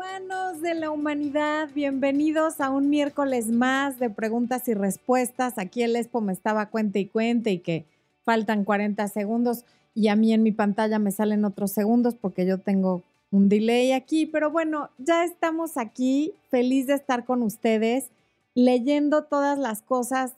humanos 0.00 0.62
de 0.62 0.74
la 0.74 0.90
humanidad, 0.90 1.68
bienvenidos 1.74 2.62
a 2.62 2.70
un 2.70 2.88
miércoles 2.88 3.48
más 3.48 3.98
de 3.98 4.08
preguntas 4.08 4.66
y 4.66 4.72
respuestas. 4.72 5.58
Aquí 5.58 5.82
el 5.82 5.94
Expo 5.94 6.22
me 6.22 6.32
estaba 6.32 6.70
cuente 6.70 7.00
y 7.00 7.06
cuente 7.06 7.50
y 7.50 7.58
que 7.58 7.84
faltan 8.22 8.64
40 8.64 9.06
segundos 9.08 9.66
y 9.94 10.08
a 10.08 10.16
mí 10.16 10.32
en 10.32 10.42
mi 10.42 10.52
pantalla 10.52 10.98
me 10.98 11.10
salen 11.10 11.44
otros 11.44 11.72
segundos 11.72 12.14
porque 12.14 12.46
yo 12.46 12.56
tengo 12.56 13.02
un 13.30 13.50
delay 13.50 13.92
aquí, 13.92 14.24
pero 14.24 14.50
bueno, 14.50 14.88
ya 14.96 15.22
estamos 15.22 15.76
aquí, 15.76 16.32
feliz 16.48 16.86
de 16.86 16.94
estar 16.94 17.26
con 17.26 17.42
ustedes, 17.42 18.08
leyendo 18.54 19.24
todas 19.24 19.58
las 19.58 19.82
cosas 19.82 20.32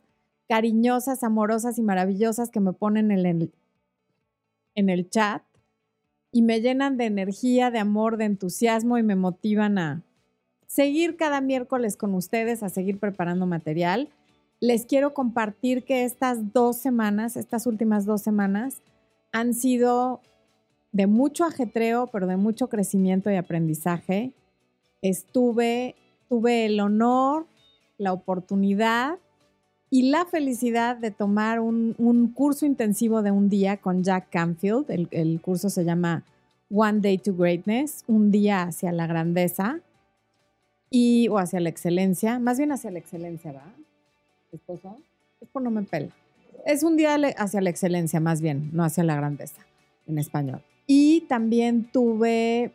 cariñosas, 0.49 1.23
amorosas 1.23 1.79
y 1.79 1.83
maravillosas 1.83 2.51
que 2.51 2.59
me 2.59 2.73
ponen 2.73 3.13
en 3.13 3.27
el, 3.27 3.53
en 4.75 4.91
el 4.91 5.09
chat 5.09 5.45
y 6.33 6.43
me 6.43 6.61
llenan 6.61 6.97
de 6.97 7.05
energía, 7.05 7.71
de 7.71 7.79
amor, 7.79 8.17
de 8.17 8.25
entusiasmo 8.25 8.97
y 8.97 9.03
me 9.03 9.15
motivan 9.17 9.79
a 9.79 10.03
seguir 10.67 11.17
cada 11.17 11.43
miércoles 11.43 11.97
con 11.99 12.15
ustedes, 12.15 12.63
a 12.63 12.71
seguir 12.71 12.99
preparando 12.99 13.47
material. 13.47 14.09
Les 14.59 14.87
quiero 14.87 15.13
compartir 15.13 15.85
que 15.85 16.05
estas 16.05 16.53
dos 16.55 16.79
semanas, 16.79 17.37
estas 17.37 17.67
últimas 17.67 18.07
dos 18.07 18.23
semanas, 18.23 18.81
han 19.31 19.53
sido 19.53 20.21
de 20.93 21.07
mucho 21.07 21.45
ajetreo, 21.45 22.07
pero 22.07 22.27
de 22.27 22.37
mucho 22.37 22.69
crecimiento 22.69 23.31
y 23.31 23.37
aprendizaje. 23.37 24.33
Estuve, 25.03 25.95
tuve 26.29 26.67
el 26.67 26.81
honor, 26.81 27.47
la 27.99 28.13
oportunidad 28.15 29.19
y 29.93 30.05
la 30.05 30.25
felicidad 30.25 30.97
de 30.97 31.11
tomar 31.11 31.61
un, 31.61 32.33
curso 32.35 32.65
intensivo 32.65 33.21
de 33.21 33.31
un 33.31 33.51
día 33.51 33.77
con 33.77 34.03
Jack 34.03 34.31
Canfield. 34.31 34.87
El, 34.89 35.39
curso 35.43 35.69
se 35.69 35.85
llama 35.85 36.25
One 36.71 37.01
Day 37.01 37.19
to 37.19 37.37
Greatness, 37.37 38.03
un 38.07 38.31
día 38.31 38.63
hacia 38.63 38.91
la 38.91 39.07
grandeza 39.07 39.81
y, 40.89 41.29
o 41.29 41.37
hacia 41.37 41.61
la 41.61 41.69
excelencia, 41.69 42.39
más 42.39 42.57
bien 42.57 42.73
hacia 42.73 42.91
la 42.91 43.01
excelencia, 43.01 43.53
¿va? 43.53 43.65
Esposo, 44.51 44.97
es 45.43 45.49
por 45.49 45.61
no 45.61 45.71
me 45.71 45.83
pela. 45.83 46.09
Es 46.65 46.83
un 46.85 46.97
día 46.97 47.15
hacia 47.37 47.61
la 47.61 47.69
excelencia, 47.69 48.19
más 48.19 48.41
bien, 48.41 48.71
no 48.73 48.85
hacia 48.85 49.05
la 49.05 49.15
grandeza, 49.15 49.61
en 50.07 50.17
español. 50.19 50.63
Y 50.87 51.21
también 51.29 51.85
tuve, 51.93 52.73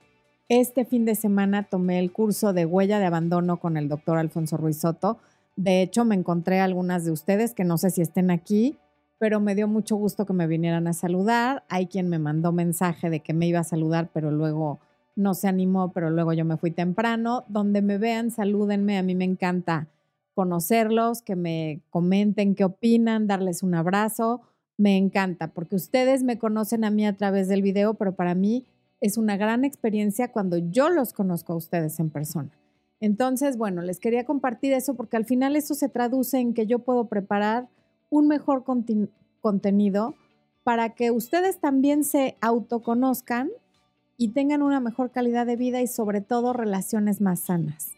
este 0.50 0.86
fin 0.86 1.04
de 1.06 1.16
semana 1.16 1.64
tomé 1.64 1.98
el 1.98 2.12
curso 2.12 2.54
de 2.54 2.68
huella 2.68 3.00
de 3.00 3.08
abandono 3.08 3.58
con 3.58 3.76
el 3.76 3.90
doctor 3.90 4.20
Alfonso 4.20 4.56
Ruiz 4.56 4.78
Soto. 4.78 5.18
De 5.58 5.82
hecho, 5.82 6.06
me 6.06 6.16
encontré 6.16 6.62
algunas 6.62 7.04
de 7.04 7.12
ustedes 7.12 7.54
que 7.54 7.66
no 7.66 7.78
sé 7.78 7.90
si 7.90 8.02
estén 8.02 8.32
aquí, 8.32 8.78
pero 9.20 9.42
me 9.42 9.56
dio 9.56 9.68
mucho 9.68 9.98
gusto 9.98 10.26
que 10.26 10.32
me 10.32 10.48
vinieran 10.48 10.88
a 10.88 10.94
saludar. 10.94 11.66
Hay 11.68 11.88
quien 11.88 12.08
me 12.08 12.20
mandó 12.20 12.54
mensaje 12.54 13.10
de 13.10 13.20
que 13.20 13.34
me 13.34 13.48
iba 13.48 13.60
a 13.60 13.66
saludar, 13.66 14.10
pero 14.14 14.32
luego 14.32 14.80
no 15.18 15.34
se 15.34 15.50
animó, 15.50 15.92
pero 15.92 16.10
luego 16.10 16.32
yo 16.32 16.46
me 16.46 16.56
fui 16.56 16.72
temprano. 16.72 17.44
Donde 17.50 17.82
me 17.82 17.98
vean, 17.98 18.32
salúdenme. 18.32 18.98
A 18.98 19.04
mí 19.04 19.16
me 19.16 19.26
encanta 19.26 19.88
conocerlos, 20.34 21.22
que 21.22 21.36
me 21.36 21.82
comenten 21.90 22.56
qué 22.56 22.64
opinan, 22.64 23.28
darles 23.28 23.64
un 23.64 23.74
abrazo 23.76 24.42
me 24.78 24.96
encanta 24.96 25.48
porque 25.48 25.76
ustedes 25.76 26.24
me 26.24 26.38
conocen 26.38 26.86
a 26.86 26.92
mí 26.92 27.06
a 27.06 27.18
través 27.18 27.48
del 27.48 27.64
video, 27.64 27.96
pero 27.96 28.16
para 28.16 28.36
mí 28.36 28.66
es 29.02 29.18
una 29.18 29.36
gran 29.36 29.66
experiencia 29.66 30.32
cuando 30.32 30.58
yo 30.58 30.90
los 30.90 31.14
conozco 31.14 31.54
a 31.54 31.58
ustedes 31.58 32.00
en 32.00 32.10
persona. 32.10 32.52
Entonces, 33.00 33.58
bueno, 33.58 33.82
les 33.82 34.00
quería 34.00 34.26
compartir 34.26 34.74
eso 34.74 34.96
porque 34.96 35.18
al 35.18 35.26
final 35.26 35.56
eso 35.56 35.76
se 35.76 35.90
traduce 35.90 36.40
en 36.40 36.54
que 36.54 36.66
yo 36.66 36.80
puedo 36.80 37.06
preparar 37.06 37.68
un 38.10 38.28
mejor 38.28 38.64
contenido 39.42 40.16
para 40.64 40.96
que 40.96 41.12
ustedes 41.12 41.60
también 41.60 42.04
se 42.04 42.36
autoconozcan 42.42 43.50
y 44.18 44.30
tengan 44.30 44.62
una 44.62 44.80
mejor 44.80 45.12
calidad 45.12 45.46
de 45.46 45.56
vida 45.56 45.82
y 45.82 45.88
sobre 45.88 46.22
todo 46.22 46.54
relaciones 46.54 47.22
más 47.22 47.42
sanas. 47.42 47.92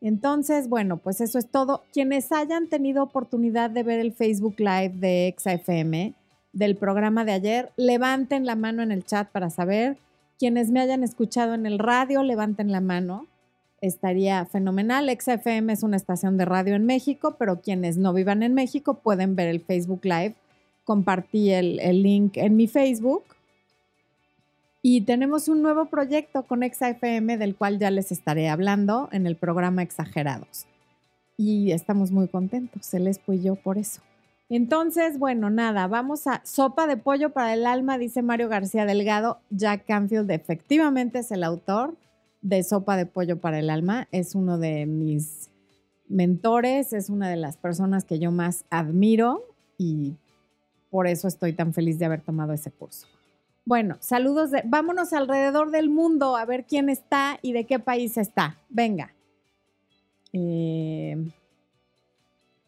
Entonces, 0.00 0.68
bueno, 0.68 0.98
pues 0.98 1.20
eso 1.20 1.38
es 1.38 1.50
todo. 1.50 1.82
Quienes 1.92 2.30
hayan 2.30 2.68
tenido 2.68 3.02
oportunidad 3.02 3.70
de 3.70 3.82
ver 3.82 4.00
el 4.00 4.12
Facebook 4.12 4.56
Live 4.58 4.94
de 4.96 5.34
XFM, 5.36 6.14
del 6.52 6.76
programa 6.76 7.24
de 7.24 7.32
ayer, 7.32 7.72
levanten 7.76 8.46
la 8.46 8.54
mano 8.54 8.82
en 8.82 8.92
el 8.92 9.04
chat 9.04 9.30
para 9.30 9.50
saber. 9.50 9.96
Quienes 10.38 10.70
me 10.70 10.80
hayan 10.80 11.02
escuchado 11.02 11.54
en 11.54 11.66
el 11.66 11.78
radio, 11.78 12.22
levanten 12.22 12.70
la 12.70 12.80
mano. 12.80 13.26
Estaría 13.84 14.46
fenomenal. 14.46 15.10
XFM 15.10 15.70
es 15.70 15.82
una 15.82 15.98
estación 15.98 16.38
de 16.38 16.46
radio 16.46 16.74
en 16.74 16.86
México, 16.86 17.36
pero 17.38 17.60
quienes 17.60 17.98
no 17.98 18.14
vivan 18.14 18.42
en 18.42 18.54
México 18.54 18.94
pueden 18.94 19.36
ver 19.36 19.48
el 19.48 19.60
Facebook 19.60 20.00
Live. 20.06 20.36
Compartí 20.84 21.50
el, 21.50 21.78
el 21.80 22.02
link 22.02 22.38
en 22.38 22.56
mi 22.56 22.66
Facebook. 22.66 23.24
Y 24.80 25.02
tenemos 25.02 25.48
un 25.48 25.60
nuevo 25.60 25.84
proyecto 25.84 26.44
con 26.44 26.62
XFM 26.62 27.36
del 27.36 27.56
cual 27.56 27.78
ya 27.78 27.90
les 27.90 28.10
estaré 28.10 28.48
hablando 28.48 29.10
en 29.12 29.26
el 29.26 29.36
programa 29.36 29.82
Exagerados. 29.82 30.64
Y 31.36 31.72
estamos 31.72 32.10
muy 32.10 32.28
contentos, 32.28 32.94
el 32.94 33.06
Espo 33.06 33.34
y 33.34 33.42
yo, 33.42 33.54
por 33.54 33.76
eso. 33.76 34.00
Entonces, 34.48 35.18
bueno, 35.18 35.50
nada, 35.50 35.88
vamos 35.88 36.26
a 36.26 36.40
sopa 36.44 36.86
de 36.86 36.96
pollo 36.96 37.34
para 37.34 37.52
el 37.52 37.66
alma, 37.66 37.98
dice 37.98 38.22
Mario 38.22 38.48
García 38.48 38.86
Delgado. 38.86 39.40
Jack 39.50 39.84
Canfield 39.84 40.30
efectivamente 40.30 41.18
es 41.18 41.30
el 41.32 41.44
autor 41.44 41.94
de 42.44 42.62
Sopa 42.62 42.96
de 42.96 43.06
Pollo 43.06 43.40
para 43.40 43.58
el 43.58 43.70
Alma. 43.70 44.06
Es 44.12 44.34
uno 44.34 44.58
de 44.58 44.86
mis 44.86 45.50
mentores, 46.08 46.92
es 46.92 47.08
una 47.08 47.28
de 47.28 47.36
las 47.36 47.56
personas 47.56 48.04
que 48.04 48.18
yo 48.18 48.30
más 48.30 48.66
admiro 48.70 49.42
y 49.78 50.14
por 50.90 51.06
eso 51.08 51.26
estoy 51.26 51.54
tan 51.54 51.72
feliz 51.72 51.98
de 51.98 52.04
haber 52.04 52.20
tomado 52.20 52.52
ese 52.52 52.70
curso. 52.70 53.08
Bueno, 53.64 53.96
saludos 54.00 54.50
de, 54.50 54.62
vámonos 54.66 55.14
alrededor 55.14 55.70
del 55.70 55.88
mundo 55.88 56.36
a 56.36 56.44
ver 56.44 56.66
quién 56.66 56.90
está 56.90 57.38
y 57.40 57.52
de 57.52 57.64
qué 57.64 57.78
país 57.78 58.18
está. 58.18 58.58
Venga. 58.68 59.14
Eh, 60.34 61.32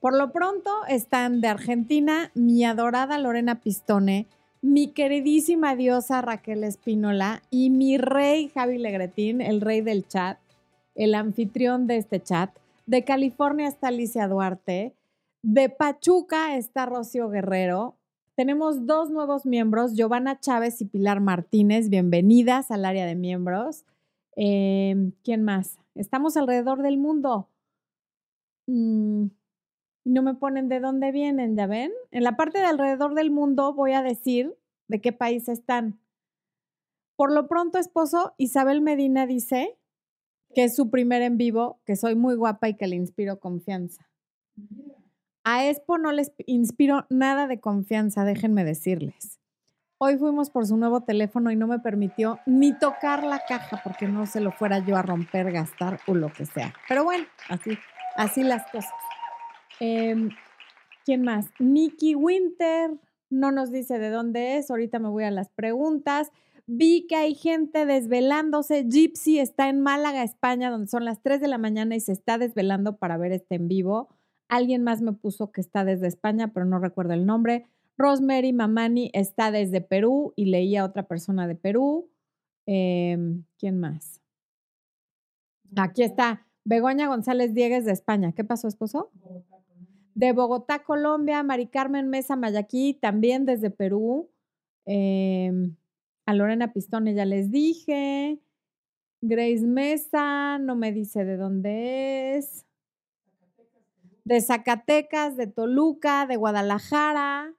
por 0.01 0.17
lo 0.17 0.33
pronto 0.33 0.71
están 0.89 1.43
de 1.43 1.49
Argentina 1.49 2.31
mi 2.35 2.65
adorada 2.65 3.19
Lorena 3.19 3.61
Pistone, 3.61 4.27
mi 4.63 4.89
queridísima 4.89 5.77
diosa 5.77 6.23
Raquel 6.23 6.65
Espínola 6.65 7.43
y 7.51 7.71
mi 7.71 7.99
rey 7.99 8.49
Javi 8.49 8.79
Legretín, 8.79 9.41
el 9.41 9.61
rey 9.61 9.81
del 9.81 10.07
chat, 10.09 10.39
el 10.95 11.15
anfitrión 11.15 11.87
de 11.87 11.99
este 11.99 12.23
chat. 12.23 12.51
De 12.87 13.05
California 13.05 13.69
está 13.69 13.89
Alicia 13.89 14.29
Duarte. 14.29 14.95
De 15.43 15.69
Pachuca 15.69 16.57
está 16.57 16.87
Rocío 16.87 17.29
Guerrero. 17.29 17.97
Tenemos 18.35 18.87
dos 18.87 19.11
nuevos 19.11 19.47
miembros, 19.47 19.95
Giovanna 19.95 20.39
Chávez 20.41 20.81
y 20.81 20.85
Pilar 20.85 21.21
Martínez. 21.21 21.89
Bienvenidas 21.89 22.71
al 22.71 22.85
área 22.85 23.07
de 23.07 23.15
miembros. 23.15 23.85
Em, 24.37 25.13
¿Quién 25.25 25.43
más? 25.43 25.79
Estamos 25.95 26.37
alrededor 26.37 26.83
del 26.83 26.99
mundo. 26.99 27.49
Mm, 28.67 29.29
y 30.07 30.11
no 30.11 30.23
me 30.23 30.35
ponen 30.35 30.69
de 30.69 30.79
dónde 30.79 31.11
vienen, 31.11 31.57
¿ya 31.57 31.67
ven? 31.67 31.91
En 32.13 32.23
la 32.23 32.37
parte 32.37 32.61
de 32.61 32.65
alrededor 32.65 33.15
del 33.15 33.33
mundo 33.33 33.75
voy 33.75 33.93
a 33.93 34.03
decir 34.03 34.57
de 34.87 35.01
qué 35.01 35.13
país 35.13 35.49
están. 35.49 35.99
Por 37.17 37.33
lo 37.33 37.49
pronto, 37.49 37.79
esposo, 37.79 38.33
Isabel 38.39 38.83
Medina 38.83 39.27
dice 39.27 39.77
que 40.55 40.63
es 40.63 40.77
su 40.77 40.91
primer 40.91 41.23
en 41.23 41.37
vivo, 41.37 41.81
que 41.85 41.97
soy 41.97 42.15
muy 42.15 42.37
guapa 42.37 42.69
y 42.69 42.77
que 42.77 42.87
le 42.87 42.95
inspiro 42.95 43.41
confianza. 43.41 44.09
A 45.43 45.67
Expo 45.67 45.99
no 45.99 46.13
les 46.13 46.33
inspiro 46.47 47.05
nada 47.11 47.49
de 47.49 47.59
confianza, 47.59 48.25
déjenme 48.25 48.63
decirles. 48.63 49.41
Hoy 49.99 50.19
fuimos 50.19 50.51
por 50.51 50.69
su 50.69 50.77
nuevo 50.77 51.01
teléfono 51.01 51.51
y 51.51 51.57
no 51.57 51.67
me 51.67 51.81
permitió 51.81 52.39
ni 52.47 52.79
tocar 52.79 53.25
la 53.25 53.41
caja 53.41 53.81
porque 53.83 54.07
no 54.07 54.27
se 54.27 54.41
lo 54.41 54.53
fuera 54.53 54.79
yo 54.79 54.97
a 54.97 55.03
romper, 55.03 55.51
gastar 55.51 55.99
o 56.07 56.15
lo 56.15 56.33
que 56.33 56.47
sea. 56.47 56.75
Pero 56.89 57.03
bueno, 57.03 57.27
así, 57.49 57.77
así 58.15 58.45
las 58.45 58.71
cosas. 58.71 58.93
Em, 59.81 60.31
¿Quién 61.05 61.23
más? 61.23 61.47
Nikki 61.59 62.15
Winter 62.15 62.91
no 63.31 63.53
nos 63.53 63.71
dice 63.71 63.99
de 63.99 64.11
dónde 64.11 64.57
es. 64.57 64.71
Ahorita 64.71 64.99
me 64.99 65.09
voy 65.09 65.25
a 65.25 65.31
las 65.31 65.51
preguntas. 65.51 66.33
Vi 66.67 67.07
que 67.07 67.15
hay 67.15 67.35
gente 67.35 67.87
desvelándose. 67.87 68.85
Gypsy 68.89 69.39
está 69.39 69.69
en 69.69 69.81
Málaga, 69.81 70.25
España, 70.25 70.71
donde 70.71 70.89
son 70.89 71.05
las 71.05 71.23
3 71.23 71.41
de 71.41 71.49
la 71.49 71.59
mañana 71.59 71.95
y 71.95 72.01
se 72.01 72.13
está 72.13 72.39
desvelando 72.39 72.97
para 72.97 73.17
ver 73.19 73.33
este 73.33 73.55
en 73.55 73.69
vivo. 73.69 74.09
Alguien 74.49 74.83
más 74.83 75.01
me 75.01 75.13
puso 75.13 75.53
que 75.53 75.61
está 75.61 75.85
desde 75.85 76.09
España, 76.09 76.53
pero 76.53 76.67
no 76.67 76.79
recuerdo 76.79 77.15
el 77.15 77.25
nombre. 77.25 77.67
Rosemary 77.97 78.53
Mamani 78.53 79.11
está 79.15 79.51
desde 79.51 79.81
Perú 79.81 80.33
y 80.37 80.47
leía 80.47 80.83
a 80.83 80.85
otra 80.87 81.05
persona 81.05 81.47
de 81.47 81.55
Perú. 81.55 82.11
Em, 82.67 83.45
¿Quién 83.59 83.79
más? 83.79 84.21
Aquí 85.77 86.03
está 86.03 86.47
Begoña 86.65 87.07
González 87.07 87.55
Diegues 87.55 87.85
de 87.85 87.93
España. 87.93 88.33
¿Qué 88.33 88.43
pasó, 88.43 88.67
esposo? 88.67 89.11
De 90.17 90.33
Bogotá, 90.33 90.83
Colombia, 90.83 91.43
Mari 91.43 91.67
Carmen 91.67 92.09
Mesa 92.09 92.37
Mayaquí, 92.37 92.95
también 92.95 93.45
desde 93.45 93.71
Perú. 93.71 94.31
Em, 94.87 95.77
a 96.25 96.33
Lorena 96.33 96.73
Pistone 96.73 97.13
ya 97.13 97.27
les 97.27 97.51
dije. 97.51 98.41
Grace 99.21 99.67
Mesa, 99.67 100.59
no 100.59 100.75
me 100.75 100.91
dice 100.91 101.27
de 101.27 101.37
dónde 101.37 102.37
es. 102.39 102.65
De 104.25 104.41
Zacatecas, 104.41 105.37
de 105.37 105.49
Toluca, 105.49 106.27
de 106.27 106.37
Guadalajara. 106.37 107.55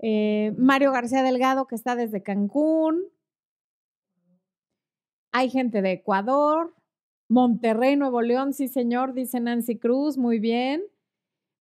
Eh, 0.00 0.54
Mario 0.58 0.92
García 0.92 1.22
Delgado, 1.22 1.66
que 1.66 1.76
está 1.76 1.96
desde 1.96 2.22
Cancún. 2.22 3.04
Hay 5.32 5.48
gente 5.48 5.80
de 5.80 5.92
Ecuador, 5.92 6.74
Monterrey, 7.32 7.96
Nuevo 7.96 8.20
León, 8.20 8.52
sí 8.52 8.68
señor, 8.68 9.14
dice 9.14 9.40
Nancy 9.40 9.78
Cruz, 9.78 10.18
muy 10.18 10.38
bien. 10.38 10.82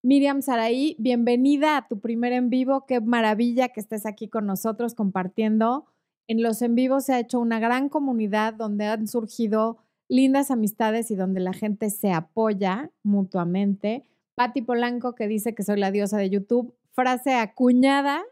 Miriam 0.03 0.41
Saraí, 0.41 0.97
bienvenida 0.99 1.77
a 1.77 1.87
tu 1.87 2.01
primer 2.01 2.33
en 2.33 2.49
vivo. 2.49 2.85
Qué 2.85 2.99
maravilla 2.99 3.69
que 3.69 3.79
estés 3.79 4.05
aquí 4.05 4.27
con 4.27 4.45
nosotros 4.45 4.95
compartiendo. 4.95 5.85
En 6.27 6.43
los 6.43 6.61
en 6.61 6.75
vivos 6.75 7.05
se 7.05 7.13
ha 7.13 7.21
hecho 7.21 7.39
una 7.39 7.61
gran 7.61 7.87
comunidad 7.87 8.53
donde 8.53 8.87
han 8.87 9.07
surgido 9.07 9.77
lindas 10.09 10.51
amistades 10.51 11.09
y 11.09 11.15
donde 11.15 11.39
la 11.39 11.53
gente 11.53 11.89
se 11.89 12.11
apoya 12.11 12.91
mutuamente. 13.01 14.03
Patti 14.35 14.61
Polanco 14.63 15.15
que 15.15 15.29
dice 15.29 15.55
que 15.55 15.63
soy 15.63 15.79
la 15.79 15.91
diosa 15.91 16.17
de 16.17 16.29
YouTube. 16.29 16.75
Frase 16.91 17.35
acuñada 17.35 18.23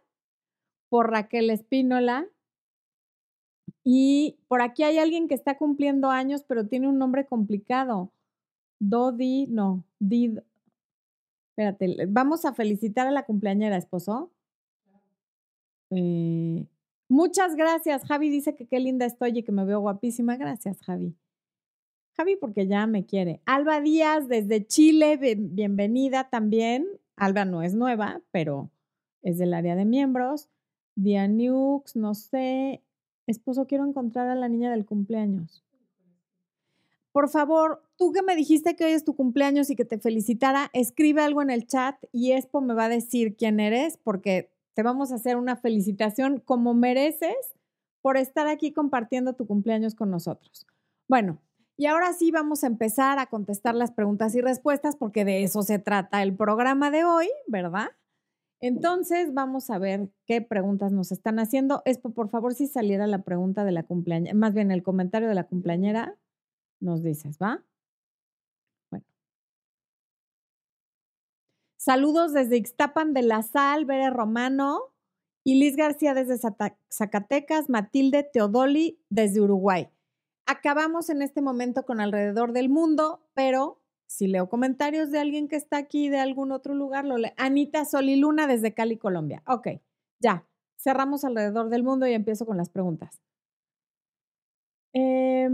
por 0.89 1.09
Raquel 1.09 1.51
Espínola. 1.51 2.27
Y 3.83 4.37
por 4.47 4.61
aquí 4.61 4.83
hay 4.83 4.97
alguien 4.97 5.27
que 5.27 5.35
está 5.35 5.57
cumpliendo 5.57 6.09
años, 6.09 6.43
pero 6.47 6.67
tiene 6.67 6.87
un 6.87 6.97
nombre 6.97 7.25
complicado. 7.25 8.11
Dodi, 8.79 9.47
no, 9.47 9.83
Did, 9.99 10.39
Espérate, 11.59 12.05
vamos 12.07 12.45
a 12.45 12.53
felicitar 12.53 13.05
a 13.05 13.11
la 13.11 13.25
cumpleañera, 13.25 13.75
esposo. 13.75 14.31
Eh, 15.89 16.65
muchas 17.09 17.55
gracias. 17.55 18.05
Javi 18.05 18.29
dice 18.29 18.55
que 18.55 18.65
qué 18.65 18.79
linda 18.79 19.05
estoy 19.05 19.37
y 19.37 19.43
que 19.43 19.51
me 19.51 19.65
veo 19.65 19.81
guapísima. 19.81 20.37
Gracias, 20.37 20.81
Javi. 20.81 21.13
Javi, 22.15 22.37
porque 22.37 22.65
ya 22.65 22.87
me 22.87 23.05
quiere. 23.05 23.41
Alba 23.45 23.81
Díaz, 23.81 24.29
desde 24.29 24.65
Chile, 24.67 25.17
bienvenida 25.17 26.29
también. 26.29 26.87
Alba 27.17 27.43
no 27.43 27.61
es 27.61 27.73
nueva, 27.73 28.21
pero 28.31 28.69
es 29.21 29.37
del 29.37 29.53
área 29.53 29.75
de 29.75 29.83
miembros. 29.83 30.47
Dianux, 30.95 31.97
no 31.97 32.13
sé. 32.13 32.81
Esposo, 33.29 33.67
quiero 33.67 33.85
encontrar 33.85 34.27
a 34.29 34.35
la 34.35 34.49
niña 34.49 34.71
del 34.71 34.85
cumpleaños 34.85 35.63
por 37.11 37.29
favor, 37.29 37.83
tú 37.97 38.11
que 38.11 38.21
me 38.21 38.35
dijiste 38.35 38.75
que 38.75 38.85
hoy 38.85 38.91
es 38.91 39.03
tu 39.03 39.15
cumpleaños 39.15 39.69
y 39.69 39.75
que 39.75 39.85
te 39.85 39.99
felicitara, 39.99 40.69
escribe 40.73 41.21
algo 41.21 41.41
en 41.41 41.49
el 41.49 41.67
chat 41.67 41.95
y 42.11 42.31
Expo 42.33 42.61
me 42.61 42.73
va 42.73 42.85
a 42.85 42.89
decir 42.89 43.35
quién 43.35 43.59
eres 43.59 43.97
porque 43.97 44.51
te 44.73 44.83
vamos 44.83 45.11
a 45.11 45.15
hacer 45.15 45.35
una 45.35 45.55
felicitación 45.55 46.39
como 46.39 46.73
mereces 46.73 47.35
por 48.01 48.15
estar 48.15 48.47
aquí 48.47 48.71
compartiendo 48.71 49.33
tu 49.33 49.47
cumpleaños 49.47 49.95
con 49.95 50.11
nosotros. 50.11 50.65
Bueno, 51.07 51.39
y 51.75 51.87
ahora 51.87 52.13
sí 52.13 52.31
vamos 52.31 52.63
a 52.63 52.67
empezar 52.67 53.19
a 53.19 53.25
contestar 53.25 53.75
las 53.75 53.91
preguntas 53.91 54.35
y 54.35 54.41
respuestas 54.41 54.95
porque 54.95 55.25
de 55.25 55.43
eso 55.43 55.63
se 55.63 55.79
trata 55.79 56.21
el 56.23 56.35
programa 56.35 56.91
de 56.91 57.03
hoy, 57.03 57.27
¿verdad? 57.47 57.89
Entonces, 58.61 59.33
vamos 59.33 59.69
a 59.69 59.77
ver 59.77 60.09
qué 60.25 60.41
preguntas 60.41 60.91
nos 60.91 61.11
están 61.11 61.39
haciendo. 61.39 61.81
Expo, 61.85 62.11
por 62.11 62.29
favor, 62.29 62.53
si 62.53 62.67
saliera 62.67 63.07
la 63.07 63.23
pregunta 63.23 63.63
de 63.63 63.71
la 63.71 63.83
cumpleañera, 63.83 64.35
más 64.35 64.53
bien 64.53 64.71
el 64.71 64.83
comentario 64.83 65.29
de 65.29 65.35
la 65.35 65.45
cumpleañera 65.45 66.17
nos 66.81 67.03
dices, 67.03 67.37
¿va? 67.41 67.63
Bueno. 68.89 69.05
Saludos 71.77 72.33
desde 72.33 72.57
Ixtapan 72.57 73.13
de 73.13 73.23
la 73.23 73.43
Sal, 73.43 73.85
Bere 73.85 74.09
Romano, 74.09 74.93
y 75.43 75.55
Liz 75.55 75.75
García 75.75 76.13
desde 76.13 76.37
Zacatecas, 76.91 77.69
Matilde 77.69 78.23
Teodoli 78.23 78.99
desde 79.09 79.41
Uruguay. 79.41 79.89
Acabamos 80.45 81.09
en 81.09 81.21
este 81.21 81.41
momento 81.41 81.85
con 81.85 82.01
alrededor 82.01 82.53
del 82.53 82.69
mundo, 82.69 83.23
pero 83.33 83.81
si 84.09 84.27
leo 84.27 84.49
comentarios 84.49 85.11
de 85.11 85.19
alguien 85.19 85.47
que 85.47 85.55
está 85.55 85.77
aquí 85.77 86.09
de 86.09 86.17
algún 86.17 86.51
otro 86.51 86.73
lugar, 86.73 87.05
lo 87.05 87.17
leo. 87.17 87.31
Anita 87.37 87.85
Soliluna 87.85 88.47
desde 88.47 88.73
Cali, 88.73 88.97
Colombia. 88.97 89.43
Ok, 89.45 89.67
ya. 90.19 90.47
Cerramos 90.77 91.23
alrededor 91.23 91.69
del 91.69 91.83
mundo 91.83 92.07
y 92.07 92.13
empiezo 92.13 92.45
con 92.45 92.57
las 92.57 92.69
preguntas. 92.69 93.21
Eh, 94.93 95.49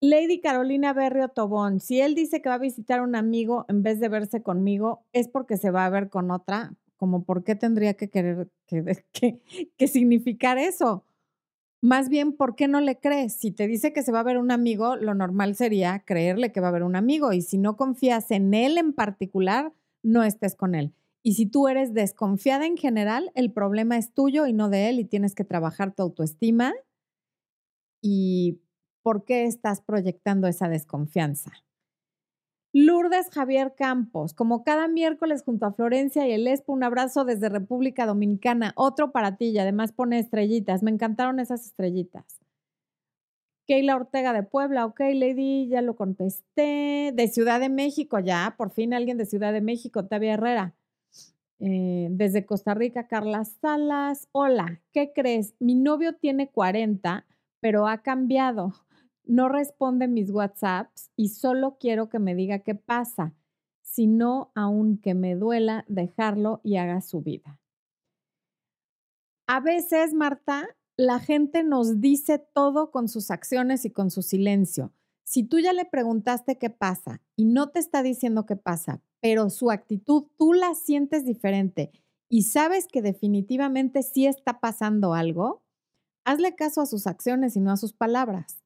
Lady 0.00 0.40
Carolina 0.40 0.94
Berrio 0.94 1.28
Tobón, 1.28 1.80
si 1.80 2.00
él 2.00 2.14
dice 2.14 2.40
que 2.40 2.48
va 2.48 2.54
a 2.56 2.58
visitar 2.58 3.00
a 3.00 3.02
un 3.02 3.14
amigo 3.14 3.66
en 3.68 3.82
vez 3.82 4.00
de 4.00 4.08
verse 4.08 4.42
conmigo, 4.42 5.04
es 5.12 5.28
porque 5.28 5.58
se 5.58 5.70
va 5.70 5.84
a 5.84 5.90
ver 5.90 6.08
con 6.08 6.30
otra, 6.30 6.74
como 6.96 7.24
por 7.24 7.44
qué 7.44 7.56
tendría 7.56 7.94
que 7.94 8.08
querer 8.08 8.48
que, 8.66 9.02
que, 9.76 9.88
significar 9.88 10.56
eso. 10.56 11.04
Más 11.84 12.08
bien, 12.08 12.32
¿por 12.32 12.56
qué 12.56 12.66
no 12.66 12.80
le 12.80 12.98
crees? 12.98 13.34
Si 13.34 13.50
te 13.50 13.66
dice 13.66 13.92
que 13.92 14.02
se 14.02 14.10
va 14.10 14.20
a 14.20 14.22
ver 14.22 14.38
un 14.38 14.50
amigo, 14.50 14.96
lo 14.96 15.12
normal 15.12 15.54
sería 15.54 16.02
creerle 16.06 16.50
que 16.50 16.60
va 16.62 16.68
a 16.68 16.70
ver 16.70 16.82
un 16.82 16.96
amigo. 16.96 17.34
Y 17.34 17.42
si 17.42 17.58
no 17.58 17.76
confías 17.76 18.30
en 18.30 18.54
él 18.54 18.78
en 18.78 18.94
particular, 18.94 19.70
no 20.02 20.22
estés 20.22 20.56
con 20.56 20.74
él. 20.74 20.94
Y 21.22 21.34
si 21.34 21.44
tú 21.44 21.68
eres 21.68 21.92
desconfiada 21.92 22.64
en 22.64 22.78
general, 22.78 23.30
el 23.34 23.52
problema 23.52 23.98
es 23.98 24.14
tuyo 24.14 24.46
y 24.46 24.54
no 24.54 24.70
de 24.70 24.88
él 24.88 24.98
y 24.98 25.04
tienes 25.04 25.34
que 25.34 25.44
trabajar 25.44 25.94
tu 25.94 26.02
autoestima 26.02 26.72
y 28.00 28.62
por 29.02 29.26
qué 29.26 29.44
estás 29.44 29.82
proyectando 29.82 30.48
esa 30.48 30.70
desconfianza. 30.70 31.52
Lourdes 32.76 33.30
Javier 33.30 33.76
Campos, 33.76 34.34
como 34.34 34.64
cada 34.64 34.88
miércoles 34.88 35.44
junto 35.44 35.64
a 35.64 35.72
Florencia 35.72 36.26
y 36.26 36.32
el 36.32 36.48
Expo, 36.48 36.72
un 36.72 36.82
abrazo 36.82 37.24
desde 37.24 37.48
República 37.48 38.04
Dominicana, 38.04 38.72
otro 38.74 39.12
para 39.12 39.36
ti 39.36 39.50
y 39.50 39.58
además 39.60 39.92
pone 39.92 40.18
estrellitas, 40.18 40.82
me 40.82 40.90
encantaron 40.90 41.38
esas 41.38 41.66
estrellitas. 41.66 42.40
Keila 43.68 43.94
Ortega 43.94 44.32
de 44.32 44.42
Puebla, 44.42 44.86
ok, 44.86 44.98
Lady, 45.14 45.68
ya 45.68 45.82
lo 45.82 45.94
contesté. 45.94 47.12
De 47.14 47.28
Ciudad 47.28 47.60
de 47.60 47.68
México, 47.68 48.18
ya, 48.18 48.56
por 48.58 48.72
fin 48.72 48.92
alguien 48.92 49.18
de 49.18 49.26
Ciudad 49.26 49.52
de 49.52 49.60
México, 49.60 50.06
Tavia 50.06 50.34
Herrera. 50.34 50.74
Eh, 51.60 52.08
desde 52.10 52.44
Costa 52.44 52.74
Rica, 52.74 53.06
Carla 53.06 53.44
Salas. 53.44 54.26
Hola, 54.32 54.80
¿qué 54.92 55.12
crees? 55.14 55.54
Mi 55.60 55.76
novio 55.76 56.16
tiene 56.16 56.50
40, 56.50 57.24
pero 57.60 57.86
ha 57.86 58.02
cambiado 58.02 58.74
no 59.24 59.48
responde 59.48 60.08
mis 60.08 60.30
WhatsApps 60.30 61.10
y 61.16 61.28
solo 61.28 61.76
quiero 61.78 62.08
que 62.08 62.18
me 62.18 62.34
diga 62.34 62.60
qué 62.60 62.74
pasa, 62.74 63.34
sino 63.82 64.50
aunque 64.54 65.14
me 65.14 65.36
duela 65.36 65.84
dejarlo 65.88 66.60
y 66.64 66.76
haga 66.76 67.00
su 67.00 67.22
vida. 67.22 67.60
A 69.46 69.60
veces, 69.60 70.14
Marta, 70.14 70.66
la 70.96 71.18
gente 71.18 71.62
nos 71.62 72.00
dice 72.00 72.38
todo 72.38 72.90
con 72.90 73.08
sus 73.08 73.30
acciones 73.30 73.84
y 73.84 73.90
con 73.90 74.10
su 74.10 74.22
silencio. 74.22 74.92
Si 75.24 75.42
tú 75.42 75.58
ya 75.58 75.72
le 75.72 75.84
preguntaste 75.84 76.58
qué 76.58 76.70
pasa 76.70 77.20
y 77.36 77.44
no 77.44 77.70
te 77.70 77.78
está 77.78 78.02
diciendo 78.02 78.46
qué 78.46 78.56
pasa, 78.56 79.02
pero 79.20 79.50
su 79.50 79.70
actitud 79.70 80.24
tú 80.36 80.52
la 80.52 80.74
sientes 80.74 81.24
diferente 81.24 81.92
y 82.28 82.42
sabes 82.42 82.86
que 82.86 83.02
definitivamente 83.02 84.02
sí 84.02 84.26
está 84.26 84.60
pasando 84.60 85.14
algo, 85.14 85.62
hazle 86.24 86.54
caso 86.54 86.80
a 86.80 86.86
sus 86.86 87.06
acciones 87.06 87.56
y 87.56 87.60
no 87.60 87.70
a 87.70 87.76
sus 87.76 87.92
palabras. 87.92 88.63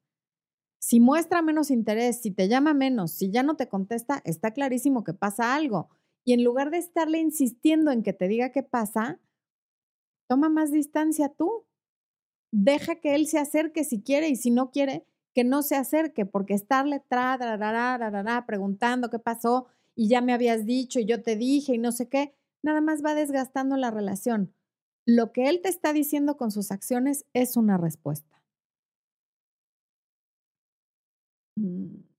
Si 0.78 1.00
muestra 1.00 1.42
menos 1.42 1.70
interés, 1.70 2.20
si 2.20 2.30
te 2.30 2.49
llama 2.49 2.73
menos, 2.73 3.12
si 3.12 3.30
ya 3.30 3.42
no 3.42 3.56
te 3.56 3.68
contesta, 3.68 4.23
está 4.25 4.52
clarísimo 4.52 5.04
que 5.04 5.12
pasa 5.12 5.54
algo. 5.54 5.88
Y 6.25 6.32
en 6.32 6.44
lugar 6.44 6.70
de 6.70 6.78
estarle 6.78 7.18
insistiendo 7.18 7.90
en 7.90 8.02
que 8.02 8.12
te 8.12 8.28
diga 8.28 8.52
qué 8.52 8.62
pasa, 8.62 9.20
toma 10.28 10.49
más 10.49 10.70
distancia 10.70 11.30
tú. 11.30 11.64
Deja 12.52 12.97
que 12.97 13.14
él 13.14 13.26
se 13.26 13.38
acerque 13.38 13.85
si 13.85 14.02
quiere 14.02 14.28
y 14.28 14.37
si 14.37 14.50
no 14.50 14.70
quiere, 14.70 15.04
que 15.35 15.44
no 15.44 15.62
se 15.62 15.76
acerque, 15.76 16.26
porque 16.26 16.54
estarle 16.54 17.00
tra, 17.00 17.38
preguntando 18.47 19.11
qué 19.11 19.18
pasó 19.18 19.66
y 19.94 20.08
ya 20.08 20.20
me 20.20 20.32
habías 20.32 20.64
dicho 20.64 21.00
y 21.00 21.04
yo 21.04 21.23
te 21.23 21.37
dije 21.37 21.75
y 21.75 21.78
no 21.78 21.92
sé 21.92 22.08
qué, 22.08 22.35
nada 22.62 22.80
más 22.80 23.04
va 23.04 23.14
desgastando 23.14 23.76
la 23.76 23.90
relación. 23.90 24.54
Lo 25.04 25.32
que 25.32 25.49
él 25.49 25.61
te 25.62 25.68
está 25.68 25.92
diciendo 25.92 26.37
con 26.37 26.50
sus 26.50 26.70
acciones 26.70 27.25
es 27.32 27.56
una 27.56 27.78
respuesta. 27.78 28.38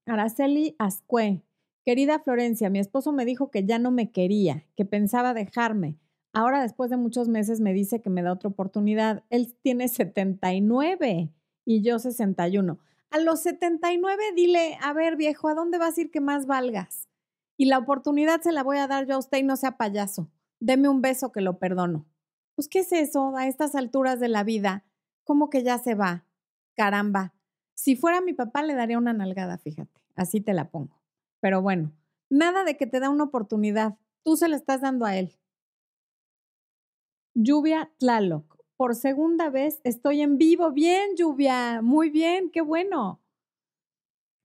Araceli 0.05 0.75
Ascue. 0.79 1.43
Querida 1.85 2.19
Florencia, 2.19 2.69
mi 2.69 2.79
esposo 2.79 3.11
me 3.11 3.25
dijo 3.25 3.51
que 3.51 3.65
ya 3.65 3.79
no 3.79 3.91
me 3.91 4.11
quería, 4.11 4.65
que 4.75 4.85
pensaba 4.85 5.33
dejarme. 5.33 5.97
Ahora, 6.33 6.61
después 6.61 6.89
de 6.89 6.97
muchos 6.97 7.27
meses, 7.27 7.59
me 7.59 7.73
dice 7.73 8.01
que 8.01 8.09
me 8.09 8.21
da 8.21 8.33
otra 8.33 8.49
oportunidad. 8.49 9.23
Él 9.29 9.55
tiene 9.61 9.87
79 9.87 11.31
y 11.65 11.81
yo 11.81 11.99
61. 11.99 12.79
A 13.11 13.19
los 13.19 13.41
79, 13.41 14.23
dile, 14.35 14.77
a 14.81 14.93
ver, 14.93 15.15
viejo, 15.15 15.47
¿a 15.47 15.55
dónde 15.55 15.79
vas 15.79 15.97
a 15.97 16.01
ir 16.01 16.11
que 16.11 16.21
más 16.21 16.45
valgas? 16.45 17.07
Y 17.57 17.65
la 17.65 17.79
oportunidad 17.79 18.41
se 18.41 18.51
la 18.51 18.63
voy 18.63 18.77
a 18.77 18.87
dar 18.87 19.07
yo 19.07 19.15
a 19.15 19.19
usted 19.19 19.39
y 19.39 19.43
no 19.43 19.55
sea 19.55 19.77
payaso. 19.77 20.29
Deme 20.59 20.89
un 20.89 21.01
beso 21.01 21.31
que 21.31 21.41
lo 21.41 21.57
perdono. 21.57 22.05
Pues, 22.55 22.67
¿qué 22.67 22.79
es 22.79 22.91
eso 22.91 23.35
a 23.35 23.47
estas 23.47 23.73
alturas 23.73 24.19
de 24.19 24.27
la 24.27 24.43
vida? 24.43 24.85
¿Cómo 25.23 25.49
que 25.49 25.63
ya 25.63 25.79
se 25.79 25.95
va? 25.95 26.25
Caramba, 26.75 27.33
si 27.79 27.95
fuera 27.95 28.19
mi 28.19 28.33
papá, 28.33 28.61
le 28.61 28.75
daría 28.75 28.97
una 28.97 29.13
nalgada, 29.13 29.57
fíjate, 29.57 30.01
así 30.17 30.41
te 30.41 30.53
la 30.53 30.69
pongo. 30.69 30.99
Pero 31.39 31.61
bueno, 31.61 31.93
nada 32.29 32.65
de 32.65 32.75
que 32.75 32.85
te 32.87 32.99
da 32.99 33.09
una 33.09 33.23
oportunidad, 33.23 33.97
tú 34.21 34.35
se 34.35 34.49
la 34.49 34.57
estás 34.57 34.81
dando 34.81 35.05
a 35.05 35.15
él. 35.15 35.39
Lluvia 37.33 37.89
Tlaloc, 37.97 38.57
por 38.75 38.95
segunda 38.95 39.49
vez 39.49 39.79
estoy 39.85 40.19
en 40.19 40.37
vivo. 40.37 40.71
Bien, 40.71 41.15
Lluvia, 41.15 41.81
muy 41.81 42.09
bien, 42.09 42.49
qué 42.51 42.59
bueno. 42.59 43.21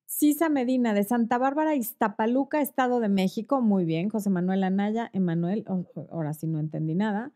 Sisa 0.06 0.48
Medina, 0.48 0.94
de 0.94 1.02
Santa 1.02 1.36
Bárbara, 1.36 1.74
Iztapaluca, 1.74 2.60
Estado 2.60 3.00
de 3.00 3.08
México. 3.08 3.60
Muy 3.60 3.84
bien, 3.84 4.10
José 4.10 4.30
Manuel 4.30 4.62
Anaya, 4.62 5.10
Emanuel, 5.12 5.64
ahora 6.08 6.34
sí 6.34 6.46
no 6.46 6.60
entendí 6.60 6.94
nada. 6.94 7.32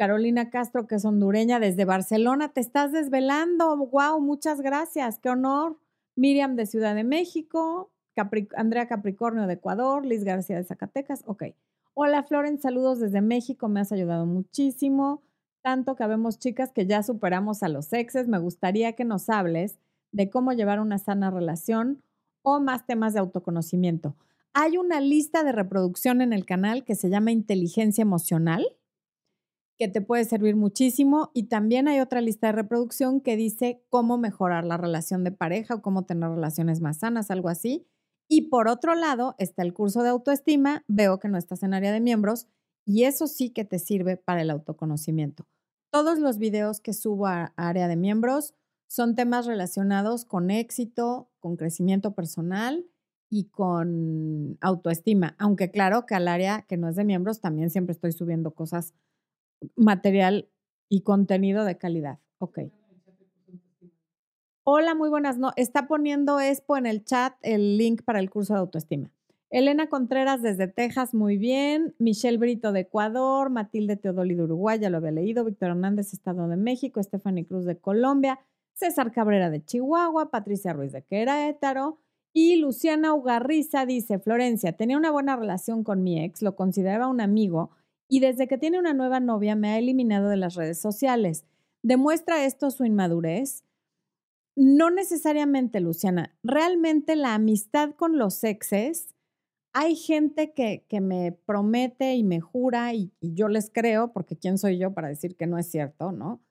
Carolina 0.00 0.48
Castro, 0.48 0.86
que 0.86 0.94
es 0.94 1.04
hondureña 1.04 1.60
desde 1.60 1.84
Barcelona, 1.84 2.54
te 2.54 2.62
estás 2.62 2.90
desvelando. 2.90 3.76
¡Wow! 3.76 4.18
Muchas 4.22 4.62
gracias. 4.62 5.18
¡Qué 5.18 5.28
honor! 5.28 5.76
Miriam 6.16 6.56
de 6.56 6.64
Ciudad 6.64 6.94
de 6.94 7.04
México, 7.04 7.90
Andrea 8.56 8.88
Capricornio 8.88 9.46
de 9.46 9.52
Ecuador, 9.52 10.06
Liz 10.06 10.24
García 10.24 10.56
de 10.56 10.64
Zacatecas. 10.64 11.22
Ok. 11.26 11.42
Hola, 11.92 12.22
Floren, 12.22 12.58
saludos 12.58 12.98
desde 12.98 13.20
México. 13.20 13.68
Me 13.68 13.80
has 13.80 13.92
ayudado 13.92 14.24
muchísimo. 14.24 15.20
Tanto 15.60 15.96
que 15.96 16.06
vemos 16.06 16.38
chicas 16.38 16.72
que 16.72 16.86
ya 16.86 17.02
superamos 17.02 17.62
a 17.62 17.68
los 17.68 17.92
exes. 17.92 18.26
Me 18.26 18.38
gustaría 18.38 18.94
que 18.94 19.04
nos 19.04 19.28
hables 19.28 19.78
de 20.12 20.30
cómo 20.30 20.54
llevar 20.54 20.80
una 20.80 20.96
sana 20.96 21.30
relación 21.30 22.02
o 22.40 22.58
más 22.58 22.86
temas 22.86 23.12
de 23.12 23.20
autoconocimiento. 23.20 24.16
Hay 24.54 24.78
una 24.78 24.98
lista 25.02 25.44
de 25.44 25.52
reproducción 25.52 26.22
en 26.22 26.32
el 26.32 26.46
canal 26.46 26.84
que 26.84 26.94
se 26.94 27.10
llama 27.10 27.32
Inteligencia 27.32 28.00
Emocional 28.00 28.66
que 29.80 29.88
te 29.88 30.02
puede 30.02 30.26
servir 30.26 30.56
muchísimo. 30.56 31.30
Y 31.32 31.44
también 31.44 31.88
hay 31.88 32.00
otra 32.00 32.20
lista 32.20 32.48
de 32.48 32.52
reproducción 32.52 33.22
que 33.22 33.34
dice 33.34 33.82
cómo 33.88 34.18
mejorar 34.18 34.66
la 34.66 34.76
relación 34.76 35.24
de 35.24 35.32
pareja 35.32 35.76
o 35.76 35.82
cómo 35.82 36.04
tener 36.04 36.28
relaciones 36.28 36.82
más 36.82 36.98
sanas, 36.98 37.30
algo 37.30 37.48
así. 37.48 37.86
Y 38.28 38.50
por 38.50 38.68
otro 38.68 38.94
lado 38.94 39.34
está 39.38 39.62
el 39.62 39.72
curso 39.72 40.02
de 40.02 40.10
autoestima. 40.10 40.84
Veo 40.86 41.18
que 41.18 41.28
no 41.28 41.38
estás 41.38 41.62
en 41.62 41.72
área 41.72 41.92
de 41.92 42.00
miembros 42.00 42.46
y 42.84 43.04
eso 43.04 43.26
sí 43.26 43.50
que 43.50 43.64
te 43.64 43.78
sirve 43.78 44.18
para 44.18 44.42
el 44.42 44.50
autoconocimiento. 44.50 45.46
Todos 45.90 46.18
los 46.18 46.36
videos 46.36 46.80
que 46.80 46.92
subo 46.92 47.26
a 47.26 47.54
área 47.56 47.88
de 47.88 47.96
miembros 47.96 48.54
son 48.86 49.14
temas 49.14 49.46
relacionados 49.46 50.26
con 50.26 50.50
éxito, 50.50 51.30
con 51.38 51.56
crecimiento 51.56 52.14
personal 52.14 52.86
y 53.30 53.44
con 53.44 54.58
autoestima. 54.60 55.36
Aunque 55.38 55.70
claro 55.70 56.04
que 56.04 56.16
al 56.16 56.28
área 56.28 56.66
que 56.68 56.76
no 56.76 56.90
es 56.90 56.96
de 56.96 57.04
miembros 57.04 57.40
también 57.40 57.70
siempre 57.70 57.92
estoy 57.92 58.12
subiendo 58.12 58.50
cosas 58.50 58.92
material 59.76 60.48
y 60.88 61.02
contenido 61.02 61.64
de 61.64 61.78
calidad. 61.78 62.18
Ok. 62.38 62.60
Hola, 64.64 64.94
muy 64.94 65.08
buenas. 65.08 65.38
No, 65.38 65.52
está 65.56 65.86
poniendo 65.86 66.40
Expo 66.40 66.76
en 66.76 66.86
el 66.86 67.04
chat 67.04 67.34
el 67.42 67.78
link 67.78 68.02
para 68.02 68.20
el 68.20 68.30
curso 68.30 68.54
de 68.54 68.60
autoestima. 68.60 69.10
Elena 69.48 69.88
Contreras 69.88 70.42
desde 70.42 70.68
Texas, 70.68 71.12
muy 71.12 71.36
bien. 71.36 71.94
Michelle 71.98 72.38
Brito 72.38 72.70
de 72.70 72.80
Ecuador, 72.80 73.50
Matilde 73.50 73.96
Teodoli 73.96 74.34
de 74.34 74.44
Uruguay, 74.44 74.78
ya 74.78 74.90
lo 74.90 74.98
había 74.98 75.10
leído. 75.10 75.44
Víctor 75.44 75.70
Hernández, 75.70 76.12
Estado 76.12 76.46
de 76.46 76.56
México. 76.56 77.02
Stephanie 77.02 77.46
Cruz 77.46 77.64
de 77.64 77.78
Colombia. 77.78 78.38
César 78.74 79.10
Cabrera 79.10 79.50
de 79.50 79.64
Chihuahua. 79.64 80.30
Patricia 80.30 80.72
Ruiz 80.72 80.92
de 80.92 81.02
Querétaro. 81.02 81.98
Y 82.32 82.56
Luciana 82.56 83.12
Ugarriza 83.12 83.86
dice, 83.86 84.20
Florencia, 84.20 84.72
tenía 84.72 84.96
una 84.96 85.10
buena 85.10 85.34
relación 85.34 85.82
con 85.82 86.04
mi 86.04 86.22
ex, 86.22 86.42
lo 86.42 86.54
consideraba 86.54 87.08
un 87.08 87.20
amigo, 87.20 87.70
y 88.10 88.20
desde 88.20 88.48
que 88.48 88.58
tiene 88.58 88.78
una 88.78 88.92
nueva 88.92 89.20
novia 89.20 89.54
me 89.54 89.70
ha 89.70 89.78
eliminado 89.78 90.28
de 90.28 90.36
las 90.36 90.56
redes 90.56 90.80
sociales. 90.80 91.46
¿Demuestra 91.82 92.44
esto 92.44 92.70
su 92.70 92.84
inmadurez? 92.84 93.64
No 94.56 94.90
necesariamente, 94.90 95.80
Luciana. 95.80 96.36
Realmente 96.42 97.14
la 97.14 97.34
amistad 97.34 97.94
con 97.94 98.18
los 98.18 98.42
exes, 98.42 99.14
hay 99.72 99.94
gente 99.94 100.52
que, 100.52 100.84
que 100.88 101.00
me 101.00 101.32
promete 101.32 102.16
y 102.16 102.24
me 102.24 102.40
jura, 102.40 102.92
y, 102.92 103.12
y 103.20 103.34
yo 103.34 103.48
les 103.48 103.70
creo, 103.70 104.12
porque 104.12 104.36
quién 104.36 104.58
soy 104.58 104.76
yo 104.76 104.92
para 104.92 105.08
decir 105.08 105.36
que 105.36 105.46
no 105.46 105.56
es 105.56 105.70
cierto, 105.70 106.10
¿no? 106.10 106.42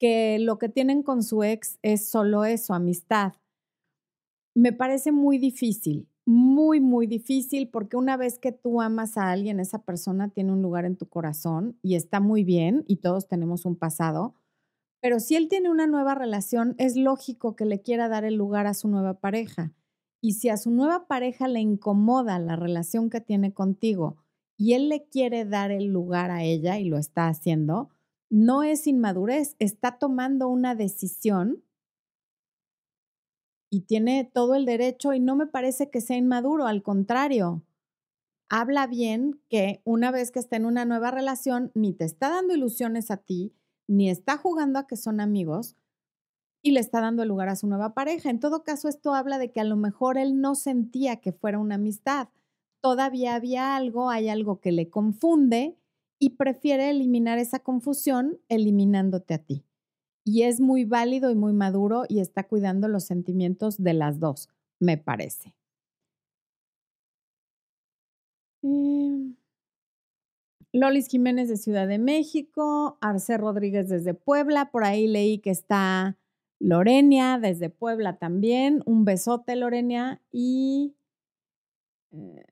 Que 0.00 0.38
lo 0.40 0.58
que 0.58 0.70
tienen 0.70 1.02
con 1.02 1.22
su 1.22 1.44
ex 1.44 1.78
es 1.82 2.08
solo 2.08 2.46
eso, 2.46 2.72
amistad. 2.72 3.34
Me 4.54 4.72
parece 4.72 5.12
muy 5.12 5.36
difícil 5.36 6.08
muy, 6.24 6.80
muy 6.80 7.06
difícil 7.06 7.68
porque 7.68 7.96
una 7.96 8.16
vez 8.16 8.38
que 8.38 8.52
tú 8.52 8.80
amas 8.80 9.16
a 9.16 9.30
alguien, 9.30 9.60
esa 9.60 9.82
persona 9.82 10.28
tiene 10.28 10.52
un 10.52 10.62
lugar 10.62 10.84
en 10.84 10.96
tu 10.96 11.08
corazón 11.08 11.78
y 11.82 11.96
está 11.96 12.20
muy 12.20 12.44
bien 12.44 12.84
y 12.86 12.96
todos 12.96 13.28
tenemos 13.28 13.64
un 13.64 13.76
pasado, 13.76 14.34
pero 15.00 15.18
si 15.18 15.34
él 15.34 15.48
tiene 15.48 15.68
una 15.68 15.88
nueva 15.88 16.14
relación, 16.14 16.76
es 16.78 16.96
lógico 16.96 17.56
que 17.56 17.64
le 17.64 17.82
quiera 17.82 18.08
dar 18.08 18.24
el 18.24 18.36
lugar 18.36 18.68
a 18.68 18.74
su 18.74 18.88
nueva 18.88 19.14
pareja. 19.14 19.72
Y 20.20 20.34
si 20.34 20.48
a 20.48 20.56
su 20.56 20.70
nueva 20.70 21.08
pareja 21.08 21.48
le 21.48 21.58
incomoda 21.58 22.38
la 22.38 22.54
relación 22.54 23.10
que 23.10 23.20
tiene 23.20 23.52
contigo 23.52 24.18
y 24.56 24.74
él 24.74 24.88
le 24.88 25.08
quiere 25.08 25.44
dar 25.44 25.72
el 25.72 25.86
lugar 25.86 26.30
a 26.30 26.44
ella 26.44 26.78
y 26.78 26.84
lo 26.84 26.98
está 26.98 27.26
haciendo, 27.26 27.90
no 28.30 28.62
es 28.62 28.86
inmadurez, 28.86 29.56
está 29.58 29.98
tomando 29.98 30.46
una 30.46 30.76
decisión 30.76 31.64
y 33.72 33.80
tiene 33.80 34.30
todo 34.30 34.54
el 34.54 34.66
derecho 34.66 35.14
y 35.14 35.18
no 35.18 35.34
me 35.34 35.46
parece 35.46 35.88
que 35.88 36.02
sea 36.02 36.18
inmaduro, 36.18 36.66
al 36.66 36.82
contrario, 36.82 37.62
habla 38.50 38.86
bien 38.86 39.40
que 39.48 39.80
una 39.84 40.10
vez 40.10 40.30
que 40.30 40.40
está 40.40 40.56
en 40.56 40.66
una 40.66 40.84
nueva 40.84 41.10
relación, 41.10 41.72
ni 41.74 41.94
te 41.94 42.04
está 42.04 42.28
dando 42.28 42.52
ilusiones 42.52 43.10
a 43.10 43.16
ti, 43.16 43.54
ni 43.88 44.10
está 44.10 44.36
jugando 44.36 44.78
a 44.78 44.86
que 44.86 44.96
son 44.96 45.20
amigos 45.20 45.74
y 46.60 46.72
le 46.72 46.80
está 46.80 47.00
dando 47.00 47.24
lugar 47.24 47.48
a 47.48 47.56
su 47.56 47.66
nueva 47.66 47.94
pareja. 47.94 48.28
En 48.28 48.40
todo 48.40 48.62
caso, 48.62 48.90
esto 48.90 49.14
habla 49.14 49.38
de 49.38 49.50
que 49.50 49.60
a 49.60 49.64
lo 49.64 49.76
mejor 49.76 50.18
él 50.18 50.38
no 50.38 50.54
sentía 50.54 51.16
que 51.16 51.32
fuera 51.32 51.58
una 51.58 51.76
amistad. 51.76 52.28
Todavía 52.82 53.34
había 53.34 53.74
algo, 53.74 54.10
hay 54.10 54.28
algo 54.28 54.60
que 54.60 54.72
le 54.72 54.90
confunde 54.90 55.78
y 56.18 56.36
prefiere 56.36 56.90
eliminar 56.90 57.38
esa 57.38 57.60
confusión 57.60 58.38
eliminándote 58.50 59.32
a 59.32 59.38
ti 59.38 59.64
y 60.24 60.42
es 60.42 60.60
muy 60.60 60.84
válido 60.84 61.30
y 61.30 61.34
muy 61.34 61.52
maduro 61.52 62.04
y 62.08 62.20
está 62.20 62.44
cuidando 62.44 62.88
los 62.88 63.04
sentimientos 63.04 63.82
de 63.82 63.94
las 63.94 64.20
dos, 64.20 64.48
me 64.78 64.98
parece. 64.98 65.54
Em, 68.62 69.34
Lolis 70.72 71.08
Jiménez 71.08 71.48
de 71.48 71.56
Ciudad 71.56 71.86
de 71.88 71.98
México, 71.98 72.96
Arce 73.00 73.36
Rodríguez 73.36 73.88
desde 73.88 74.14
Puebla, 74.14 74.70
por 74.70 74.84
ahí 74.84 75.06
leí 75.06 75.38
que 75.38 75.50
está 75.50 76.16
Lorenia 76.60 77.38
desde 77.38 77.68
Puebla 77.70 78.18
también, 78.18 78.82
un 78.86 79.04
besote 79.04 79.56
Lorenia 79.56 80.22
y 80.30 80.94
eh, 82.12 82.44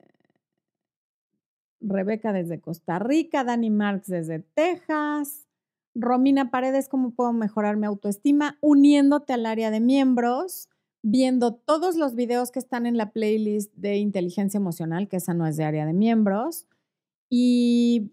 Rebeca 1.80 2.32
desde 2.32 2.60
Costa 2.60 2.98
Rica, 2.98 3.44
Dani 3.44 3.70
Marx 3.70 4.08
desde 4.08 4.40
Texas, 4.40 5.46
Romina 5.94 6.50
Paredes, 6.50 6.88
¿cómo 6.88 7.12
puedo 7.12 7.32
mejorar 7.32 7.76
mi 7.76 7.86
autoestima? 7.86 8.58
Uniéndote 8.60 9.32
al 9.32 9.46
área 9.46 9.70
de 9.70 9.80
miembros, 9.80 10.68
viendo 11.02 11.54
todos 11.54 11.96
los 11.96 12.14
videos 12.14 12.50
que 12.50 12.58
están 12.58 12.86
en 12.86 12.96
la 12.96 13.12
playlist 13.12 13.72
de 13.74 13.96
inteligencia 13.96 14.58
emocional, 14.58 15.08
que 15.08 15.16
esa 15.16 15.34
no 15.34 15.46
es 15.46 15.56
de 15.56 15.64
área 15.64 15.86
de 15.86 15.92
miembros, 15.92 16.66
y 17.28 18.12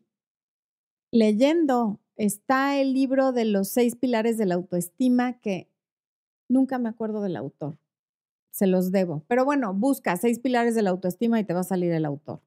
leyendo. 1.12 2.00
Está 2.15 2.79
el 2.79 2.93
libro 2.93 3.31
de 3.31 3.46
los 3.46 3.69
seis 3.69 3.96
pilares 3.96 4.39
de 4.39 4.48
la 4.48 4.55
autoestima, 4.55 5.39
que 5.39 5.69
nunca 6.50 6.79
me 6.79 6.89
acuerdo 6.89 7.22
del 7.22 7.36
autor. 7.36 7.77
Se 8.51 8.65
los 8.65 8.91
debo. 8.91 9.24
Pero 9.27 9.46
bueno, 9.46 9.72
busca 9.75 10.17
seis 10.17 10.39
pilares 10.39 10.74
de 10.74 10.81
la 10.81 10.89
autoestima 10.89 11.39
y 11.39 11.43
te 11.43 11.53
va 11.53 11.60
a 11.60 11.63
salir 11.63 11.91
el 11.91 12.05
autor. 12.05 12.41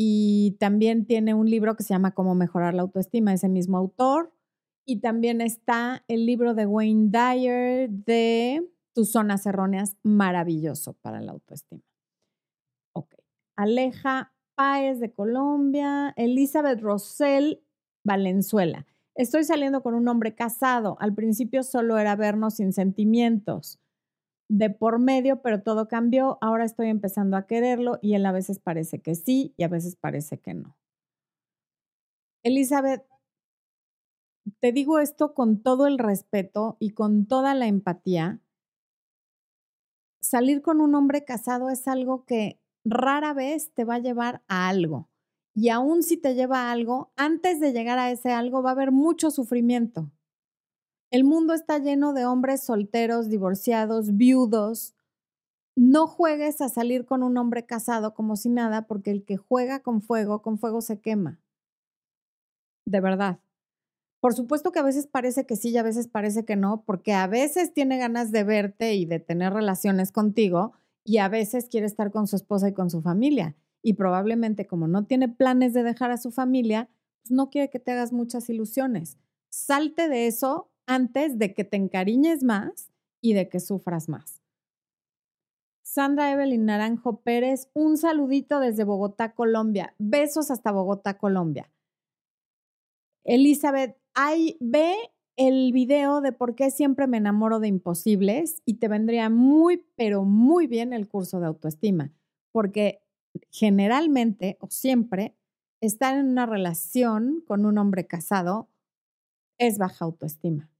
Y 0.00 0.56
también 0.60 1.06
tiene 1.06 1.34
un 1.34 1.50
libro 1.50 1.74
que 1.74 1.82
se 1.82 1.92
llama 1.92 2.14
Cómo 2.14 2.36
mejorar 2.36 2.72
la 2.72 2.82
autoestima, 2.82 3.32
ese 3.32 3.48
mismo 3.48 3.76
autor. 3.76 4.32
Y 4.84 5.00
también 5.00 5.40
está 5.40 6.04
el 6.06 6.24
libro 6.24 6.54
de 6.54 6.66
Wayne 6.66 7.10
Dyer 7.10 7.90
de 7.90 8.64
Tus 8.94 9.10
zonas 9.10 9.44
erróneas, 9.44 9.96
maravilloso 10.04 10.92
para 11.02 11.20
la 11.20 11.32
autoestima. 11.32 11.82
Ok. 12.94 13.12
Aleja 13.56 14.32
Páez 14.54 15.00
de 15.00 15.12
Colombia, 15.12 16.14
Elizabeth 16.16 16.80
Rosell 16.80 17.64
Valenzuela. 18.04 18.86
Estoy 19.16 19.42
saliendo 19.42 19.82
con 19.82 19.94
un 19.94 20.06
hombre 20.06 20.36
casado. 20.36 20.96
Al 21.00 21.12
principio 21.12 21.64
solo 21.64 21.98
era 21.98 22.14
vernos 22.14 22.54
sin 22.54 22.72
sentimientos 22.72 23.80
de 24.48 24.70
por 24.70 24.98
medio, 24.98 25.42
pero 25.42 25.62
todo 25.62 25.88
cambió. 25.88 26.38
Ahora 26.40 26.64
estoy 26.64 26.88
empezando 26.88 27.36
a 27.36 27.46
quererlo 27.46 27.98
y 28.02 28.14
él 28.14 28.26
a 28.26 28.32
veces 28.32 28.58
parece 28.58 29.00
que 29.00 29.14
sí 29.14 29.54
y 29.56 29.62
a 29.64 29.68
veces 29.68 29.96
parece 29.96 30.38
que 30.38 30.54
no. 30.54 30.76
Elizabeth, 32.42 33.04
te 34.60 34.72
digo 34.72 34.98
esto 34.98 35.34
con 35.34 35.62
todo 35.62 35.86
el 35.86 35.98
respeto 35.98 36.76
y 36.80 36.90
con 36.90 37.26
toda 37.26 37.54
la 37.54 37.66
empatía. 37.66 38.40
Salir 40.20 40.62
con 40.62 40.80
un 40.80 40.94
hombre 40.94 41.24
casado 41.24 41.70
es 41.70 41.86
algo 41.86 42.24
que 42.24 42.60
rara 42.84 43.34
vez 43.34 43.72
te 43.74 43.84
va 43.84 43.96
a 43.96 44.00
llevar 44.00 44.42
a 44.48 44.68
algo. 44.68 45.08
Y 45.54 45.70
aún 45.70 46.02
si 46.02 46.16
te 46.16 46.34
lleva 46.34 46.68
a 46.68 46.72
algo, 46.72 47.12
antes 47.16 47.60
de 47.60 47.72
llegar 47.72 47.98
a 47.98 48.10
ese 48.10 48.32
algo 48.32 48.62
va 48.62 48.70
a 48.70 48.72
haber 48.72 48.92
mucho 48.92 49.30
sufrimiento. 49.30 50.10
El 51.10 51.24
mundo 51.24 51.54
está 51.54 51.78
lleno 51.78 52.12
de 52.12 52.26
hombres 52.26 52.62
solteros, 52.62 53.30
divorciados, 53.30 54.16
viudos. 54.16 54.94
No 55.74 56.06
juegues 56.06 56.60
a 56.60 56.68
salir 56.68 57.06
con 57.06 57.22
un 57.22 57.38
hombre 57.38 57.64
casado 57.64 58.12
como 58.12 58.36
si 58.36 58.50
nada, 58.50 58.86
porque 58.86 59.10
el 59.10 59.24
que 59.24 59.38
juega 59.38 59.80
con 59.80 60.02
fuego, 60.02 60.42
con 60.42 60.58
fuego 60.58 60.82
se 60.82 61.00
quema. 61.00 61.40
De 62.84 63.00
verdad. 63.00 63.38
Por 64.20 64.34
supuesto 64.34 64.72
que 64.72 64.80
a 64.80 64.82
veces 64.82 65.06
parece 65.06 65.46
que 65.46 65.56
sí 65.56 65.70
y 65.70 65.78
a 65.78 65.82
veces 65.82 66.08
parece 66.08 66.44
que 66.44 66.56
no, 66.56 66.82
porque 66.84 67.14
a 67.14 67.26
veces 67.26 67.72
tiene 67.72 67.98
ganas 67.98 68.32
de 68.32 68.44
verte 68.44 68.94
y 68.94 69.06
de 69.06 69.20
tener 69.20 69.52
relaciones 69.52 70.12
contigo 70.12 70.72
y 71.04 71.18
a 71.18 71.28
veces 71.28 71.68
quiere 71.70 71.86
estar 71.86 72.10
con 72.10 72.26
su 72.26 72.36
esposa 72.36 72.68
y 72.68 72.74
con 72.74 72.90
su 72.90 73.00
familia. 73.00 73.56
Y 73.80 73.94
probablemente 73.94 74.66
como 74.66 74.88
no 74.88 75.06
tiene 75.06 75.28
planes 75.28 75.72
de 75.72 75.84
dejar 75.84 76.10
a 76.10 76.18
su 76.18 76.32
familia, 76.32 76.90
pues, 77.22 77.30
no 77.30 77.48
quiere 77.48 77.70
que 77.70 77.78
te 77.78 77.92
hagas 77.92 78.12
muchas 78.12 78.50
ilusiones. 78.50 79.16
Salte 79.48 80.08
de 80.08 80.26
eso 80.26 80.67
antes 80.88 81.38
de 81.38 81.54
que 81.54 81.62
te 81.64 81.76
encariñes 81.76 82.42
más 82.42 82.90
y 83.20 83.34
de 83.34 83.48
que 83.48 83.60
sufras 83.60 84.08
más. 84.08 84.42
Sandra 85.82 86.32
Evelyn 86.32 86.64
Naranjo 86.64 87.20
Pérez, 87.20 87.70
un 87.74 87.96
saludito 87.96 88.58
desde 88.58 88.84
Bogotá, 88.84 89.34
Colombia. 89.34 89.94
Besos 89.98 90.50
hasta 90.50 90.72
Bogotá, 90.72 91.18
Colombia. 91.18 91.70
Elizabeth, 93.24 93.96
ahí 94.14 94.56
ve 94.60 94.96
el 95.36 95.72
video 95.72 96.20
de 96.20 96.32
por 96.32 96.54
qué 96.54 96.70
siempre 96.70 97.06
me 97.06 97.18
enamoro 97.18 97.60
de 97.60 97.68
imposibles 97.68 98.62
y 98.64 98.74
te 98.74 98.88
vendría 98.88 99.30
muy, 99.30 99.86
pero 99.94 100.24
muy 100.24 100.66
bien 100.66 100.92
el 100.92 101.08
curso 101.08 101.38
de 101.38 101.46
autoestima, 101.46 102.12
porque 102.50 103.02
generalmente 103.50 104.56
o 104.60 104.68
siempre 104.70 105.36
estar 105.80 106.16
en 106.16 106.28
una 106.28 106.46
relación 106.46 107.42
con 107.46 107.66
un 107.66 107.78
hombre 107.78 108.06
casado 108.06 108.68
es 109.58 109.78
baja 109.78 110.04
autoestima. 110.04 110.70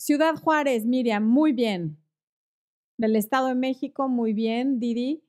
Ciudad 0.00 0.34
Juárez, 0.36 0.86
Miriam, 0.86 1.28
muy 1.28 1.52
bien. 1.52 1.98
Del 2.96 3.16
Estado 3.16 3.48
de 3.48 3.54
México, 3.54 4.08
muy 4.08 4.32
bien. 4.32 4.80
Didi. 4.80 5.22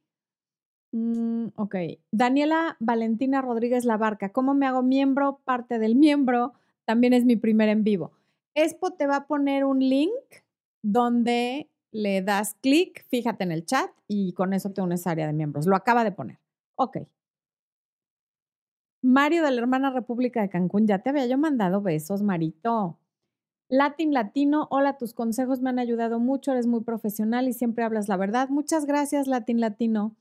Mm, 0.94 1.48
ok. 1.58 1.76
Daniela 2.12 2.78
Valentina 2.80 3.42
Rodríguez 3.42 3.84
Labarca, 3.84 4.32
¿cómo 4.32 4.54
me 4.54 4.66
hago 4.66 4.82
miembro? 4.82 5.42
Parte 5.44 5.78
del 5.78 5.98
miembro. 5.98 6.54
También 6.86 7.12
es 7.12 7.26
mi 7.26 7.36
primer 7.36 7.68
en 7.68 7.84
vivo. 7.84 8.14
Expo 8.56 8.94
te 8.94 9.08
va 9.08 9.18
a 9.18 9.28
poner 9.28 9.66
un 9.66 9.80
link 9.80 10.14
donde 10.82 11.70
le 11.92 12.22
das 12.22 12.56
clic, 12.62 13.06
fíjate 13.10 13.44
en 13.44 13.52
el 13.52 13.66
chat 13.66 13.92
y 14.08 14.32
con 14.32 14.54
eso 14.54 14.72
te 14.72 14.82
unes 14.82 15.06
a 15.06 15.12
área 15.12 15.28
de 15.28 15.34
miembros. 15.34 15.68
Lo 15.68 15.76
acaba 15.76 16.06
de 16.06 16.14
poner. 16.14 16.40
Ok. 16.76 17.00
Mario 19.02 19.44
de 19.44 19.52
la 19.52 19.60
hermana 19.60 19.92
República 19.92 20.42
de 20.42 20.48
Cancún, 20.48 20.88
ya 20.88 21.00
te 21.00 21.10
había 21.10 21.26
yo 21.26 21.38
mandado 21.38 21.82
besos, 21.82 22.22
Marito. 22.24 23.01
Latin 23.72 24.14
Latino, 24.14 24.68
hola, 24.70 24.98
tus 24.98 25.14
consejos 25.14 25.62
me 25.62 25.70
han 25.70 25.80
ayudado 25.80 26.20
mucho, 26.20 26.52
eres 26.52 26.68
muy 26.68 26.82
profesional 26.82 27.48
y 27.48 27.54
siempre 27.54 27.86
hablas 27.86 28.10
la 28.10 28.18
verdad. 28.18 28.50
Muchas 28.50 28.86
gracias, 28.86 29.28
Latin 29.28 29.62
Latino. 29.62 30.14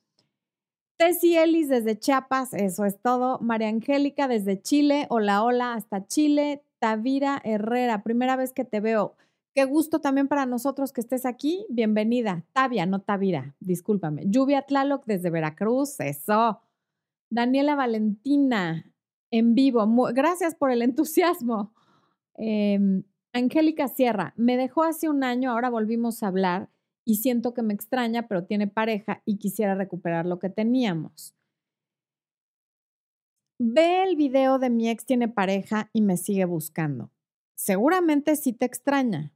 Tessy 0.97 1.37
Ellis 1.37 1.69
desde 1.69 1.99
Chiapas, 1.99 2.54
eso 2.54 2.85
es 2.85 3.00
todo. 3.00 3.40
María 3.40 3.66
Angélica 3.66 4.28
desde 4.28 4.62
Chile, 4.62 5.07
hola, 5.11 5.42
hola, 5.42 5.75
hasta 5.75 6.07
Chile. 6.07 6.62
Tavira 6.78 7.40
Herrera, 7.42 8.04
primera 8.04 8.37
vez 8.37 8.52
que 8.52 8.64
te 8.64 8.78
veo. 8.78 9.16
Qué 9.52 9.64
gusto 9.64 10.00
también 10.00 10.28
para 10.28 10.47
nosotros 10.47 10.92
que 10.92 11.00
estés 11.00 11.26
aquí. 11.26 11.66
Bienvenida. 11.71 12.45
Tavia, 12.52 12.87
no 12.87 13.00
Tavira, 13.00 13.57
discúlpame. 13.59 14.26
Lluvia 14.26 14.62
Tlaloc 14.62 15.04
desde 15.07 15.28
Veracruz, 15.28 15.99
eso. 15.99 16.61
Daniela 17.30 17.75
Valentina, 17.75 18.87
en 19.33 19.57
vivo. 19.57 19.85
gracias 20.14 20.54
por 20.54 20.71
el 20.71 20.83
entusiasmo. 20.83 21.73
Em, 22.37 23.02
Angélica 23.32 23.87
Sierra, 23.87 24.34
me 24.37 24.56
dejó 24.56 24.82
hace 24.82 25.08
un 25.08 25.22
año, 25.22 25.52
ahora 25.52 25.70
volvimos 25.70 26.22
a 26.22 26.28
hablar 26.28 26.68
y 27.04 27.16
siento 27.16 27.54
que 27.54 27.62
me 27.62 27.75
extraña, 27.75 28.26
pero 28.26 28.44
tiene 28.44 28.66
pareja 28.66 29.22
y 29.25 29.38
quisiera 29.38 29.75
recuperar 29.75 30.26
lo 30.26 30.38
que 30.40 30.50
teníamos. 30.50 31.34
Ve 33.58 34.02
el 34.02 34.16
video 34.16 34.58
de 34.58 34.70
mi 34.70 34.88
ex 34.88 35.04
tiene 35.04 35.28
pareja 35.28 35.90
y 35.92 36.00
me 36.02 36.16
sigue 36.16 36.44
buscando. 36.44 37.10
Seguramente 37.54 38.34
sí 38.34 38.52
te 38.52 38.66
extraña, 38.66 39.32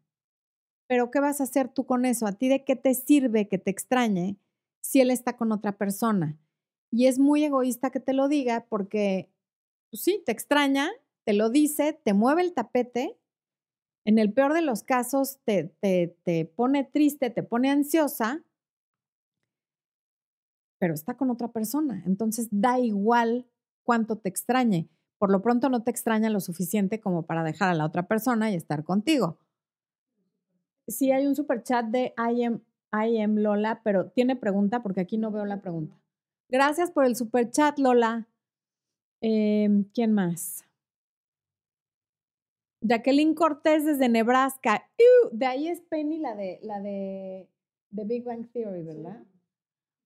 pero 0.88 1.10
¿qué 1.10 1.20
vas 1.20 1.40
a 1.40 1.44
hacer 1.44 1.68
tú 1.68 1.86
con 1.86 2.04
eso? 2.04 2.26
¿A 2.26 2.32
ti 2.32 2.48
de 2.48 2.64
qué 2.64 2.74
te 2.74 2.94
sirve 2.94 3.48
que 3.48 3.58
te 3.58 3.70
extrañe 3.70 4.38
si 4.80 5.00
él 5.00 5.10
está 5.10 5.36
con 5.36 5.52
otra 5.52 5.76
persona? 5.76 6.36
Y 6.90 7.06
es 7.06 7.18
muy 7.18 7.44
egoísta 7.44 7.90
que 7.90 8.00
te 8.00 8.12
lo 8.12 8.28
diga 8.28 8.66
porque, 8.68 9.30
pues 9.90 10.02
sí, 10.02 10.22
te 10.24 10.32
extraña, 10.32 10.90
te 11.24 11.32
lo 11.32 11.50
dice, 11.50 11.92
te 11.92 12.14
mueve 12.14 12.42
el 12.42 12.54
tapete 12.54 13.18
en 14.04 14.18
el 14.18 14.32
peor 14.32 14.52
de 14.52 14.62
los 14.62 14.82
casos 14.82 15.38
te, 15.44 15.74
te, 15.80 16.52
pone 16.56 16.84
triste, 16.84 17.30
te 17.30 17.42
pone 17.42 17.70
ansiosa, 17.70 18.42
pero 20.78 20.92
está 20.92 21.16
con 21.16 21.30
otra 21.30 21.48
persona. 21.48 22.02
Entonces 22.06 22.48
da 22.50 22.78
igual 22.78 23.46
cuánto 23.82 24.16
te 24.16 24.28
extrañe. 24.28 24.88
Por 25.18 25.30
lo 25.30 25.40
pronto 25.40 25.70
no 25.70 25.82
te 25.82 25.90
extraña 25.90 26.28
lo 26.28 26.40
suficiente 26.40 27.00
como 27.00 27.24
para 27.24 27.42
dejar 27.42 27.70
a 27.70 27.74
la 27.74 27.86
otra 27.86 28.06
persona 28.06 28.50
y 28.50 28.54
estar 28.54 28.84
contigo. 28.84 29.38
Sí, 30.86 31.10
hay 31.10 31.26
un 31.26 31.34
super 31.34 31.62
chat 31.62 31.86
de 31.86 32.12
I 32.18 32.44
am, 32.44 32.60
I 32.92 33.22
am 33.22 33.36
Lola, 33.36 33.80
pero 33.82 34.10
tiene 34.10 34.36
pregunta 34.36 34.82
porque 34.82 35.00
aquí 35.00 35.16
no 35.16 35.30
veo 35.30 35.46
la 35.46 35.62
pregunta. 35.62 35.98
Gracias 36.50 36.90
por 36.90 37.06
el 37.06 37.16
super 37.16 37.50
chat, 37.50 37.78
Lola. 37.78 38.28
Em, 39.22 39.84
¿Quién 39.94 40.12
más? 40.12 40.63
Jacqueline 42.86 43.34
Cortés 43.34 43.86
desde 43.86 44.10
Nebraska. 44.10 44.86
de 45.32 45.46
ahí 45.46 45.68
es 45.68 45.80
Penny, 45.80 46.18
la 46.18 46.34
de, 46.34 46.60
la 46.62 46.80
de, 46.80 47.48
Big 47.90 48.24
Bang 48.24 48.46
Theory, 48.52 48.82
¿verdad? 48.82 49.24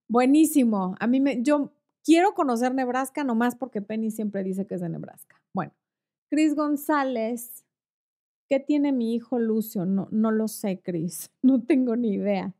Buenísimo. 0.08 0.94
A 1.00 1.08
mí 1.08 1.18
me, 1.18 1.42
yo 1.42 1.72
quiero 2.04 2.34
conocer 2.34 2.72
Nebraska 2.72 3.24
nomás 3.24 3.56
porque 3.56 3.82
Penny 3.82 4.12
siempre 4.12 4.44
dice 4.44 4.64
que 4.64 4.76
es 4.76 4.80
de 4.80 4.88
Nebraska. 4.88 5.42
Bueno, 5.52 5.72
Cris 6.30 6.54
González. 6.54 7.64
¿Qué 8.48 8.60
tiene 8.60 8.92
mi 8.92 9.12
hijo 9.12 9.40
Lucio? 9.40 9.84
No, 9.84 10.06
no 10.12 10.30
lo 10.30 10.46
sé, 10.46 10.80
Cris. 10.80 11.30
No 11.42 11.62
tengo 11.64 11.96
ni 11.96 12.12
idea. 12.12 12.54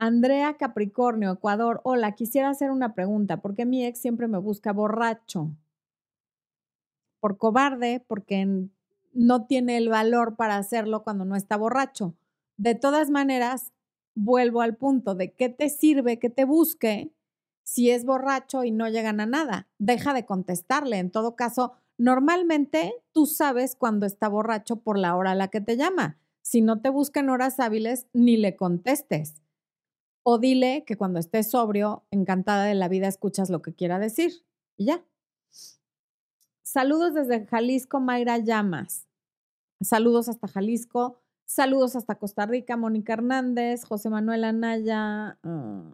Andrea 0.00 0.56
Capricornio, 0.56 1.30
Ecuador. 1.30 1.80
Hola, 1.84 2.16
quisiera 2.16 2.48
hacer 2.48 2.72
una 2.72 2.94
pregunta. 2.94 3.40
¿Por 3.40 3.54
qué 3.54 3.64
mi 3.64 3.86
ex 3.86 4.00
siempre 4.00 4.26
me 4.26 4.38
busca 4.38 4.72
borracho? 4.72 5.52
Por 7.22 7.38
cobarde, 7.38 8.04
porque 8.08 8.66
no 9.12 9.46
tiene 9.46 9.76
el 9.76 9.88
valor 9.88 10.34
para 10.34 10.56
hacerlo 10.56 11.04
cuando 11.04 11.24
no 11.24 11.36
está 11.36 11.56
borracho. 11.56 12.16
De 12.56 12.74
todas 12.74 13.10
maneras, 13.10 13.72
vuelvo 14.16 14.60
al 14.60 14.76
punto 14.76 15.14
de 15.14 15.32
qué 15.32 15.48
te 15.48 15.68
sirve 15.68 16.18
que 16.18 16.30
te 16.30 16.44
busque 16.44 17.12
si 17.62 17.90
es 17.90 18.04
borracho 18.04 18.64
y 18.64 18.72
no 18.72 18.88
llegan 18.88 19.20
a 19.20 19.26
nada. 19.26 19.68
Deja 19.78 20.14
de 20.14 20.26
contestarle. 20.26 20.98
En 20.98 21.12
todo 21.12 21.36
caso, 21.36 21.74
normalmente 21.96 22.92
tú 23.12 23.26
sabes 23.26 23.76
cuando 23.76 24.04
está 24.04 24.26
borracho 24.26 24.80
por 24.80 24.98
la 24.98 25.14
hora 25.14 25.30
a 25.30 25.36
la 25.36 25.46
que 25.46 25.60
te 25.60 25.76
llama. 25.76 26.18
Si 26.42 26.60
no 26.60 26.80
te 26.80 26.88
busca 26.88 27.20
en 27.20 27.30
horas 27.30 27.60
hábiles, 27.60 28.08
ni 28.12 28.36
le 28.36 28.56
contestes. 28.56 29.40
O 30.24 30.38
dile 30.38 30.82
que 30.84 30.96
cuando 30.96 31.20
estés 31.20 31.52
sobrio, 31.52 32.02
encantada 32.10 32.64
de 32.64 32.74
la 32.74 32.88
vida, 32.88 33.06
escuchas 33.06 33.48
lo 33.48 33.62
que 33.62 33.74
quiera 33.74 34.00
decir. 34.00 34.44
Y 34.76 34.86
ya. 34.86 35.04
Saludos 36.72 37.12
desde 37.12 37.44
Jalisco, 37.44 38.00
Mayra 38.00 38.38
Llamas. 38.38 39.06
Saludos 39.82 40.30
hasta 40.30 40.48
Jalisco. 40.48 41.20
Saludos 41.44 41.96
hasta 41.96 42.14
Costa 42.14 42.46
Rica, 42.46 42.78
Mónica 42.78 43.12
Hernández, 43.12 43.84
José 43.84 44.08
Manuel 44.08 44.42
Anaya. 44.42 45.38
Ah. 45.42 45.92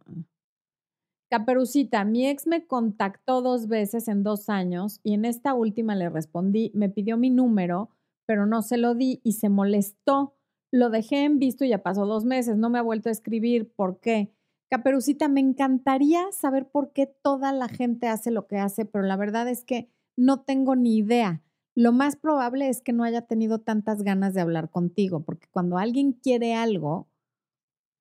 Caperucita, 1.33 2.05
mi 2.05 2.29
ex 2.29 2.47
me 2.47 2.65
contactó 2.69 3.43
dos 3.43 3.67
veces 3.67 4.07
en 4.07 4.23
dos 4.23 4.49
años 4.49 5.01
y 5.03 5.15
en 5.15 5.25
esta 5.25 5.53
última 5.53 5.97
le 5.97 6.11
respondí, 6.11 6.71
me 6.75 6.89
pidió 6.89 7.17
mi 7.17 7.31
número, 7.31 7.91
pero 8.25 8.47
no 8.47 8.63
se 8.63 8.77
lo 8.77 8.95
di 8.95 9.21
y 9.25 9.33
se 9.33 9.49
molestó. 9.49 10.37
Lo 10.71 10.91
dejé 10.91 11.25
en 11.25 11.41
visto 11.41 11.65
y 11.65 11.71
ya 11.71 11.83
pasó 11.83 12.07
dos 12.07 12.25
meses, 12.25 12.57
no 12.57 12.71
me 12.71 12.79
ha 12.79 12.83
vuelto 12.83 13.09
a 13.09 13.13
escribir. 13.13 13.69
¿Por 13.75 13.99
qué? 13.99 14.33
Caperucita, 14.71 15.27
me 15.27 15.41
encantaría 15.41 16.31
saber 16.31 16.71
por 16.71 16.93
qué 16.93 17.07
toda 17.07 17.53
la 17.53 17.67
gente 17.67 18.07
hace 18.07 18.31
lo 18.31 18.47
que 18.47 18.59
hace, 18.59 18.85
pero 18.85 19.03
la 19.03 19.17
verdad 19.17 19.49
es 19.49 19.65
que 19.65 19.91
no 20.19 20.41
tengo 20.41 20.75
ni 20.75 20.97
idea. 20.97 21.43
Lo 21.77 21.93
más 21.93 22.17
probable 22.17 22.69
es 22.69 22.83
que 22.83 22.93
no 22.93 23.05
haya 23.05 23.23
tenido 23.23 23.61
tantas 23.61 24.03
ganas 24.03 24.35
de 24.35 24.41
hablar 24.41 24.69
contigo, 24.69 25.23
porque 25.25 25.47
cuando 25.49 25.79
alguien 25.79 26.13
quiere 26.13 26.55
algo, 26.55 27.09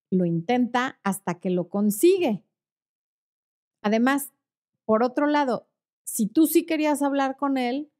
lo 0.09 0.25
intenta 0.25 0.99
hasta 1.03 1.35
que 1.35 1.51
lo 1.51 1.69
consigue. 1.69 2.43
Además, 3.83 4.33
por 4.83 5.03
otro 5.03 5.27
lado, 5.27 5.67
si 6.05 6.25
tú 6.25 6.47
sí 6.47 6.65
querías 6.65 7.03
hablar 7.03 7.37
con 7.37 7.59
él, 7.59 7.91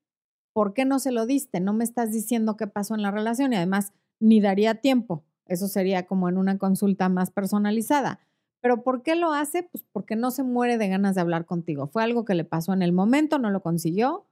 ¿por 0.51 0.73
qué 0.73 0.84
no 0.84 0.97
se 0.97 1.12
lo 1.12 1.27
diste? 1.27 1.60
No 1.60 1.73
me 1.73 1.84
estás 1.84 2.12
diciendo 2.12 2.58
qué 2.58 2.65
pasó 2.65 2.95
en 2.95 3.03
la 3.03 3.12
relación 3.12 3.53
y 3.53 3.58
además 3.58 3.93
ni 4.19 4.41
daría 4.41 4.82
tiempo. 4.82 5.25
Eso 5.45 5.67
sería 5.67 6.08
como 6.08 6.27
en 6.27 6.38
una 6.38 6.58
consulta 6.58 7.08
más 7.08 7.30
personalizada. 7.30 8.19
Pero 8.62 8.84
¿por 8.84 9.04
qué 9.04 9.15
lo 9.15 9.34
hace? 9.34 9.63
Pues 9.63 9.84
porque 9.91 10.15
no 10.15 10.32
se 10.32 10.43
muere 10.43 10.78
de 10.78 10.88
ganas 10.88 11.15
de 11.15 11.22
hablar 11.22 11.46
contigo. 11.46 11.88
Fue 11.88 12.04
algo 12.04 12.26
que 12.26 12.36
le 12.36 12.43
pasó 12.43 12.74
en 12.74 12.82
el 12.82 12.91
momento, 12.91 13.39
no 13.39 13.52
lo 13.52 13.62
consiguió 13.62 14.26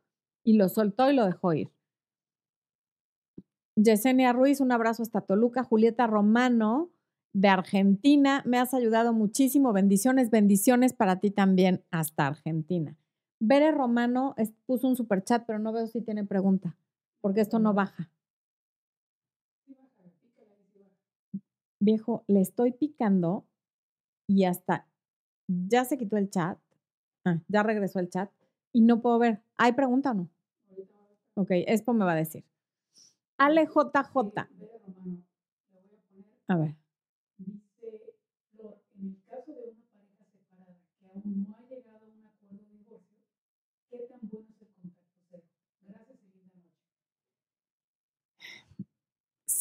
y 0.44 0.54
lo 0.54 0.70
soltó 0.70 1.10
y 1.10 1.16
lo 1.16 1.26
dejó 1.26 1.54
ir. 1.54 1.72
Yesenia 3.76 4.32
Ruiz, 4.34 4.62
un 4.62 4.72
abrazo 4.72 5.04
hasta 5.04 5.22
Toluca. 5.22 5.64
Julieta 5.64 6.08
Romano, 6.08 6.92
de 7.36 7.50
Argentina, 7.50 8.42
me 8.46 8.58
has 8.58 8.74
ayudado 8.74 9.12
muchísimo. 9.12 9.74
Bendiciones, 9.74 10.30
bendiciones 10.30 10.94
para 10.94 11.20
ti 11.20 11.32
también 11.32 11.84
hasta 11.92 12.28
Argentina. 12.28 12.98
Bere 13.42 13.72
Romano 13.72 14.36
puso 14.66 14.88
un 14.88 14.96
super 14.96 15.22
chat, 15.22 15.44
pero 15.46 15.60
no 15.60 15.74
veo 15.74 15.86
si 15.88 16.02
tiene 16.02 16.24
pregunta, 16.24 16.78
porque 17.20 17.42
esto 17.42 17.60
no 17.60 17.74
baja. 17.74 18.10
Viejo, 21.82 22.24
le 22.28 22.40
estoy 22.40 22.72
picando 22.72 23.46
y 24.28 24.46
hasta 24.46 24.88
ya 25.48 25.86
se 25.86 25.98
quitó 25.98 26.18
el 26.18 26.30
chat, 26.30 26.60
ah, 27.26 27.40
ya 27.48 27.64
regresó 27.64 28.00
el 28.00 28.10
chat 28.10 28.32
y 28.74 28.82
no 28.82 29.02
puedo 29.02 29.20
ver. 29.20 29.42
¿Hay 29.58 29.74
pregunta 29.74 30.12
o 30.12 30.14
no? 30.16 30.30
Ok, 31.36 31.50
Expo 31.52 31.94
me 31.94 32.06
va 32.06 32.14
a 32.14 32.16
decir. 32.16 32.44
Ale 33.38 33.68
JJ. 33.68 34.50
A 36.48 36.56
ver. 36.58 36.76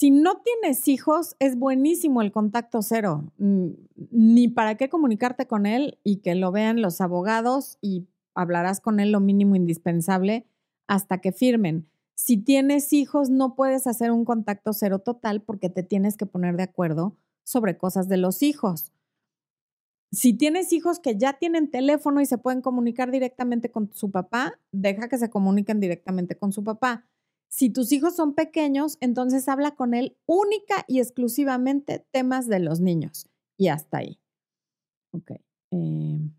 Si 0.05 0.11
no 0.11 0.43
tienes 0.43 0.87
hijos, 0.87 1.35
es 1.39 1.59
buenísimo 1.59 2.21
el 2.21 2.31
contacto 2.31 2.83
cero. 2.83 3.33
Mm, 3.39 3.69
ni 4.11 4.49
para 4.49 4.77
qué 4.77 4.91
comunicarte 4.91 5.47
con 5.47 5.65
él 5.65 5.99
y 6.05 6.17
que 6.17 6.35
lo 6.35 6.53
vean 6.53 6.83
los 6.83 7.01
abogados 7.01 7.79
y 7.81 8.07
hablarás 8.35 8.83
con 8.83 9.01
él 9.01 9.13
lo 9.13 9.21
mínimo 9.21 9.57
indispensable 9.57 10.47
hasta 10.87 11.23
que 11.23 11.33
firmen. 11.33 11.89
Si 12.13 12.37
tienes 12.37 12.93
hijos, 12.93 13.31
no 13.31 13.55
puedes 13.55 13.87
hacer 13.87 14.11
un 14.11 14.27
contacto 14.27 14.75
cero 14.75 14.99
total 14.99 15.41
porque 15.41 15.71
te 15.71 15.83
tienes 15.83 16.19
que 16.19 16.27
poner 16.27 16.59
de 16.59 16.65
acuerdo 16.65 17.17
sobre 17.43 17.79
cosas 17.79 18.07
de 18.07 18.19
los 18.19 18.43
hijos. 18.43 18.93
Si 20.13 20.35
tienes 20.35 20.75
hijos 20.75 20.99
que 20.99 21.17
ya 21.17 21.39
tienen 21.39 21.71
teléfono 21.71 22.21
y 22.21 22.27
se 22.27 22.37
pueden 22.37 22.61
comunicar 22.61 23.11
directamente 23.11 23.71
con 23.71 23.91
su 23.95 24.11
papá, 24.11 24.61
deja 24.71 25.09
que 25.09 25.17
se 25.17 25.31
comuniquen 25.31 25.81
directamente 25.81 26.37
con 26.37 26.53
su 26.53 26.63
papá. 26.63 27.07
Si 27.53 27.71
tus 27.71 27.93
hijos 27.93 28.17
son 28.17 28.35
pequeños, 28.35 28.97
entonces 29.01 29.49
habla 29.49 29.75
con 29.77 29.95
él 29.95 30.17
única 30.27 30.85
y 30.89 30.99
exclusivamente 31.01 32.05
temas 32.11 32.49
de 32.49 32.61
los 32.61 32.81
niños. 32.81 33.29
Y 33.57 33.69
hasta 33.69 33.99
ahí. 33.99 34.19
Ok. 35.13 35.33
Em. 35.71 36.35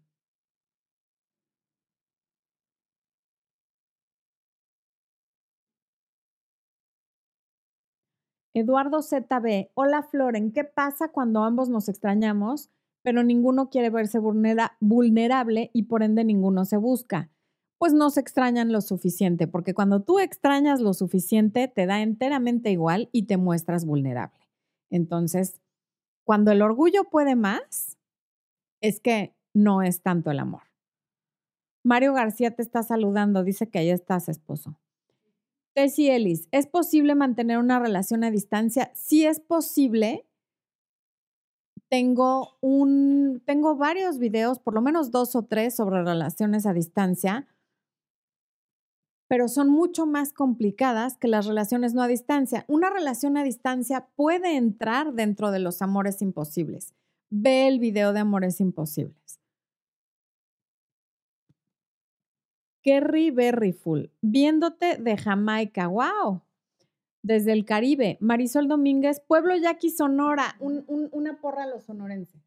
Eduardo 8.58 9.02
ZB, 9.02 9.70
hola 9.74 10.04
Floren, 10.04 10.54
¿qué 10.54 10.64
pasa 10.64 11.10
cuando 11.10 11.44
ambos 11.44 11.68
nos 11.68 11.90
extrañamos, 11.90 12.70
pero 13.04 13.22
ninguno 13.22 13.70
quiere 13.70 13.90
verse 13.90 14.18
vulnerable 14.80 15.72
y 15.74 15.84
por 15.84 16.04
ende 16.04 16.24
ninguno 16.24 16.64
se 16.64 16.78
busca? 16.78 17.30
Pues 17.78 17.94
no 17.94 18.10
se 18.10 18.22
extrañan 18.22 18.72
lo 18.72 18.82
suficiente, 18.82 19.48
porque 19.48 19.74
cuando 19.74 20.02
tú 20.02 20.20
extrañas 20.20 20.80
lo 20.80 20.94
suficiente, 20.94 21.68
te 21.68 21.86
da 21.86 22.02
enteramente 22.02 22.72
igual 22.72 23.10
y 23.12 23.24
te 23.24 23.38
muestras 23.38 23.86
vulnerable. 23.86 24.40
Entonces, 24.90 25.62
cuando 26.24 26.52
el 26.52 26.62
orgullo 26.62 27.06
puede 27.06 27.36
más, 27.36 27.98
es 28.82 29.00
que 29.00 29.36
no 29.54 29.82
es 29.82 30.02
tanto 30.02 30.32
el 30.32 30.40
amor. 30.40 30.64
Mario 31.84 32.14
García 32.14 32.52
te 32.52 32.62
está 32.62 32.82
saludando, 32.82 33.44
dice 33.44 33.70
que 33.70 33.80
ahí 33.80 33.90
estás, 33.90 34.30
esposo. 34.30 34.80
Tessie 35.74 36.16
Ellis, 36.16 36.48
¿es 36.52 36.68
posible 36.68 37.16
mantener 37.16 37.58
una 37.58 37.80
relación 37.80 38.24
a 38.24 38.32
distancia? 38.32 38.92
Sí 38.96 39.26
es 39.26 39.40
posible. 39.40 40.26
Tengo 41.90 42.58
un, 42.62 43.44
tengo 43.46 43.76
varios 43.76 44.18
videos, 44.18 44.58
por 44.60 44.74
lo 44.74 44.82
menos 44.82 45.12
dos 45.12 45.36
o 45.36 45.44
tres 45.44 45.76
sobre 45.76 46.04
relaciones 46.04 46.66
a 46.66 46.74
distancia 46.74 47.48
pero 49.28 49.48
son 49.48 49.70
mucho 49.70 50.06
más 50.06 50.34
complicadas 50.34 51.18
que 51.18 51.28
las 51.28 51.46
relaciones 51.46 51.94
no 51.94 52.02
a 52.02 52.08
distancia. 52.08 52.66
Una 52.68 52.90
relación 52.90 53.38
a 53.38 53.44
distancia 53.44 54.08
puede 54.16 54.56
entrar 54.56 55.14
dentro 55.14 55.52
de 55.52 55.60
los 55.60 55.82
amores 55.82 56.22
imposibles. 56.22 56.94
Ve 57.30 57.68
el 57.68 57.80
video 57.80 58.14
de 58.14 58.20
Amores 58.20 58.62
Imposibles. 58.62 59.40
Kerry 62.84 63.32
Berryful, 63.32 64.12
viéndote 64.22 64.98
de 64.98 65.18
Jamaica. 65.18 65.88
¡Wow! 65.88 66.42
Desde 67.24 67.52
el 67.52 67.66
Caribe. 67.66 68.18
Marisol 68.20 68.68
Domínguez, 68.68 69.20
Pueblo 69.22 69.56
Yaqui, 69.56 69.90
Sonora. 69.90 70.56
una 70.60 71.42
porra 71.42 71.64
a 71.64 71.68
los 71.68 71.86
sonorenses. 71.86 72.40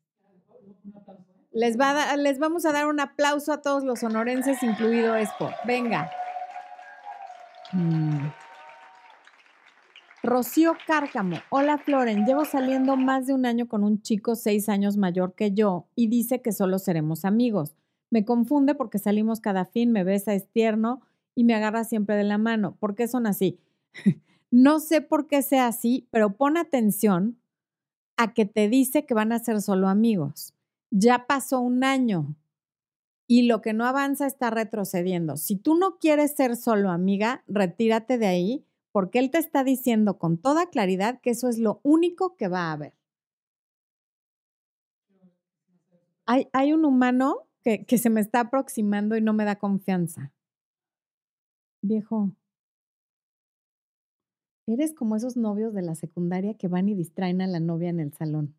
Les, 1.50 1.76
les 2.18 2.38
vamos 2.38 2.64
a 2.66 2.72
dar 2.72 2.86
un 2.86 3.00
aplauso 3.00 3.52
a 3.52 3.62
todos 3.62 3.82
los 3.82 3.98
sonorenses, 3.98 4.62
incluido 4.62 5.16
Expo. 5.16 5.50
Venga. 5.66 6.08
Mm. 7.72 8.28
Rocío 10.22 10.72
Cárcamo, 10.86 11.36
hola 11.50 11.78
Floren, 11.78 12.26
llevo 12.26 12.44
saliendo 12.44 12.96
más 12.96 13.26
de 13.26 13.34
un 13.34 13.46
año 13.46 13.68
con 13.68 13.84
un 13.84 14.02
chico 14.02 14.34
seis 14.34 14.68
años 14.68 14.96
mayor 14.96 15.34
que 15.34 15.52
yo 15.52 15.86
y 15.94 16.08
dice 16.08 16.42
que 16.42 16.52
solo 16.52 16.78
seremos 16.78 17.24
amigos. 17.24 17.76
Me 18.10 18.24
confunde 18.24 18.74
porque 18.74 18.98
salimos 18.98 19.40
cada 19.40 19.64
fin, 19.64 19.92
me 19.92 20.02
besa, 20.02 20.34
es 20.34 20.48
tierno 20.48 21.02
y 21.34 21.44
me 21.44 21.54
agarra 21.54 21.84
siempre 21.84 22.16
de 22.16 22.24
la 22.24 22.36
mano. 22.36 22.76
¿Por 22.80 22.94
qué 22.94 23.06
son 23.06 23.26
así? 23.26 23.60
no 24.50 24.80
sé 24.80 25.02
por 25.02 25.28
qué 25.28 25.42
sea 25.42 25.68
así, 25.68 26.08
pero 26.10 26.36
pon 26.36 26.56
atención 26.56 27.38
a 28.16 28.34
que 28.34 28.44
te 28.44 28.68
dice 28.68 29.06
que 29.06 29.14
van 29.14 29.30
a 29.30 29.38
ser 29.38 29.62
solo 29.62 29.88
amigos. 29.88 30.54
Ya 30.90 31.26
pasó 31.26 31.60
un 31.60 31.84
año, 31.84 32.34
y 33.30 33.42
lo 33.42 33.60
que 33.60 33.74
no 33.74 33.84
avanza 33.84 34.26
está 34.26 34.50
retrocediendo. 34.50 35.36
Si 35.36 35.54
tú 35.54 35.76
no 35.76 35.98
quieres 35.98 36.34
ser 36.34 36.56
solo 36.56 36.90
amiga, 36.90 37.44
retírate 37.46 38.16
de 38.16 38.26
ahí 38.26 38.64
porque 38.90 39.18
él 39.18 39.30
te 39.30 39.38
está 39.38 39.62
diciendo 39.64 40.18
con 40.18 40.38
toda 40.38 40.70
claridad 40.70 41.20
que 41.20 41.30
eso 41.30 41.48
es 41.48 41.58
lo 41.58 41.78
único 41.84 42.36
que 42.36 42.48
va 42.48 42.70
a 42.70 42.72
haber. 42.72 42.94
Hay, 46.24 46.48
hay 46.52 46.72
un 46.72 46.86
humano 46.86 47.46
que, 47.62 47.84
que 47.84 47.98
se 47.98 48.10
me 48.10 48.22
está 48.22 48.40
aproximando 48.40 49.14
y 49.14 49.20
no 49.20 49.34
me 49.34 49.44
da 49.44 49.56
confianza. 49.56 50.32
Viejo, 51.82 52.32
eres 54.66 54.94
como 54.94 55.16
esos 55.16 55.36
novios 55.36 55.74
de 55.74 55.82
la 55.82 55.94
secundaria 55.94 56.54
que 56.54 56.68
van 56.68 56.88
y 56.88 56.94
distraen 56.94 57.42
a 57.42 57.46
la 57.46 57.60
novia 57.60 57.90
en 57.90 58.00
el 58.00 58.12
salón. 58.14 58.57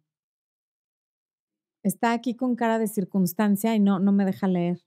Está 1.84 2.12
aquí 2.12 2.36
con 2.36 2.56
cara 2.56 2.78
de 2.78 2.88
circunstancia 2.88 3.76
y 3.76 3.80
no, 3.80 4.00
no 4.00 4.12
me 4.12 4.26
deja 4.26 4.48
leer. 4.48 4.80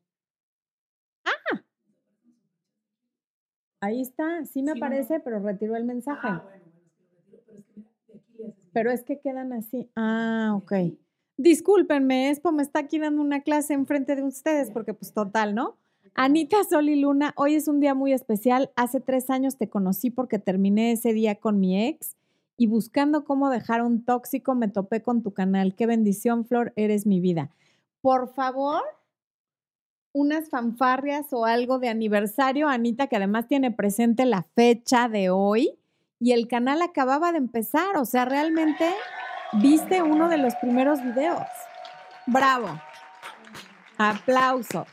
¡Ah! 1.25 1.63
Ahí 3.81 4.01
está, 4.01 4.45
sí 4.45 4.63
me 4.63 4.73
aparece, 4.73 5.21
pero 5.21 5.41
retiró 5.41 5.77
el 5.77 5.85
mensaje. 5.85 6.29
Ah, 6.29 6.45
pero 8.73 8.91
es 8.91 9.05
que 9.05 9.21
quedan 9.21 9.53
así. 9.53 9.91
Ah, 9.97 10.53
ok. 10.57 10.73
Discúlpenme, 11.37 12.31
Expo 12.31 12.53
me 12.53 12.63
está 12.63 12.81
aquí 12.81 12.99
dando 12.99 13.23
una 13.23 13.41
clase 13.41 13.75
enfrente 13.75 14.15
de 14.17 14.23
ustedes, 14.23 14.71
porque 14.71 14.95
pues 14.95 15.13
total, 15.13 15.55
¿no? 15.55 15.79
Anita 16.15 16.63
Sol 16.65 16.91
y 16.91 17.01
Luna, 17.01 17.33
hoy 17.37 17.55
es 17.55 17.69
un 17.69 17.81
día 17.81 17.95
muy 17.95 18.13
especial. 18.13 18.71
Hace 18.77 19.01
tres 19.01 19.31
años 19.31 19.57
te 19.57 19.69
conocí 19.69 20.11
porque 20.11 20.39
terminé 20.39 20.93
ese 20.93 21.15
día 21.15 21.37
con 21.37 21.59
mi 21.59 21.89
ex 21.89 22.17
y 22.57 22.67
buscando 22.67 23.25
cómo 23.25 23.51
dejar 23.51 23.83
un 23.83 24.05
tóxico 24.05 24.55
me 24.55 24.69
topé 24.69 25.03
con 25.03 25.23
tu 25.23 25.33
canal. 25.33 25.75
Qué 25.75 25.87
bendición, 25.87 26.45
Flor, 26.45 26.73
eres 26.77 27.07
mi 27.07 27.21
vida. 27.21 27.51
Por 28.01 28.33
favor, 28.35 28.83
unas 30.13 30.51
fanfarrias 30.51 31.33
o 31.33 31.45
algo 31.45 31.79
de 31.79 31.89
aniversario, 31.89 32.69
Anita, 32.69 33.07
que 33.07 33.17
además 33.17 33.47
tiene 33.47 33.71
presente 33.71 34.27
la 34.27 34.43
fecha 34.55 35.09
de 35.09 35.31
hoy 35.31 35.79
y 36.21 36.33
el 36.33 36.47
canal 36.47 36.83
acababa 36.83 37.33
de 37.33 37.39
empezar, 37.39 37.97
o 37.97 38.05
sea, 38.05 38.25
realmente 38.25 38.91
viste 39.55 40.03
uno 40.03 40.29
de 40.29 40.39
los 40.39 40.55
primeros 40.57 41.03
videos. 41.03 41.47
Bravo. 42.27 42.69
Aplausos. 43.99 44.87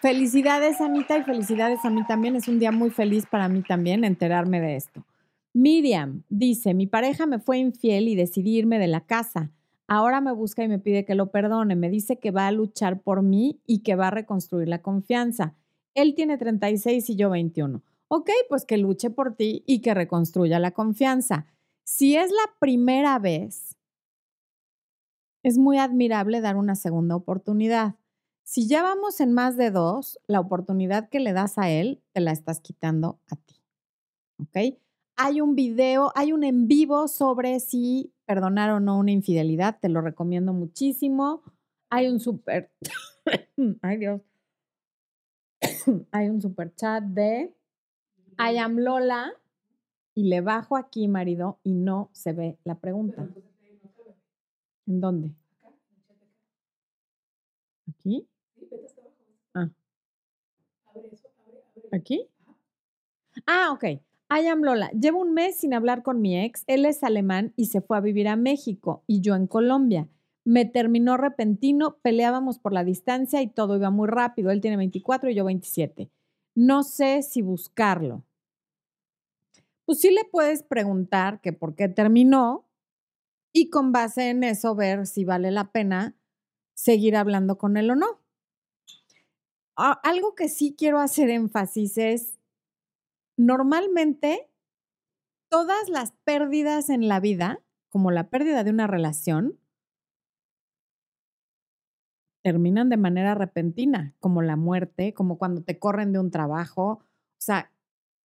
Felicidades, 0.00 0.80
Anita, 0.80 1.18
y 1.18 1.24
felicidades 1.24 1.84
a 1.84 1.90
mí 1.90 2.04
también. 2.06 2.36
Es 2.36 2.48
un 2.48 2.58
día 2.58 2.72
muy 2.72 2.90
feliz 2.90 3.26
para 3.26 3.48
mí 3.48 3.62
también 3.62 4.04
enterarme 4.04 4.60
de 4.60 4.76
esto. 4.76 5.04
Miriam 5.54 6.24
dice, 6.28 6.74
mi 6.74 6.86
pareja 6.86 7.26
me 7.26 7.38
fue 7.38 7.58
infiel 7.58 8.08
y 8.08 8.14
decidí 8.14 8.56
irme 8.56 8.78
de 8.78 8.86
la 8.88 9.06
casa. 9.06 9.50
Ahora 9.86 10.20
me 10.20 10.32
busca 10.32 10.62
y 10.62 10.68
me 10.68 10.78
pide 10.78 11.04
que 11.04 11.14
lo 11.14 11.30
perdone. 11.30 11.74
Me 11.74 11.88
dice 11.88 12.18
que 12.18 12.30
va 12.30 12.46
a 12.46 12.52
luchar 12.52 13.00
por 13.00 13.22
mí 13.22 13.60
y 13.66 13.80
que 13.80 13.96
va 13.96 14.08
a 14.08 14.10
reconstruir 14.10 14.68
la 14.68 14.82
confianza. 14.82 15.54
Él 15.94 16.14
tiene 16.14 16.36
36 16.36 17.08
y 17.10 17.16
yo 17.16 17.30
21. 17.30 17.82
Ok, 18.08 18.30
pues 18.48 18.64
que 18.64 18.76
luche 18.76 19.10
por 19.10 19.34
ti 19.34 19.64
y 19.66 19.80
que 19.80 19.94
reconstruya 19.94 20.58
la 20.58 20.72
confianza. 20.72 21.46
Si 21.84 22.16
es 22.16 22.30
la 22.30 22.54
primera 22.60 23.18
vez, 23.18 23.76
es 25.42 25.58
muy 25.58 25.78
admirable 25.78 26.40
dar 26.40 26.56
una 26.56 26.74
segunda 26.74 27.16
oportunidad. 27.16 27.96
Si 28.44 28.66
ya 28.66 28.82
vamos 28.82 29.20
en 29.20 29.32
más 29.32 29.56
de 29.56 29.70
dos, 29.70 30.18
la 30.26 30.40
oportunidad 30.40 31.08
que 31.08 31.20
le 31.20 31.32
das 31.32 31.58
a 31.58 31.70
él, 31.70 32.02
te 32.12 32.20
la 32.20 32.32
estás 32.32 32.60
quitando 32.60 33.18
a 33.30 33.36
ti. 33.36 33.56
¿Ok? 34.40 34.78
Hay 35.20 35.40
un 35.40 35.56
video, 35.56 36.12
hay 36.14 36.32
un 36.32 36.44
en 36.44 36.68
vivo 36.68 37.08
sobre 37.08 37.58
si 37.58 38.14
perdonar 38.24 38.70
o 38.70 38.78
no 38.78 38.96
una 38.96 39.10
infidelidad, 39.10 39.76
te 39.80 39.88
lo 39.88 40.00
recomiendo 40.00 40.52
muchísimo. 40.52 41.42
Hay 41.90 42.06
un 42.06 42.20
super, 42.20 42.70
ay 43.82 43.96
Dios, 43.96 44.22
hay 46.12 46.28
un 46.28 46.40
super 46.40 46.72
chat 46.76 47.02
de 47.02 47.52
I 48.38 48.58
am 48.58 48.78
Lola 48.78 49.32
y 50.14 50.28
le 50.28 50.40
bajo 50.40 50.76
aquí, 50.76 51.08
marido, 51.08 51.58
y 51.64 51.74
no 51.74 52.10
se 52.12 52.32
ve 52.32 52.56
la 52.62 52.76
pregunta. 52.78 53.28
¿En 54.86 55.00
dónde? 55.00 55.34
¿Aquí? 57.88 58.28
Ah. 59.52 59.68
¿Aquí? 61.90 62.28
Ah, 63.46 63.72
ok. 63.72 64.00
I 64.30 64.46
am 64.46 64.62
Lola. 64.62 64.90
Llevo 64.90 65.20
un 65.20 65.32
mes 65.32 65.56
sin 65.56 65.72
hablar 65.72 66.02
con 66.02 66.20
mi 66.20 66.38
ex. 66.38 66.64
Él 66.66 66.84
es 66.84 67.02
alemán 67.02 67.54
y 67.56 67.66
se 67.66 67.80
fue 67.80 67.96
a 67.96 68.00
vivir 68.00 68.28
a 68.28 68.36
México 68.36 69.02
y 69.06 69.22
yo 69.22 69.34
en 69.34 69.46
Colombia. 69.46 70.08
Me 70.44 70.66
terminó 70.66 71.16
repentino, 71.16 71.98
peleábamos 72.02 72.58
por 72.58 72.72
la 72.72 72.84
distancia 72.84 73.40
y 73.40 73.48
todo 73.48 73.76
iba 73.76 73.90
muy 73.90 74.06
rápido. 74.06 74.50
Él 74.50 74.60
tiene 74.60 74.76
24 74.76 75.30
y 75.30 75.34
yo 75.34 75.44
27. 75.44 76.10
No 76.54 76.82
sé 76.82 77.22
si 77.22 77.40
buscarlo. 77.40 78.24
Pues 79.86 80.00
sí 80.00 80.10
le 80.10 80.24
puedes 80.26 80.62
preguntar 80.62 81.40
que 81.40 81.54
por 81.54 81.74
qué 81.74 81.88
terminó 81.88 82.66
y 83.52 83.70
con 83.70 83.92
base 83.92 84.28
en 84.28 84.44
eso 84.44 84.74
ver 84.74 85.06
si 85.06 85.24
vale 85.24 85.50
la 85.50 85.72
pena 85.72 86.14
seguir 86.74 87.16
hablando 87.16 87.56
con 87.56 87.78
él 87.78 87.90
o 87.90 87.96
no. 87.96 88.20
Algo 89.74 90.34
que 90.34 90.48
sí 90.48 90.74
quiero 90.76 90.98
hacer 90.98 91.30
énfasis 91.30 91.96
es 91.96 92.37
normalmente 93.38 94.50
todas 95.48 95.88
las 95.88 96.12
pérdidas 96.24 96.90
en 96.90 97.08
la 97.08 97.20
vida, 97.20 97.62
como 97.88 98.10
la 98.10 98.28
pérdida 98.28 98.64
de 98.64 98.70
una 98.70 98.86
relación, 98.86 99.58
terminan 102.42 102.88
de 102.88 102.96
manera 102.96 103.34
repentina, 103.34 104.14
como 104.20 104.42
la 104.42 104.56
muerte, 104.56 105.14
como 105.14 105.38
cuando 105.38 105.62
te 105.62 105.78
corren 105.78 106.12
de 106.12 106.18
un 106.18 106.30
trabajo. 106.30 107.00
O 107.00 107.40
sea, 107.40 107.72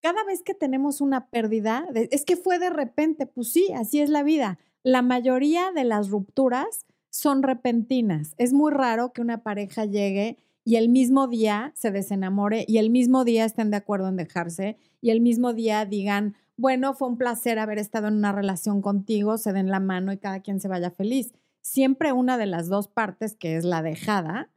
cada 0.02 0.24
vez 0.24 0.42
que 0.42 0.54
tenemos 0.54 1.00
una 1.00 1.28
pérdida, 1.28 1.86
es 1.94 2.24
que 2.24 2.36
fue 2.36 2.58
de 2.58 2.70
repente, 2.70 3.26
pues 3.26 3.52
sí, 3.52 3.72
así 3.72 4.00
es 4.00 4.10
la 4.10 4.22
vida. 4.22 4.58
La 4.82 5.02
mayoría 5.02 5.70
de 5.72 5.84
las 5.84 6.10
rupturas 6.10 6.86
son 7.10 7.42
repentinas. 7.42 8.34
Es 8.38 8.52
muy 8.52 8.72
raro 8.72 9.12
que 9.12 9.20
una 9.20 9.42
pareja 9.42 9.84
llegue 9.84 10.38
y 10.64 10.76
el 10.76 10.88
mismo 10.88 11.26
día 11.26 11.72
se 11.74 11.90
desenamore 11.90 12.64
y 12.68 12.78
el 12.78 12.90
mismo 12.90 13.24
día 13.24 13.44
estén 13.44 13.70
de 13.70 13.78
acuerdo 13.78 14.08
en 14.08 14.16
dejarse 14.16 14.76
y 15.00 15.10
el 15.10 15.20
mismo 15.20 15.52
día 15.52 15.84
digan, 15.84 16.36
bueno, 16.56 16.94
fue 16.94 17.08
un 17.08 17.18
placer 17.18 17.58
haber 17.58 17.78
estado 17.78 18.08
en 18.08 18.14
una 18.14 18.32
relación 18.32 18.82
contigo, 18.82 19.38
se 19.38 19.52
den 19.52 19.68
la 19.68 19.80
mano 19.80 20.12
y 20.12 20.18
cada 20.18 20.40
quien 20.40 20.60
se 20.60 20.68
vaya 20.68 20.90
feliz. 20.90 21.32
Siempre 21.60 22.12
una 22.12 22.38
de 22.38 22.46
las 22.46 22.68
dos 22.68 22.88
partes, 22.88 23.34
que 23.34 23.56
es 23.56 23.64
la 23.64 23.82
dejada, 23.82 24.50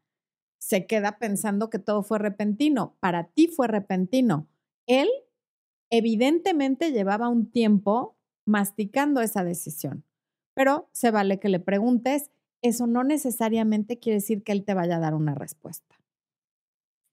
se 0.59 0.85
queda 0.85 1.17
pensando 1.17 1.69
que 1.69 1.79
todo 1.79 2.03
fue 2.03 2.19
repentino. 2.19 2.95
Para 2.99 3.25
ti 3.25 3.47
fue 3.47 3.67
repentino. 3.67 4.47
Él 4.87 5.07
evidentemente 5.89 6.91
llevaba 6.91 7.29
un 7.29 7.49
tiempo 7.49 8.15
masticando 8.45 9.21
esa 9.21 9.43
decisión, 9.43 10.03
pero 10.53 10.89
se 10.91 11.11
vale 11.11 11.39
que 11.39 11.49
le 11.49 11.59
preguntes 11.59 12.29
eso 12.61 12.87
no 12.87 13.03
necesariamente 13.03 13.99
quiere 13.99 14.15
decir 14.17 14.43
que 14.43 14.51
él 14.51 14.65
te 14.65 14.73
vaya 14.73 14.97
a 14.97 14.99
dar 14.99 15.13
una 15.13 15.35
respuesta. 15.35 15.94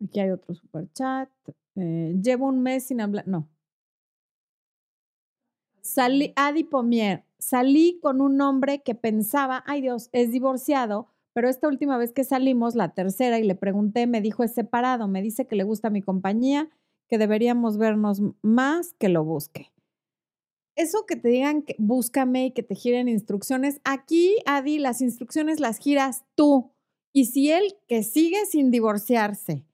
Aquí 0.05 0.21
hay 0.21 0.31
otro 0.31 0.55
super 0.55 0.91
chat. 0.93 1.31
Eh, 1.77 2.17
llevo 2.23 2.47
un 2.47 2.63
mes 2.63 2.85
sin 2.85 3.01
hablar. 3.01 3.27
No. 3.27 3.49
Salí, 5.81 6.33
Adi 6.37 6.65
Pomier, 6.65 7.25
salí 7.39 7.99
con 8.01 8.21
un 8.21 8.41
hombre 8.41 8.83
que 8.83 8.95
pensaba, 8.95 9.65
ay 9.67 9.81
Dios, 9.81 10.11
es 10.13 10.31
divorciado, 10.31 11.09
pero 11.33 11.49
esta 11.49 11.67
última 11.67 11.99
vez 11.99 12.13
que 12.13 12.23
salimos, 12.23 12.77
la 12.77 12.95
tercera, 12.95 13.41
y 13.41 13.43
le 13.43 13.57
pregunté, 13.57 14.07
me 14.07 14.21
dijo, 14.21 14.45
es 14.45 14.53
separado, 14.53 15.09
me 15.09 15.23
dice 15.23 15.49
que 15.49 15.57
le 15.57 15.65
gusta 15.65 15.91
mi 15.91 16.01
compañía, 16.01 16.69
que 17.09 17.19
deberíamos 17.19 17.79
vernos 17.79 18.23
más, 18.43 18.95
que 18.95 19.09
lo 19.09 19.25
busque 19.25 19.73
eso 20.77 21.05
que 21.07 21.17
te 21.17 21.29
digan 21.29 21.63
que 21.63 21.75
búscame 21.79 22.47
y 22.47 22.51
que 22.53 22.63
te 22.63 22.75
giren 22.75 23.09
instrucciones, 23.09 23.81
aquí, 23.85 24.37
Adi, 24.47 24.79
las 24.79 25.01
instrucciones 25.01 25.61
las 25.61 25.79
giras 25.79 26.25
tú. 26.35 26.73
Y 27.13 27.27
si 27.27 27.51
él 27.51 27.77
que 27.89 28.03
sigue 28.03 28.47
sin 28.47 28.71
divorciarse 28.71 29.65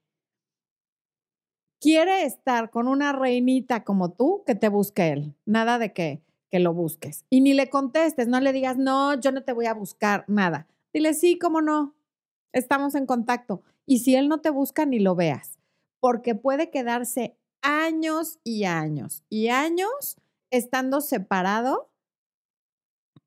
quiere 1.81 2.25
estar 2.25 2.71
con 2.71 2.89
una 2.89 3.13
reinita 3.13 3.85
como 3.85 4.13
tú, 4.13 4.43
que 4.47 4.55
te 4.55 4.69
busque 4.69 5.09
él. 5.09 5.35
Nada 5.45 5.79
de 5.79 5.93
que, 5.93 6.23
que 6.51 6.59
lo 6.59 6.75
busques. 6.75 7.25
Y 7.31 7.41
ni 7.41 7.55
le 7.55 7.71
contestes, 7.71 8.29
no 8.29 8.41
le 8.41 8.53
digas, 8.53 8.77
no, 8.77 9.19
yo 9.19 9.33
no 9.33 9.43
te 9.43 9.53
voy 9.53 9.67
a 9.67 9.75
buscar, 9.75 10.25
nada. 10.29 10.67
Dile, 10.93 11.15
sí, 11.15 11.39
cómo 11.39 11.61
no, 11.61 11.95
estamos 12.53 12.95
en 12.95 13.07
contacto. 13.07 13.63
Y 13.87 14.01
si 14.01 14.15
él 14.15 14.29
no 14.29 14.41
te 14.41 14.51
busca, 14.51 14.87
ni 14.87 14.99
lo 14.99 15.15
veas, 15.15 15.59
porque 16.01 16.35
puede 16.35 16.71
quedarse 16.71 17.37
años 17.63 18.39
y 18.45 18.65
años 18.65 19.25
y 19.29 19.49
años 19.49 20.17
estando 20.51 21.01
separado, 21.01 21.91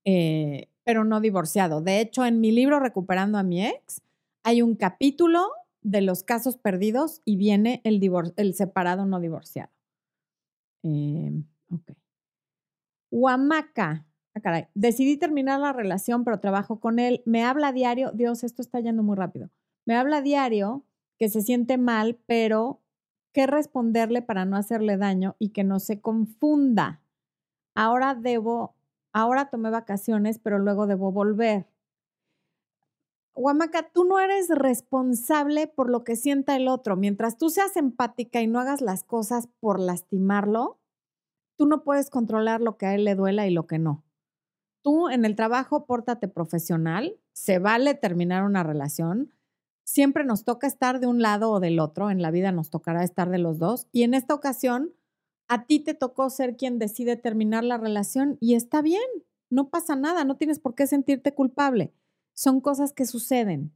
eh, 0.06 0.70
pero 0.84 1.04
no 1.04 1.22
divorciado. 1.22 1.82
De 1.82 2.00
hecho, 2.00 2.26
en 2.26 2.40
mi 2.40 2.52
libro 2.52 2.80
Recuperando 2.80 3.38
a 3.38 3.44
mi 3.44 3.66
ex, 3.66 4.02
hay 4.44 4.62
un 4.62 4.76
capítulo 4.76 5.52
de 5.82 6.02
los 6.02 6.24
casos 6.24 6.58
perdidos 6.58 7.22
y 7.26 7.36
viene 7.38 7.82
el, 7.84 8.02
el 8.38 8.54
separado 8.54 9.06
no 9.06 9.20
divorciado. 9.20 9.72
Eh, 10.84 11.44
ok. 11.70 11.92
Huamaca. 13.12 14.06
Ah, 14.34 14.40
caray. 14.40 14.68
Decidí 14.74 15.18
terminar 15.18 15.60
la 15.60 15.74
relación, 15.74 16.24
pero 16.24 16.40
trabajo 16.40 16.80
con 16.80 17.00
él. 17.00 17.22
Me 17.26 17.44
habla 17.44 17.74
diario. 17.74 18.12
Dios, 18.12 18.44
esto 18.44 18.62
está 18.62 18.80
yendo 18.80 19.04
muy 19.04 19.18
rápido. 19.18 19.50
Me 19.86 19.96
habla 19.96 20.22
diario 20.22 20.86
que 21.18 21.30
se 21.30 21.42
siente 21.42 21.78
mal, 21.78 22.20
pero 22.26 22.82
qué 23.34 23.48
responderle 23.48 24.22
para 24.22 24.46
no 24.46 24.56
hacerle 24.58 24.98
daño 24.98 25.36
y 25.40 25.50
que 25.50 25.64
no 25.64 25.80
se 25.80 26.00
confunda 26.00 27.02
ahora 27.76 28.16
debo, 28.16 28.76
ahora 29.14 29.50
tomé 29.50 29.70
vacaciones, 29.70 30.40
pero 30.40 30.60
luego 30.60 30.88
debo 30.88 31.12
volver. 31.12 31.68
Guamaca, 33.34 33.90
tú 33.92 34.04
no 34.04 34.20
eres 34.20 34.50
responsable 34.50 35.68
por 35.68 35.90
lo 35.90 36.04
que 36.04 36.16
sienta 36.16 36.56
el 36.56 36.68
otro. 36.68 36.98
Mientras 36.98 37.38
tú 37.38 37.50
seas 37.50 37.78
empática 37.78 38.42
y 38.42 38.48
no 38.48 38.60
hagas 38.60 38.82
las 38.82 39.04
cosas 39.04 39.48
por 39.60 39.80
lastimarlo, 39.80 40.80
tú 41.58 41.66
no 41.66 41.84
puedes 41.84 42.10
controlar 42.10 42.62
lo 42.62 42.78
que 42.78 42.88
a 42.88 42.96
él 42.96 43.06
le 43.06 43.16
duela 43.16 43.48
y 43.48 43.52
lo 43.52 43.68
que 43.68 43.80
no. 43.80 44.04
Tú 44.82 45.10
en 45.10 45.26
el 45.26 45.36
trabajo 45.36 45.86
pórtate 45.86 46.28
profesional, 46.28 47.18
se 47.32 47.60
vale 47.60 47.94
terminar 47.94 48.44
una 48.44 48.64
relación. 48.64 49.34
Siempre 49.84 50.26
nos 50.26 50.44
toca 50.44 50.68
estar 50.68 51.00
de 51.00 51.08
un 51.08 51.22
lado 51.22 51.52
o 51.52 51.60
del 51.60 51.80
otro, 51.80 52.10
en 52.10 52.22
la 52.22 52.32
vida 52.32 52.52
nos 52.52 52.70
tocará 52.70 53.04
estar 53.04 53.30
de 53.30 53.38
los 53.38 53.60
dos. 53.60 53.88
Y 53.92 54.04
en 54.04 54.14
esta 54.14 54.34
ocasión, 54.34 54.94
a 55.48 55.66
ti 55.66 55.80
te 55.80 55.94
tocó 55.94 56.30
ser 56.30 56.58
quien 56.58 56.80
decide 56.80 57.16
terminar 57.16 57.64
la 57.64 57.78
relación 57.78 58.38
y 58.40 58.56
está 58.56 58.82
bien, 58.82 59.02
no 59.50 59.70
pasa 59.70 59.96
nada, 59.96 60.24
no 60.24 60.38
tienes 60.38 60.60
por 60.60 60.76
qué 60.76 60.88
sentirte 60.88 61.34
culpable. 61.34 61.94
Son 62.42 62.60
cosas 62.60 62.92
que 62.92 63.06
suceden. 63.06 63.72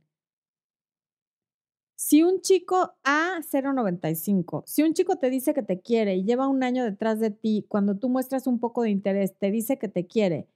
Si 1.95 2.23
un 2.23 2.41
chico 2.41 2.95
A095, 3.03 4.63
si 4.65 4.81
un 4.81 4.95
chico 4.95 5.17
te 5.17 5.29
dice 5.29 5.53
que 5.53 5.61
te 5.61 5.81
quiere 5.81 6.15
y 6.15 6.23
lleva 6.23 6.47
un 6.47 6.63
año 6.63 6.83
detrás 6.83 7.19
de 7.19 7.29
ti, 7.29 7.63
cuando 7.67 7.95
tú 7.95 8.09
muestras 8.09 8.47
un 8.47 8.57
poco 8.59 8.81
de 8.81 8.89
interés, 8.89 9.37
te 9.37 9.51
dice 9.51 9.77
que 9.77 9.87
te 9.87 10.07
quiere, 10.07 10.47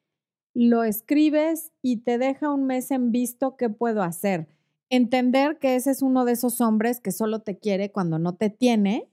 lo 0.56 0.84
escribes 0.84 1.72
y 1.84 1.98
te 1.98 2.17
deja 2.17 2.52
un 2.52 2.65
mes 2.65 2.89
en 2.89 3.12
visto, 3.12 3.58
¿qué 3.58 3.69
puedo 3.69 4.02
hacer? 4.02 4.48
Entender 4.89 5.60
que 5.60 5.76
ese 5.76 5.91
es 5.91 6.02
uno 6.02 6.26
de 6.26 6.32
esos 6.32 6.62
hombres 6.62 7.02
que 7.02 7.12
solo 7.12 7.41
te 7.41 7.60
quiere 7.60 7.91
cuando 7.91 8.17
no 8.17 8.34
te 8.34 8.50
tiene 8.50 9.08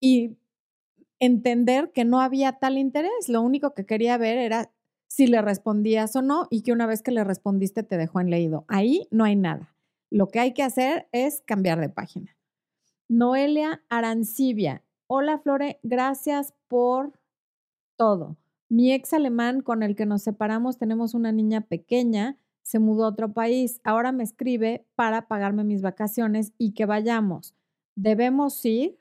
y 0.00 0.36
entender 1.18 1.90
que 1.92 2.04
no 2.04 2.20
había 2.20 2.52
tal 2.52 2.78
interés. 2.78 3.28
Lo 3.28 3.42
único 3.42 3.74
que 3.74 3.86
quería 3.86 4.18
ver 4.18 4.38
era 4.38 4.73
si 5.14 5.28
le 5.28 5.40
respondías 5.40 6.16
o 6.16 6.22
no 6.22 6.48
y 6.50 6.62
que 6.62 6.72
una 6.72 6.86
vez 6.86 7.00
que 7.00 7.12
le 7.12 7.22
respondiste 7.22 7.84
te 7.84 7.96
dejó 7.96 8.18
en 8.18 8.30
leído. 8.30 8.64
Ahí 8.66 9.06
no 9.12 9.22
hay 9.22 9.36
nada. 9.36 9.76
Lo 10.10 10.26
que 10.26 10.40
hay 10.40 10.54
que 10.54 10.64
hacer 10.64 11.08
es 11.12 11.40
cambiar 11.46 11.78
de 11.78 11.88
página. 11.88 12.36
Noelia 13.08 13.84
Arancibia. 13.88 14.82
Hola 15.06 15.38
Flore, 15.38 15.78
gracias 15.84 16.52
por 16.66 17.12
todo. 17.96 18.36
Mi 18.68 18.92
ex 18.92 19.12
alemán 19.12 19.60
con 19.60 19.84
el 19.84 19.94
que 19.94 20.04
nos 20.04 20.22
separamos 20.22 20.78
tenemos 20.78 21.14
una 21.14 21.30
niña 21.30 21.60
pequeña, 21.60 22.36
se 22.62 22.80
mudó 22.80 23.04
a 23.04 23.10
otro 23.10 23.32
país. 23.32 23.80
Ahora 23.84 24.10
me 24.10 24.24
escribe 24.24 24.84
para 24.96 25.28
pagarme 25.28 25.62
mis 25.62 25.80
vacaciones 25.80 26.52
y 26.58 26.72
que 26.72 26.86
vayamos. 26.86 27.54
¿Debemos 27.94 28.64
ir? 28.64 28.98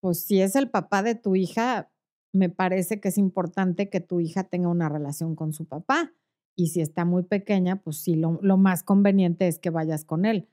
pues 0.00 0.22
si 0.22 0.40
es 0.40 0.54
el 0.54 0.70
papá 0.70 1.02
de 1.02 1.14
tu 1.14 1.34
hija, 1.34 1.90
me 2.32 2.48
parece 2.48 3.00
que 3.00 3.08
es 3.08 3.18
importante 3.18 3.88
que 3.88 4.00
tu 4.00 4.20
hija 4.20 4.44
tenga 4.44 4.68
una 4.68 4.88
relación 4.88 5.34
con 5.34 5.52
su 5.52 5.66
papá. 5.66 6.12
Y 6.56 6.68
si 6.68 6.80
está 6.80 7.04
muy 7.04 7.22
pequeña, 7.22 7.82
pues 7.82 7.98
sí, 7.98 8.16
lo, 8.16 8.56
más 8.56 8.82
conveniente 8.82 9.46
es 9.46 9.58
que 9.58 9.70
vayas 9.70 10.04
con 10.04 10.24
él. 10.24 10.48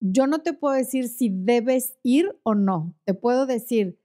Yo 0.00 0.26
no 0.26 0.40
te 0.40 0.52
puedo 0.52 0.74
decir 0.74 1.08
si 1.08 1.30
debes 1.30 1.98
ir 2.02 2.38
o 2.42 2.54
no. 2.54 2.94
Te 3.04 3.14
puedo 3.14 3.46
decir 3.46 3.98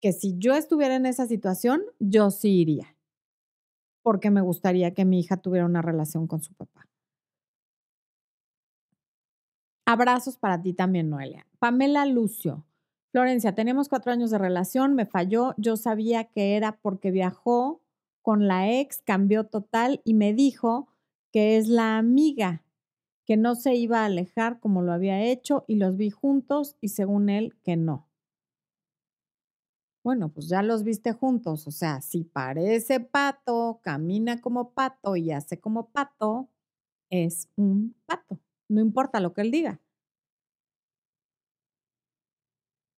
que 0.00 0.12
si 0.12 0.36
yo 0.38 0.54
estuviera 0.54 0.96
en 0.96 1.06
esa 1.06 1.26
situación, 1.26 1.82
yo 1.98 2.30
sí 2.30 2.60
iría. 2.60 2.96
Porque 4.02 4.30
me 4.30 4.40
gustaría 4.40 4.92
que 4.92 5.04
mi 5.04 5.20
hija 5.20 5.36
tuviera 5.36 5.66
una 5.66 5.82
relación 5.82 6.26
con 6.26 6.42
su 6.42 6.54
papá. 6.54 6.88
Abrazos 9.86 10.36
para 10.36 10.60
ti 10.60 10.72
también, 10.72 11.08
Noelia. 11.08 11.46
Pamela 11.58 12.06
Lucio. 12.06 12.66
Florencia, 13.12 13.54
tenemos 13.56 13.88
cuatro 13.88 14.12
años 14.12 14.30
de 14.30 14.38
relación, 14.38 14.94
me 14.94 15.04
falló, 15.04 15.54
yo 15.56 15.76
sabía 15.76 16.24
que 16.24 16.56
era 16.56 16.78
porque 16.80 17.10
viajó 17.10 17.82
con 18.22 18.46
la 18.46 18.70
ex, 18.70 19.02
cambió 19.02 19.44
total 19.44 20.00
y 20.04 20.14
me 20.14 20.32
dijo 20.32 20.88
que 21.32 21.56
es 21.56 21.66
la 21.68 21.98
amiga 21.98 22.62
que 23.26 23.36
no 23.36 23.56
se 23.56 23.74
iba 23.74 24.02
a 24.02 24.06
alejar 24.06 24.60
como 24.60 24.82
lo 24.82 24.92
había 24.92 25.22
hecho 25.22 25.64
y 25.66 25.76
los 25.76 25.96
vi 25.96 26.10
juntos 26.10 26.76
y 26.80 26.88
según 26.88 27.30
él 27.30 27.56
que 27.64 27.76
no. 27.76 28.06
Bueno, 30.04 30.30
pues 30.32 30.48
ya 30.48 30.62
los 30.62 30.82
viste 30.82 31.12
juntos, 31.12 31.66
o 31.66 31.70
sea, 31.70 32.00
si 32.00 32.24
parece 32.24 33.00
pato, 33.00 33.80
camina 33.82 34.40
como 34.40 34.70
pato 34.70 35.14
y 35.16 35.30
hace 35.30 35.60
como 35.60 35.90
pato, 35.90 36.48
es 37.10 37.48
un 37.56 37.94
pato, 38.06 38.38
no 38.68 38.80
importa 38.80 39.20
lo 39.20 39.34
que 39.34 39.42
él 39.42 39.50
diga. 39.50 39.80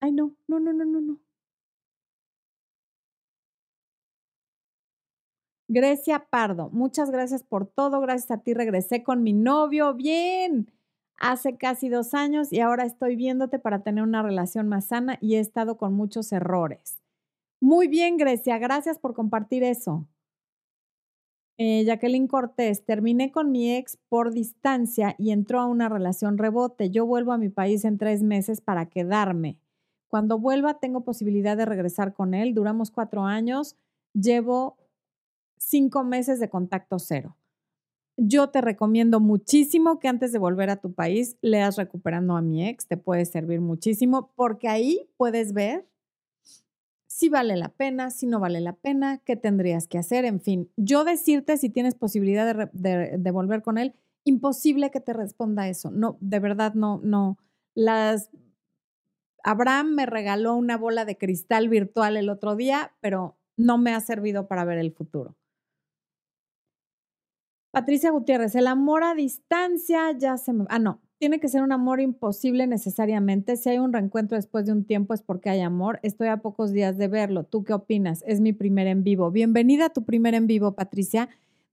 Ay, 0.02 0.12
no, 0.12 0.36
no, 0.48 0.60
no, 0.60 0.72
no, 0.74 0.84
no, 0.84 1.00
no. 1.00 1.18
Grecia 5.68 6.26
Pardo, 6.30 6.68
muchas 6.70 7.10
gracias 7.10 7.42
por 7.42 7.66
todo, 7.66 8.00
gracias 8.00 8.30
a 8.30 8.38
ti 8.42 8.52
regresé 8.54 9.02
con 9.02 9.22
mi 9.22 9.32
novio, 9.32 9.94
bien, 9.94 10.70
hace 11.18 11.56
casi 11.56 11.88
dos 11.88 12.14
años 12.14 12.52
y 12.52 12.60
ahora 12.60 12.84
estoy 12.84 13.16
viéndote 13.16 13.58
para 13.58 13.82
tener 13.82 14.04
una 14.04 14.22
relación 14.22 14.68
más 14.68 14.86
sana 14.86 15.18
y 15.20 15.36
he 15.36 15.40
estado 15.40 15.76
con 15.78 15.94
muchos 15.94 16.32
errores. 16.32 16.98
Muy 17.60 17.88
bien, 17.88 18.16
Grecia, 18.18 18.58
gracias 18.58 18.98
por 18.98 19.14
compartir 19.14 19.64
eso. 19.64 20.06
Eh, 21.58 21.84
Jacqueline 21.84 22.26
Cortés, 22.28 22.84
terminé 22.84 23.30
con 23.32 23.50
mi 23.52 23.74
ex 23.76 23.98
por 24.08 24.32
distancia 24.32 25.14
y 25.18 25.30
entró 25.30 25.60
a 25.60 25.66
una 25.66 25.88
relación 25.88 26.36
rebote. 26.38 26.90
Yo 26.90 27.06
vuelvo 27.06 27.32
a 27.32 27.38
mi 27.38 27.48
país 27.48 27.84
en 27.84 27.98
tres 27.98 28.22
meses 28.22 28.60
para 28.60 28.86
quedarme. 28.88 29.58
Cuando 30.12 30.38
vuelva 30.38 30.79
tengo 30.79 31.05
posibilidad 31.05 31.57
de 31.57 31.64
regresar 31.64 32.12
con 32.12 32.35
él. 32.35 32.53
Duramos 32.53 32.90
cuatro 32.90 33.25
años. 33.25 33.77
Llevo 34.12 34.77
cinco 35.57 36.05
meses 36.05 36.38
de 36.38 36.51
contacto 36.51 36.98
cero. 36.98 37.38
Yo 38.18 38.51
te 38.51 38.61
recomiendo 38.61 39.20
muchísimo 39.20 39.98
que 39.98 40.09
antes 40.09 40.31
de 40.31 40.38
volver 40.38 40.68
a 40.68 40.77
tu 40.77 40.92
país 40.92 41.38
leas 41.40 41.77
Recuperando 41.77 42.37
a 42.37 42.42
mi 42.42 42.68
ex, 42.68 42.87
te 42.87 42.98
puede 42.98 43.25
servir 43.25 43.62
muchísimo 43.62 44.35
porque 44.37 44.68
ahí 44.68 45.09
puedes 45.16 45.55
ver 45.55 45.88
si 47.07 47.31
vale 47.31 47.57
la 47.57 47.70
pena, 47.70 48.11
si 48.11 48.27
no 48.27 48.38
vale 48.38 48.61
la 48.61 48.75
pena, 48.75 49.16
qué 49.25 49.37
tendrías 49.37 49.88
que 49.88 49.96
hacer, 49.96 50.27
en 50.27 50.42
fin. 50.42 50.70
Yo 50.77 51.05
decirte 51.05 51.57
si 51.57 51.70
tienes 51.70 51.94
posibilidad 51.94 52.70
de, 52.70 53.31
volver 53.31 53.62
con 53.62 53.79
él, 53.79 53.94
imposible 54.25 54.90
que 54.90 55.01
te 55.01 55.14
responda 55.14 55.70
eso. 55.70 55.90
No, 55.90 56.18
de 56.20 56.38
verdad 56.38 56.75
no, 56.75 57.01
no. 57.03 57.38
Las 57.75 58.29
Abraham 59.42 59.94
me 59.94 60.07
regaló 60.07 60.55
una 60.55 60.76
bola 60.76 61.05
de 61.05 61.18
cristal 61.18 61.68
virtual 61.68 62.16
el 62.16 62.28
otro 62.28 62.57
día, 62.57 62.92
pero 63.00 63.37
no 63.57 63.78
me 63.78 63.92
ha 63.92 64.00
servido 64.00 64.46
para 64.48 64.64
ver 64.64 64.78
el 64.78 64.92
futuro. 64.92 65.37
Patricia 67.72 68.11
Gutiérrez, 68.11 68.55
el 68.55 68.66
amor 68.66 69.02
a 69.02 69.14
distancia 69.14 70.12
ya 70.12 70.37
se 70.37 70.52
me... 70.52 70.66
Ah, 70.68 70.78
no, 70.78 71.00
tiene 71.18 71.40
que 71.40 71.48
ser 71.48 71.62
un 71.62 71.72
amor 71.72 72.00
imposible 72.00 72.66
necesariamente. 72.66 73.57
Si 73.57 73.70
hay 73.70 73.78
un 73.78 73.92
reencuentro 73.92 74.37
después 74.37 74.66
de 74.66 74.72
un 74.72 74.85
tiempo 74.85 75.14
es 75.14 75.22
porque 75.22 75.50
hay 75.50 75.61
amor. 75.61 75.98
Estoy 76.02 76.28
a 76.28 76.38
pocos 76.38 76.72
días 76.72 76.98
de 76.98 77.09
verlo. 77.09 77.44
¿Tú 77.44 77.64
qué 77.64 77.72
opinas? 77.72 78.22
Es 78.26 78.40
mi 78.40 78.52
primer 78.52 78.88
en 78.88 79.05
vivo. 79.05 79.31
Bienvenida 79.31 79.87
a 79.87 79.92
tu 79.92 80.05
primer 80.05 80.35
en 80.35 80.46
vivo, 80.46 80.74
Patricia. 80.74 81.28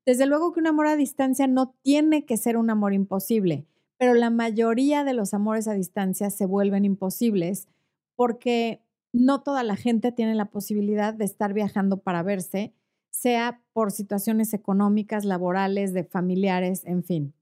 Desde 0.05 0.25
luego 0.25 0.53
que 0.53 0.59
un 0.59 0.67
amor 0.67 0.87
a 0.87 0.95
distancia 0.95 1.47
no 1.47 1.75
tiene 1.81 2.25
que 2.25 2.37
ser 2.37 2.57
un 2.57 2.69
amor 2.69 2.93
imposible, 2.93 3.65
pero 3.99 4.13
la 4.13 4.29
mayoría 4.29 5.03
de 5.03 5.13
los 5.13 5.33
amores 5.33 5.67
a 5.67 5.73
distancia 5.73 6.29
se 6.29 6.45
vuelven 6.45 6.85
imposibles 6.85 7.67
porque 8.15 8.81
no 9.11 9.43
toda 9.43 9.61
la 9.63 9.75
gente 9.75 10.13
tiene 10.13 10.35
la 10.35 10.45
posibilidad 10.45 11.13
de 11.13 11.25
estar 11.25 11.53
viajando 11.53 11.97
para 11.97 12.23
verse 12.23 12.73
sea 13.09 13.61
por 13.73 13.91
situaciones 13.91 14.53
económicas, 14.53 15.25
laborales, 15.25 15.93
de 15.93 16.05
familiares, 16.05 16.85
en 16.85 17.03
fin. 17.03 17.33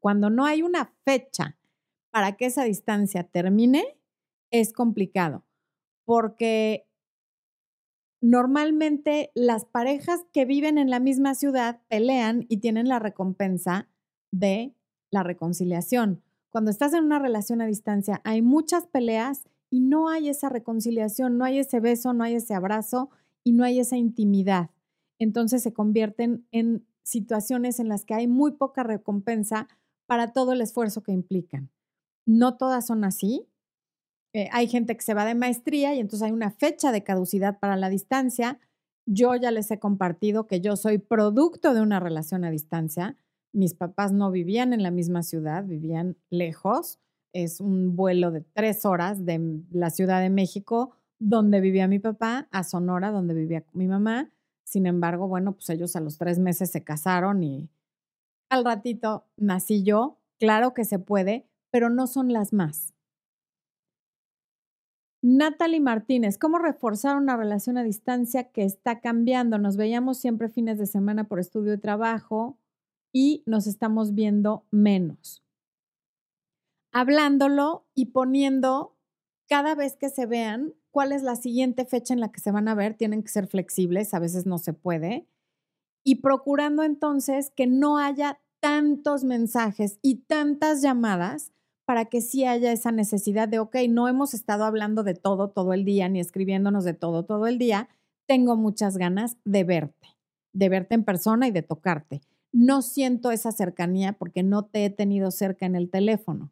Cuando 0.00 0.28
no 0.28 0.44
hay 0.44 0.62
una 0.62 0.92
fecha 1.04 1.56
para 2.10 2.36
que 2.36 2.46
esa 2.46 2.64
distancia 2.64 3.22
termine, 3.22 3.96
es 4.50 4.72
complicado, 4.72 5.44
porque 6.04 6.88
normalmente 8.20 9.30
las 9.34 9.64
parejas 9.66 10.24
que 10.32 10.44
viven 10.44 10.78
en 10.78 10.90
la 10.90 10.98
misma 10.98 11.36
ciudad 11.36 11.80
pelean 11.86 12.46
y 12.48 12.56
tienen 12.56 12.88
la 12.88 12.98
recompensa 12.98 13.88
de 14.32 14.74
la 15.10 15.22
reconciliación. 15.22 16.22
Cuando 16.50 16.70
estás 16.70 16.92
en 16.94 17.04
una 17.04 17.18
relación 17.18 17.60
a 17.60 17.66
distancia, 17.66 18.20
hay 18.24 18.42
muchas 18.42 18.86
peleas 18.86 19.44
y 19.70 19.80
no 19.80 20.08
hay 20.08 20.28
esa 20.28 20.48
reconciliación, 20.48 21.38
no 21.38 21.44
hay 21.44 21.58
ese 21.58 21.80
beso, 21.80 22.12
no 22.12 22.24
hay 22.24 22.34
ese 22.34 22.54
abrazo 22.54 23.10
y 23.44 23.52
no 23.52 23.64
hay 23.64 23.78
esa 23.80 23.96
intimidad 23.96 24.70
entonces 25.20 25.62
se 25.62 25.72
convierten 25.72 26.46
en 26.50 26.84
situaciones 27.02 27.78
en 27.78 27.88
las 27.88 28.04
que 28.04 28.14
hay 28.14 28.26
muy 28.26 28.52
poca 28.52 28.82
recompensa 28.82 29.68
para 30.06 30.32
todo 30.32 30.52
el 30.52 30.62
esfuerzo 30.62 31.02
que 31.02 31.12
implican. 31.12 31.70
No 32.26 32.56
todas 32.56 32.86
son 32.86 33.04
así. 33.04 33.46
Eh, 34.32 34.48
hay 34.50 34.66
gente 34.66 34.96
que 34.96 35.02
se 35.02 35.14
va 35.14 35.24
de 35.24 35.34
maestría 35.34 35.94
y 35.94 36.00
entonces 36.00 36.26
hay 36.26 36.32
una 36.32 36.50
fecha 36.50 36.90
de 36.90 37.04
caducidad 37.04 37.60
para 37.60 37.76
la 37.76 37.90
distancia. 37.90 38.58
Yo 39.06 39.36
ya 39.36 39.50
les 39.50 39.70
he 39.70 39.78
compartido 39.78 40.46
que 40.46 40.60
yo 40.60 40.74
soy 40.76 40.98
producto 40.98 41.74
de 41.74 41.82
una 41.82 42.00
relación 42.00 42.44
a 42.44 42.50
distancia. 42.50 43.16
Mis 43.52 43.74
papás 43.74 44.12
no 44.12 44.30
vivían 44.30 44.72
en 44.72 44.82
la 44.82 44.90
misma 44.90 45.22
ciudad, 45.22 45.64
vivían 45.64 46.16
lejos. 46.30 46.98
Es 47.32 47.60
un 47.60 47.96
vuelo 47.96 48.30
de 48.30 48.40
tres 48.40 48.84
horas 48.84 49.24
de 49.24 49.62
la 49.70 49.90
Ciudad 49.90 50.20
de 50.20 50.30
México, 50.30 50.96
donde 51.18 51.60
vivía 51.60 51.88
mi 51.88 51.98
papá, 51.98 52.48
a 52.50 52.64
Sonora, 52.64 53.10
donde 53.10 53.34
vivía 53.34 53.64
mi 53.72 53.86
mamá 53.86 54.30
sin 54.70 54.86
embargo, 54.86 55.26
bueno, 55.26 55.54
pues 55.54 55.68
ellos 55.70 55.96
a 55.96 56.00
los 56.00 56.16
tres 56.16 56.38
meses 56.38 56.70
se 56.70 56.84
casaron 56.84 57.42
y 57.42 57.68
al 58.50 58.64
ratito 58.64 59.26
nací 59.36 59.82
yo. 59.82 60.20
Claro 60.38 60.74
que 60.74 60.84
se 60.84 61.00
puede, 61.00 61.48
pero 61.72 61.90
no 61.90 62.06
son 62.06 62.32
las 62.32 62.52
más. 62.52 62.94
Natalie 65.22 65.80
Martínez, 65.80 66.38
¿cómo 66.38 66.60
reforzar 66.60 67.16
una 67.16 67.36
relación 67.36 67.78
a 67.78 67.82
distancia 67.82 68.52
que 68.52 68.62
está 68.62 69.00
cambiando? 69.00 69.58
Nos 69.58 69.76
veíamos 69.76 70.18
siempre 70.18 70.48
fines 70.48 70.78
de 70.78 70.86
semana 70.86 71.24
por 71.24 71.40
estudio 71.40 71.74
y 71.74 71.78
trabajo 71.78 72.56
y 73.12 73.42
nos 73.46 73.66
estamos 73.66 74.14
viendo 74.14 74.66
menos. 74.70 75.42
Hablándolo 76.92 77.86
y 77.94 78.06
poniendo 78.06 78.96
cada 79.48 79.74
vez 79.74 79.96
que 79.96 80.10
se 80.10 80.26
vean 80.26 80.74
cuál 80.90 81.12
es 81.12 81.22
la 81.22 81.36
siguiente 81.36 81.84
fecha 81.84 82.14
en 82.14 82.20
la 82.20 82.32
que 82.32 82.40
se 82.40 82.52
van 82.52 82.68
a 82.68 82.74
ver, 82.74 82.94
tienen 82.94 83.22
que 83.22 83.28
ser 83.28 83.46
flexibles, 83.46 84.14
a 84.14 84.18
veces 84.18 84.46
no 84.46 84.58
se 84.58 84.72
puede, 84.72 85.26
y 86.04 86.16
procurando 86.16 86.82
entonces 86.82 87.50
que 87.50 87.66
no 87.66 87.98
haya 87.98 88.40
tantos 88.60 89.24
mensajes 89.24 89.98
y 90.02 90.16
tantas 90.26 90.82
llamadas 90.82 91.52
para 91.86 92.04
que 92.04 92.20
sí 92.20 92.44
haya 92.44 92.72
esa 92.72 92.92
necesidad 92.92 93.48
de, 93.48 93.58
ok, 93.58 93.76
no 93.88 94.06
hemos 94.06 94.34
estado 94.34 94.64
hablando 94.64 95.02
de 95.02 95.14
todo 95.14 95.50
todo 95.50 95.72
el 95.72 95.84
día 95.84 96.08
ni 96.08 96.20
escribiéndonos 96.20 96.84
de 96.84 96.94
todo 96.94 97.24
todo 97.24 97.46
el 97.46 97.58
día, 97.58 97.88
tengo 98.28 98.56
muchas 98.56 98.96
ganas 98.96 99.36
de 99.44 99.64
verte, 99.64 100.08
de 100.52 100.68
verte 100.68 100.94
en 100.94 101.04
persona 101.04 101.48
y 101.48 101.50
de 101.50 101.62
tocarte. 101.62 102.20
No 102.52 102.82
siento 102.82 103.30
esa 103.30 103.52
cercanía 103.52 104.12
porque 104.14 104.42
no 104.42 104.64
te 104.64 104.84
he 104.84 104.90
tenido 104.90 105.30
cerca 105.30 105.66
en 105.66 105.76
el 105.76 105.90
teléfono. 105.90 106.50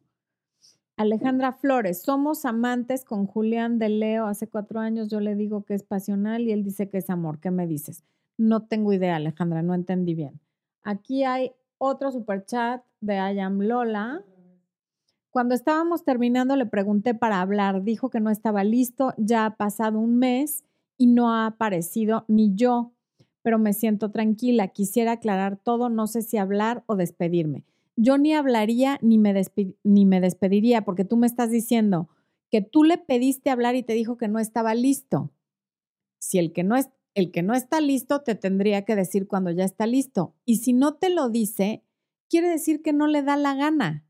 Alejandra 0.96 1.52
Flores, 1.52 2.02
somos 2.02 2.44
amantes 2.44 3.04
con 3.04 3.26
Julián 3.26 3.78
de 3.78 3.88
Leo. 3.88 4.26
Hace 4.26 4.48
cuatro 4.48 4.80
años 4.80 5.08
yo 5.08 5.20
le 5.20 5.36
digo 5.36 5.64
que 5.64 5.74
es 5.74 5.84
pasional 5.84 6.42
y 6.42 6.52
él 6.52 6.64
dice 6.64 6.88
que 6.88 6.98
es 6.98 7.08
amor. 7.08 7.38
¿Qué 7.38 7.52
me 7.52 7.68
dices? 7.68 8.02
No 8.36 8.66
tengo 8.66 8.92
idea, 8.92 9.16
Alejandra, 9.16 9.62
no 9.62 9.74
entendí 9.74 10.14
bien. 10.14 10.40
Aquí 10.82 11.22
hay 11.22 11.52
otro 11.78 12.10
super 12.10 12.44
chat 12.44 12.82
de 13.00 13.18
Ayam 13.18 13.60
Lola. 13.60 14.24
Cuando 15.30 15.54
estábamos 15.54 16.04
terminando 16.04 16.56
le 16.56 16.66
pregunté 16.66 17.14
para 17.14 17.40
hablar. 17.40 17.84
Dijo 17.84 18.10
que 18.10 18.18
no 18.18 18.30
estaba 18.30 18.64
listo. 18.64 19.14
Ya 19.18 19.46
ha 19.46 19.56
pasado 19.56 20.00
un 20.00 20.18
mes 20.18 20.64
y 20.96 21.06
no 21.06 21.32
ha 21.32 21.46
aparecido 21.46 22.24
ni 22.26 22.54
yo, 22.56 22.92
pero 23.42 23.58
me 23.58 23.72
siento 23.72 24.10
tranquila. 24.10 24.68
Quisiera 24.68 25.12
aclarar 25.12 25.56
todo. 25.56 25.88
No 25.88 26.06
sé 26.06 26.22
si 26.22 26.36
hablar 26.36 26.84
o 26.86 26.96
despedirme 26.96 27.64
yo 27.98 28.16
ni 28.16 28.32
hablaría 28.32 28.98
ni 29.02 29.18
me, 29.18 29.34
ni 29.82 30.06
me 30.06 30.20
despediría, 30.20 30.84
porque 30.84 31.04
tú 31.04 31.16
me 31.16 31.26
estás 31.26 31.50
diciendo 31.50 32.08
que 32.48 32.62
tú 32.62 32.84
le 32.84 32.96
pediste 32.96 33.50
hablar 33.50 33.74
y 33.74 33.82
te 33.82 33.92
dijo 33.92 34.16
que 34.16 34.28
no 34.28 34.38
estaba 34.38 34.74
listo. 34.74 35.32
Si 36.20 36.38
el 36.38 36.52
que 36.52 36.62
no, 36.62 36.76
es, 36.76 36.88
el 37.14 37.32
que 37.32 37.42
no 37.42 37.54
está 37.54 37.80
listo 37.80 38.22
te 38.22 38.36
tendría 38.36 38.84
que 38.84 38.94
decir 38.94 39.26
cuando 39.26 39.50
ya 39.50 39.64
está 39.64 39.86
listo. 39.86 40.34
Y 40.44 40.58
si 40.58 40.72
no 40.72 40.94
te 40.94 41.10
lo 41.10 41.28
dice, 41.28 41.82
quiere 42.30 42.48
decir 42.48 42.82
que 42.82 42.92
no 42.92 43.08
le 43.08 43.22
da 43.22 43.36
la 43.36 43.54
gana. 43.54 44.06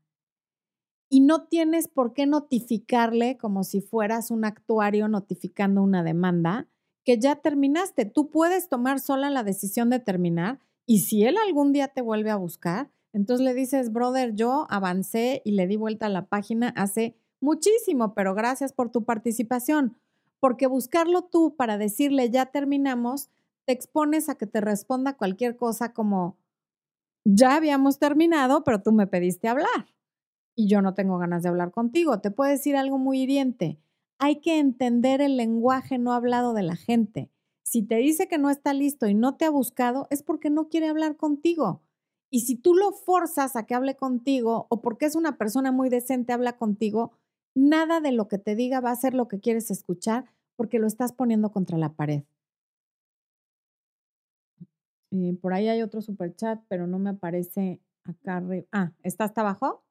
Y 1.09 1.21
no 1.21 1.47
tienes 1.47 1.87
por 1.87 2.13
qué 2.13 2.27
notificarle 2.27 3.37
como 3.37 3.63
si 3.63 3.81
fueras 3.81 4.29
un 4.29 4.45
actuario 4.45 5.07
notificando 5.07 5.81
una 5.81 6.03
demanda 6.03 6.67
que 7.09 7.17
ya 7.17 7.37
terminaste. 7.37 8.05
Tú 8.05 8.29
puedes 8.29 8.69
tomar 8.69 8.99
sola 8.99 9.31
la 9.31 9.41
decisión 9.41 9.89
de 9.89 9.99
terminar 9.99 10.59
y 10.85 10.99
si 10.99 11.23
él 11.23 11.37
algún 11.43 11.73
día 11.73 11.87
te 11.87 12.03
vuelve 12.03 12.29
a 12.29 12.35
buscar, 12.35 12.91
entonces 13.13 13.43
le 13.43 13.55
dices, 13.55 13.91
brother, 13.91 14.35
yo 14.35 14.67
avancé 14.69 15.41
y 15.43 15.53
le 15.53 15.65
di 15.65 15.75
vuelta 15.75 16.05
a 16.05 16.09
la 16.09 16.27
página 16.27 16.69
hace 16.77 17.15
muchísimo, 17.41 18.13
pero 18.13 18.35
gracias 18.35 18.73
por 18.73 18.91
tu 18.91 19.05
participación. 19.05 19.97
Porque 20.39 20.67
buscarlo 20.67 21.23
tú 21.23 21.55
para 21.55 21.79
decirle, 21.79 22.29
ya 22.29 22.45
terminamos, 22.45 23.31
te 23.65 23.73
expones 23.73 24.29
a 24.29 24.35
que 24.35 24.45
te 24.45 24.61
responda 24.61 25.17
cualquier 25.17 25.57
cosa 25.57 25.93
como, 25.93 26.37
ya 27.25 27.55
habíamos 27.55 27.97
terminado, 27.97 28.63
pero 28.63 28.83
tú 28.83 28.91
me 28.91 29.07
pediste 29.07 29.47
hablar 29.47 29.87
y 30.53 30.67
yo 30.67 30.83
no 30.83 30.93
tengo 30.93 31.17
ganas 31.17 31.41
de 31.41 31.49
hablar 31.49 31.71
contigo. 31.71 32.21
Te 32.21 32.29
puedo 32.29 32.51
decir 32.51 32.75
algo 32.75 32.99
muy 32.99 33.19
hiriente. 33.19 33.79
Hay 34.19 34.41
que 34.41 34.59
entender 34.59 35.21
el 35.21 35.37
lenguaje 35.37 35.97
no 35.97 36.13
hablado 36.13 36.53
de 36.53 36.63
la 36.63 36.75
gente. 36.75 37.31
Si 37.63 37.83
te 37.83 37.95
dice 37.95 38.27
que 38.27 38.37
no 38.37 38.49
está 38.49 38.73
listo 38.73 39.07
y 39.07 39.13
no 39.13 39.37
te 39.37 39.45
ha 39.45 39.49
buscado, 39.49 40.07
es 40.09 40.23
porque 40.23 40.49
no 40.49 40.67
quiere 40.67 40.89
hablar 40.89 41.15
contigo. 41.15 41.81
Y 42.29 42.41
si 42.41 42.55
tú 42.55 42.75
lo 42.75 42.91
forzas 42.91 43.55
a 43.55 43.65
que 43.65 43.75
hable 43.75 43.95
contigo 43.95 44.67
o 44.69 44.81
porque 44.81 45.05
es 45.05 45.15
una 45.15 45.37
persona 45.37 45.71
muy 45.71 45.89
decente 45.89 46.33
habla 46.33 46.57
contigo, 46.57 47.13
nada 47.55 48.01
de 48.01 48.11
lo 48.11 48.27
que 48.27 48.37
te 48.37 48.55
diga 48.55 48.81
va 48.81 48.91
a 48.91 48.95
ser 48.95 49.13
lo 49.13 49.27
que 49.27 49.39
quieres 49.39 49.71
escuchar 49.71 50.25
porque 50.55 50.79
lo 50.79 50.87
estás 50.87 51.13
poniendo 51.13 51.51
contra 51.51 51.77
la 51.77 51.93
pared. 51.93 52.23
Eh, 55.11 55.37
por 55.41 55.53
ahí 55.53 55.67
hay 55.69 55.81
otro 55.81 56.01
super 56.01 56.35
chat, 56.35 56.61
pero 56.67 56.87
no 56.87 56.99
me 56.99 57.11
aparece 57.11 57.81
acá 58.03 58.37
arriba. 58.37 58.67
Ah, 58.71 58.91
¿está 59.01 59.23
hasta 59.23 59.41
abajo? 59.41 59.83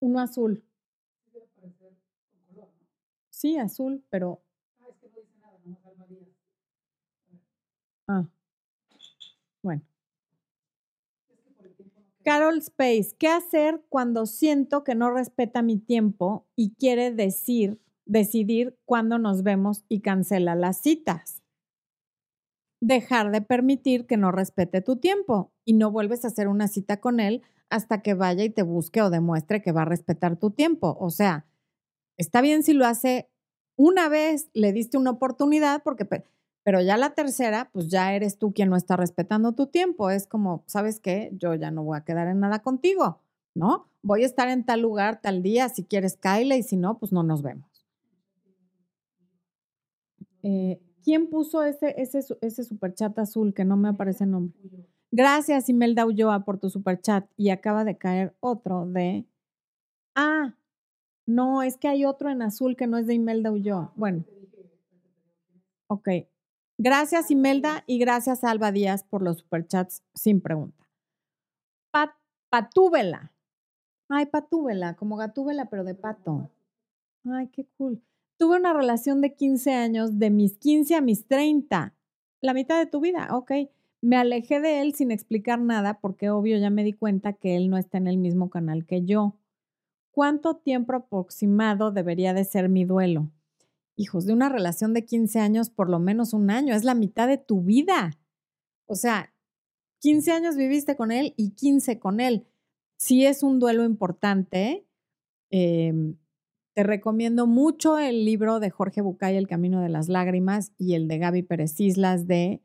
Uno 0.00 0.20
azul. 0.20 0.62
Sí, 3.42 3.58
azul, 3.58 4.04
pero. 4.08 4.40
Ah, 8.06 8.24
bueno. 9.62 9.82
Carol 12.24 12.58
Space, 12.58 13.16
¿qué 13.18 13.26
hacer 13.26 13.82
cuando 13.88 14.26
siento 14.26 14.84
que 14.84 14.94
no 14.94 15.10
respeta 15.10 15.60
mi 15.60 15.76
tiempo 15.76 16.46
y 16.54 16.74
quiere 16.74 17.10
decir, 17.10 17.80
decidir 18.06 18.78
cuándo 18.84 19.18
nos 19.18 19.42
vemos 19.42 19.84
y 19.88 20.02
cancela 20.02 20.54
las 20.54 20.80
citas? 20.80 21.42
Dejar 22.80 23.32
de 23.32 23.42
permitir 23.42 24.06
que 24.06 24.16
no 24.16 24.30
respete 24.30 24.82
tu 24.82 24.98
tiempo 24.98 25.50
y 25.64 25.72
no 25.72 25.90
vuelves 25.90 26.24
a 26.24 26.28
hacer 26.28 26.46
una 26.46 26.68
cita 26.68 27.00
con 27.00 27.18
él 27.18 27.42
hasta 27.70 28.02
que 28.02 28.14
vaya 28.14 28.44
y 28.44 28.50
te 28.50 28.62
busque 28.62 29.02
o 29.02 29.10
demuestre 29.10 29.62
que 29.62 29.72
va 29.72 29.82
a 29.82 29.86
respetar 29.86 30.36
tu 30.36 30.52
tiempo. 30.52 30.96
O 31.00 31.10
sea, 31.10 31.44
está 32.16 32.40
bien 32.40 32.62
si 32.62 32.72
lo 32.72 32.86
hace 32.86 33.31
una 33.82 34.08
vez, 34.08 34.48
le 34.54 34.72
diste 34.72 34.96
una 34.96 35.10
oportunidad, 35.10 35.82
porque 35.82 36.06
pero 36.64 36.80
ya 36.80 36.96
la 36.96 37.14
tercera, 37.14 37.68
pues 37.72 37.88
ya 37.88 38.14
eres 38.14 38.38
tú 38.38 38.52
quien 38.52 38.70
no 38.70 38.76
está 38.76 38.96
respetando 38.96 39.52
tu 39.52 39.66
tiempo. 39.66 40.10
Es 40.10 40.26
como, 40.26 40.62
¿sabes 40.66 41.00
qué? 41.00 41.30
Yo 41.32 41.54
ya 41.54 41.70
no 41.70 41.82
voy 41.82 41.98
a 41.98 42.04
quedar 42.04 42.28
en 42.28 42.38
nada 42.38 42.60
contigo, 42.60 43.20
¿no? 43.54 43.88
Voy 44.02 44.22
a 44.22 44.26
estar 44.26 44.48
en 44.48 44.64
tal 44.64 44.80
lugar, 44.80 45.20
tal 45.20 45.42
día, 45.42 45.68
si 45.68 45.84
quieres, 45.84 46.16
Kyle, 46.16 46.56
y 46.56 46.62
si 46.62 46.76
no, 46.76 46.98
pues 46.98 47.12
no 47.12 47.24
nos 47.24 47.42
vemos. 47.42 47.68
Eh, 50.44 50.80
¿Quién 51.02 51.28
puso 51.28 51.64
ese, 51.64 52.00
ese, 52.00 52.20
ese 52.40 52.62
superchat 52.62 53.18
azul 53.18 53.52
que 53.54 53.64
no 53.64 53.76
me 53.76 53.88
aparece 53.88 54.24
el 54.24 54.30
nombre? 54.30 54.56
Gracias, 55.10 55.68
Imelda 55.68 56.06
Ulloa, 56.06 56.44
por 56.44 56.58
tu 56.58 56.70
superchat. 56.70 57.28
Y 57.36 57.50
acaba 57.50 57.84
de 57.84 57.98
caer 57.98 58.36
otro 58.38 58.86
de. 58.86 59.26
Ah, 60.14 60.54
no, 61.26 61.62
es 61.62 61.76
que 61.76 61.88
hay 61.88 62.04
otro 62.04 62.30
en 62.30 62.42
azul 62.42 62.76
que 62.76 62.86
no 62.86 62.98
es 62.98 63.06
de 63.06 63.14
Imelda 63.14 63.50
Ulloa. 63.50 63.92
Bueno. 63.96 64.24
Ok, 65.88 66.08
Gracias, 66.84 67.30
Imelda, 67.30 67.84
y 67.86 67.98
gracias, 67.98 68.42
Alba 68.42 68.72
Díaz, 68.72 69.04
por 69.04 69.22
los 69.22 69.38
superchats 69.38 70.02
sin 70.14 70.40
pregunta. 70.40 70.84
patúbela. 72.50 73.32
Ay, 74.08 74.26
patúbela, 74.26 74.96
como 74.96 75.16
gatúbela, 75.16 75.70
pero 75.70 75.84
de 75.84 75.94
pato. 75.94 76.50
Ay, 77.24 77.46
qué 77.48 77.66
cool. 77.78 78.02
Tuve 78.36 78.56
una 78.56 78.72
relación 78.72 79.20
de 79.20 79.34
15 79.34 79.72
años, 79.72 80.18
de 80.18 80.30
mis 80.30 80.58
15 80.58 80.96
a 80.96 81.00
mis 81.00 81.26
30. 81.28 81.94
La 82.40 82.52
mitad 82.52 82.78
de 82.78 82.86
tu 82.86 83.00
vida, 83.00 83.28
ok. 83.30 83.52
Me 84.00 84.16
alejé 84.16 84.60
de 84.60 84.82
él 84.82 84.92
sin 84.94 85.12
explicar 85.12 85.60
nada 85.60 86.00
porque 86.00 86.30
obvio 86.30 86.58
ya 86.58 86.70
me 86.70 86.82
di 86.82 86.94
cuenta 86.94 87.32
que 87.32 87.54
él 87.54 87.70
no 87.70 87.78
está 87.78 87.98
en 87.98 88.08
el 88.08 88.18
mismo 88.18 88.50
canal 88.50 88.84
que 88.86 89.04
yo. 89.04 89.36
¿Cuánto 90.12 90.56
tiempo 90.56 90.94
aproximado 90.94 91.90
debería 91.90 92.32
de 92.34 92.44
ser 92.44 92.68
mi 92.68 92.84
duelo? 92.84 93.32
hijos, 93.96 94.26
de 94.26 94.32
una 94.32 94.48
relación 94.48 94.94
de 94.94 95.04
15 95.04 95.40
años, 95.40 95.70
por 95.70 95.88
lo 95.88 95.98
menos 95.98 96.32
un 96.32 96.50
año, 96.50 96.74
es 96.74 96.84
la 96.84 96.94
mitad 96.94 97.28
de 97.28 97.38
tu 97.38 97.62
vida. 97.62 98.18
O 98.86 98.94
sea, 98.94 99.34
15 100.00 100.32
años 100.32 100.56
viviste 100.56 100.96
con 100.96 101.12
él 101.12 101.34
y 101.36 101.50
15 101.50 101.98
con 101.98 102.20
él. 102.20 102.46
Sí 102.96 103.24
es 103.26 103.42
un 103.42 103.58
duelo 103.58 103.84
importante. 103.84 104.86
Em, 105.50 106.16
te 106.74 106.82
recomiendo 106.82 107.46
mucho 107.46 107.98
el 107.98 108.24
libro 108.24 108.60
de 108.60 108.70
Jorge 108.70 109.02
Bucay, 109.02 109.36
El 109.36 109.48
Camino 109.48 109.80
de 109.80 109.88
las 109.88 110.08
Lágrimas, 110.08 110.72
y 110.78 110.94
el 110.94 111.08
de 111.08 111.18
Gaby 111.18 111.42
Pérez 111.42 111.78
Islas 111.80 112.26
de 112.26 112.62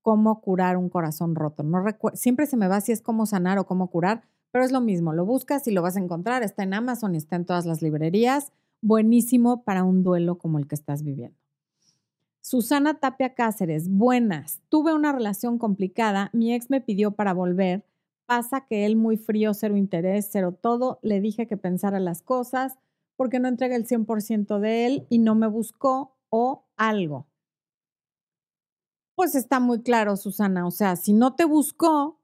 Cómo 0.00 0.40
curar 0.40 0.76
un 0.78 0.88
corazón 0.88 1.36
roto. 1.36 1.62
No 1.62 1.84
siempre 2.14 2.46
se 2.46 2.56
me 2.56 2.66
va 2.66 2.80
si 2.80 2.90
es 2.90 3.02
cómo 3.02 3.24
sanar 3.24 3.58
o 3.60 3.66
cómo 3.66 3.88
curar, 3.88 4.28
pero 4.52 4.64
es 4.64 4.70
lo 4.70 4.80
mismo. 4.80 5.12
Lo 5.12 5.26
buscas 5.26 5.66
y 5.66 5.72
lo 5.72 5.82
vas 5.82 5.96
a 5.96 6.00
encontrar. 6.00 6.44
Está 6.44 6.62
en 6.62 6.74
Amazon 6.74 7.14
y 7.14 7.18
está 7.18 7.34
en 7.34 7.46
todas 7.46 7.66
las 7.66 7.82
librerías 7.82 8.52
buenísimo 8.82 9.62
para 9.62 9.84
un 9.84 10.02
duelo 10.02 10.38
como 10.38 10.58
el 10.58 10.66
que 10.66 10.74
estás 10.74 11.02
viviendo. 11.02 11.38
Susana 12.42 12.94
Tapia 12.94 13.34
Cáceres, 13.34 13.88
buenas. 13.88 14.60
Tuve 14.68 14.92
una 14.92 15.12
relación 15.12 15.58
complicada, 15.58 16.28
mi 16.32 16.52
ex 16.52 16.68
me 16.70 16.80
pidió 16.80 17.12
para 17.12 17.32
volver, 17.32 17.84
pasa 18.26 18.66
que 18.66 18.84
él 18.84 18.96
muy 18.96 19.16
frío, 19.16 19.54
cero 19.54 19.76
interés, 19.76 20.28
cero 20.30 20.52
todo, 20.60 20.98
le 21.02 21.20
dije 21.20 21.46
que 21.46 21.56
pensara 21.56 22.00
las 22.00 22.20
cosas 22.20 22.76
porque 23.16 23.38
no 23.38 23.46
entregué 23.46 23.76
el 23.76 23.86
100% 23.86 24.58
de 24.58 24.86
él 24.86 25.06
y 25.08 25.18
no 25.18 25.36
me 25.36 25.46
buscó 25.46 26.16
o 26.30 26.64
algo. 26.76 27.26
Pues 29.14 29.36
está 29.36 29.60
muy 29.60 29.82
claro, 29.82 30.16
Susana, 30.16 30.66
o 30.66 30.72
sea, 30.72 30.96
si 30.96 31.12
no 31.12 31.36
te 31.36 31.44
buscó 31.44 32.18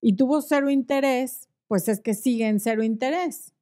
y 0.00 0.16
tuvo 0.16 0.42
cero 0.42 0.70
interés, 0.70 1.48
pues 1.68 1.88
es 1.88 2.00
que 2.00 2.14
sigue 2.14 2.48
en 2.48 2.60
cero 2.60 2.82
interés. 2.82 3.52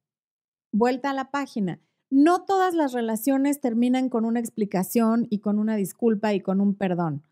Vuelta 0.71 1.11
a 1.11 1.13
la 1.13 1.31
página 1.31 1.81
no 2.09 2.43
todas 2.43 2.73
las 2.73 2.93
relaciones 2.93 3.61
terminan 3.61 4.09
con 4.09 4.25
una 4.25 4.39
explicación 4.39 5.27
y 5.29 5.39
con 5.39 5.59
una 5.59 5.75
disculpa 5.75 6.33
y 6.33 6.41
con 6.41 6.59
un 6.59 6.73
perdón. 6.73 7.23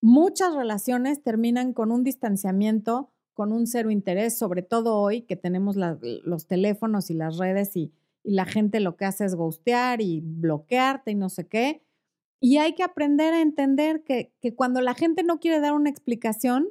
Muchas 0.00 0.54
relaciones 0.54 1.22
terminan 1.22 1.72
con 1.72 1.92
un 1.92 2.02
distanciamiento, 2.02 3.12
con 3.32 3.52
un 3.52 3.66
cero 3.66 3.90
interés, 3.90 4.36
sobre 4.36 4.62
todo 4.62 4.98
hoy 4.98 5.22
que 5.22 5.36
tenemos 5.36 5.76
los 5.76 6.46
teléfonos 6.46 7.10
y 7.10 7.14
las 7.14 7.38
redes 7.38 7.76
y, 7.76 7.92
la 8.26 8.46
gente 8.46 8.80
lo 8.80 8.96
que 8.96 9.04
hace 9.04 9.26
es 9.26 9.34
ghostear 9.34 10.00
y 10.00 10.22
bloquearte 10.22 11.10
y 11.10 11.14
no 11.14 11.28
sé 11.28 11.46
qué. 11.46 11.82
Y 12.40 12.56
hay 12.56 12.74
que 12.74 12.82
aprender 12.82 13.34
a 13.34 13.42
entender 13.42 14.02
que, 14.02 14.32
que 14.40 14.54
cuando 14.54 14.80
la 14.80 14.94
gente 14.94 15.22
no 15.22 15.40
quiere 15.40 15.60
dar 15.60 15.74
una 15.74 15.90
explicación, 15.90 16.70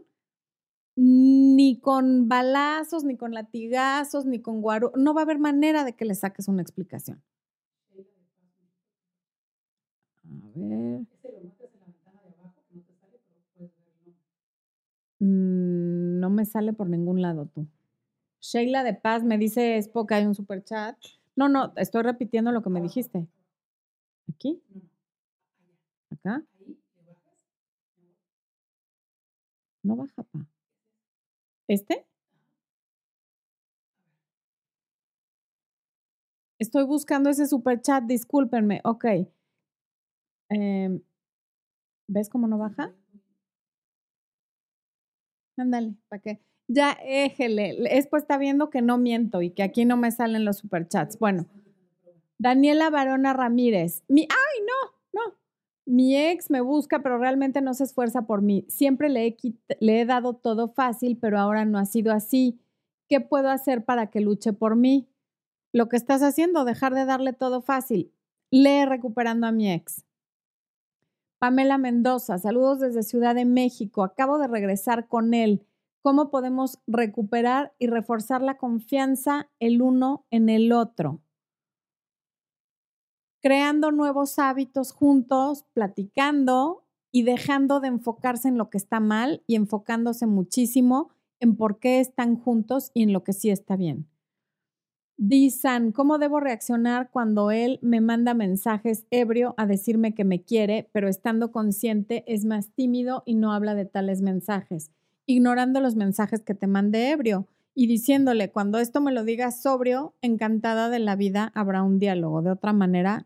ni 0.96 1.80
con 1.80 2.28
balazos, 2.28 3.04
ni 3.04 3.18
con 3.18 3.34
latigazos, 3.34 4.26
ni 4.26 4.42
con 4.42 4.62
guaro, 4.62 4.92
no 4.96 5.14
va 5.14 5.22
a 5.22 5.24
haber 5.24 5.40
manera 5.40 5.84
de 5.84 5.94
que 5.94 6.06
le 6.06 6.16
saques 6.16 6.48
una 6.48 6.62
explicación. 6.62 7.22
A 10.26 10.52
ver. 10.56 11.06
No 15.20 16.30
me 16.30 16.46
sale 16.46 16.74
por 16.74 16.90
ningún 16.90 17.22
lado 17.22 17.48
tú. 17.48 17.68
Sheila 18.42 18.84
de 18.84 18.94
Paz 18.94 19.24
me 19.24 19.38
dice 19.38 19.78
Spock, 19.78 20.12
hay 20.12 20.26
un 20.26 20.36
super 20.36 20.64
chat. 20.64 20.98
No, 21.36 21.48
no, 21.48 21.74
estoy 21.78 22.04
repitiendo 22.04 22.52
lo 22.52 22.62
que 22.62 22.70
me 22.70 22.82
dijiste. 22.82 23.26
¿Aquí? 24.30 24.62
¿Acá? 26.12 26.44
No 29.84 29.96
baja, 29.96 30.24
pa. 30.24 30.46
¿Este? 31.68 32.06
Estoy 36.60 36.86
buscando 36.86 37.30
ese 37.30 37.46
super 37.48 37.82
chat, 37.82 38.04
discúlpenme. 38.06 38.82
Ok. 38.84 39.06
Em, 40.50 41.02
¿Ves 42.08 42.30
cómo 42.30 42.48
no 42.48 42.58
baja? 42.58 42.94
Ándale, 45.58 45.96
¿para 46.10 46.22
qué? 46.22 46.40
Ya, 46.68 46.98
éjele. 47.04 47.76
Después 47.92 48.24
está 48.24 48.38
viendo 48.38 48.70
que 48.70 48.82
no 48.82 48.98
miento 48.98 49.42
y 49.42 49.52
que 49.52 49.64
aquí 49.64 49.86
no 49.86 49.98
me 49.98 50.12
salen 50.12 50.46
los 50.46 50.58
superchats. 50.58 51.20
Bueno, 51.20 51.46
Daniela 52.38 52.90
Barona 52.90 53.34
Ramírez. 53.34 54.04
Mi, 54.08 54.24
¡Ay, 54.24 54.62
no! 54.66 54.93
Mi 55.86 56.16
ex 56.16 56.50
me 56.50 56.62
busca, 56.62 57.04
pero 57.04 57.18
realmente 57.18 57.62
no 57.62 57.74
se 57.74 57.84
esfuerza 57.84 58.26
por 58.26 58.42
mí. 58.42 58.66
Siempre 58.70 59.10
le 59.10 59.28
he, 59.28 59.38
le 59.80 60.02
he 60.02 60.06
dado 60.06 60.34
todo 60.34 60.70
fácil, 60.70 61.18
pero 61.18 61.40
ahora 61.40 61.66
no 61.66 61.78
ha 61.78 61.86
sido 61.86 62.14
así. 62.14 62.60
¿Qué 63.10 63.20
puedo 63.20 63.50
hacer 63.50 63.84
para 63.84 64.10
que 64.10 64.22
luche 64.22 64.54
por 64.54 64.76
mí? 64.76 65.10
Lo 65.74 65.90
que 65.90 65.98
estás 65.98 66.22
haciendo, 66.22 66.66
dejar 66.66 66.94
de 66.94 67.06
darle 67.06 67.34
todo 67.34 67.62
fácil. 67.62 68.14
Lee 68.52 68.86
recuperando 68.86 69.48
a 69.48 69.52
mi 69.52 69.72
ex. 69.72 70.06
Pamela 71.40 71.78
Mendoza, 71.78 72.38
saludos 72.38 72.80
desde 72.80 73.04
Ciudad 73.04 73.36
de 73.36 73.46
México. 73.46 74.04
Acabo 74.04 74.38
de 74.38 74.48
regresar 74.48 75.08
con 75.08 75.34
él. 75.34 75.66
¿Cómo 76.04 76.30
podemos 76.30 76.80
recuperar 76.86 77.74
y 77.80 77.88
reforzar 77.88 78.42
la 78.42 78.58
confianza 78.58 79.50
el 79.60 79.82
uno 79.82 80.26
en 80.30 80.50
el 80.50 80.72
otro? 80.72 81.23
Creando 83.44 83.92
nuevos 83.92 84.40
hábitos 84.40 84.94
juntos, 84.94 85.66
platicando 85.74 86.86
y 87.12 87.24
dejando 87.24 87.82
de 87.82 87.90
enfocarse 87.90 88.48
en 88.48 88.58
lo 88.58 88.70
que 88.70 88.78
está 88.78 89.02
mal 89.02 89.44
y 89.48 89.56
enfocándose 89.56 90.28
muchísimo 90.28 91.10
en 91.42 91.58
por 91.58 91.78
qué 91.78 92.00
están 92.00 92.38
juntos 92.38 92.90
y 92.94 93.04
en 93.04 93.12
lo 93.12 93.26
que 93.26 93.34
sí 93.34 93.50
está 93.50 93.76
bien. 93.76 94.08
Dicen, 95.18 95.92
¿cómo 95.92 96.20
debo 96.20 96.40
reaccionar 96.40 97.12
cuando 97.12 97.52
él 97.52 97.80
me 97.82 98.00
manda 98.00 98.34
mensajes 98.34 99.06
ebrio 99.12 99.56
a 99.58 99.66
decirme 99.66 100.16
que 100.16 100.24
me 100.24 100.42
quiere, 100.42 100.90
pero 100.94 101.10
estando 101.10 101.52
consciente 101.52 102.24
es 102.28 102.46
más 102.46 102.70
tímido 102.70 103.24
y 103.26 103.36
no 103.36 103.52
habla 103.52 103.76
de 103.76 103.84
tales 103.84 104.22
mensajes, 104.22 104.90
ignorando 105.26 105.82
los 105.82 105.98
mensajes 105.98 106.44
que 106.44 106.56
te 106.56 106.68
mande 106.68 107.10
ebrio 107.12 107.46
y 107.76 107.88
diciéndole, 107.88 108.52
cuando 108.52 108.80
esto 108.80 109.02
me 109.02 109.12
lo 109.12 109.26
digas 109.26 109.62
sobrio, 109.62 110.14
encantada 110.22 110.90
de 110.90 111.00
la 111.00 111.18
vida, 111.18 111.52
habrá 111.56 111.84
un 111.84 112.00
diálogo. 112.00 112.42
De 112.42 112.52
otra 112.52 112.72
manera. 112.72 113.26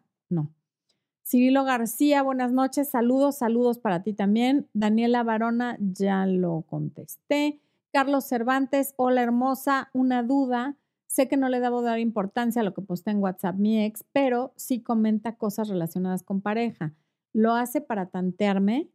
Cirilo 1.30 1.66
García, 1.66 2.24
buenas 2.24 2.54
noches, 2.54 2.90
saludos, 2.90 3.40
saludos 3.40 3.80
para 3.80 4.02
ti 4.02 4.14
también. 4.14 4.70
Daniela 4.72 5.24
Barona, 5.24 5.78
ya 5.82 6.26
lo 6.26 6.62
contesté. 6.62 7.60
Carlos 7.92 8.24
Cervantes, 8.26 8.94
hola 8.96 9.24
hermosa, 9.24 9.90
una 9.92 10.24
duda. 10.24 10.78
Sé 11.06 11.28
que 11.28 11.36
no 11.36 11.50
le 11.50 11.60
debo 11.60 11.82
dar 11.82 12.00
importancia 12.00 12.62
a 12.62 12.64
lo 12.64 12.74
que 12.74 12.82
posté 12.82 13.12
en 13.12 13.18
WhatsApp 13.18 13.58
mi 13.58 13.84
ex, 13.84 14.06
pero 14.14 14.54
sí 14.56 14.82
comenta 14.82 15.36
cosas 15.36 15.68
relacionadas 15.68 16.24
con 16.24 16.40
pareja. 16.40 16.94
¿Lo 17.34 17.56
hace 17.56 17.82
para 17.82 18.06
tantearme? 18.06 18.90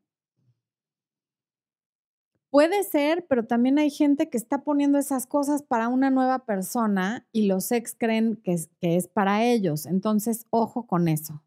Puede 2.48 2.82
ser, 2.84 3.26
pero 3.28 3.44
también 3.44 3.78
hay 3.78 3.90
gente 3.90 4.30
que 4.30 4.38
está 4.38 4.64
poniendo 4.64 4.96
esas 4.96 5.26
cosas 5.26 5.62
para 5.62 5.88
una 5.88 6.08
nueva 6.08 6.46
persona 6.46 7.26
y 7.30 7.46
los 7.46 7.70
ex 7.72 7.94
creen 7.94 8.36
que 8.36 8.54
es, 8.54 8.70
que 8.80 8.96
es 8.96 9.06
para 9.06 9.44
ellos. 9.44 9.84
Entonces, 9.84 10.46
ojo 10.48 10.86
con 10.86 11.08
eso. 11.08 11.42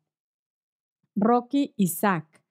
Rocky 1.15 1.73
Isaac. 1.77 2.43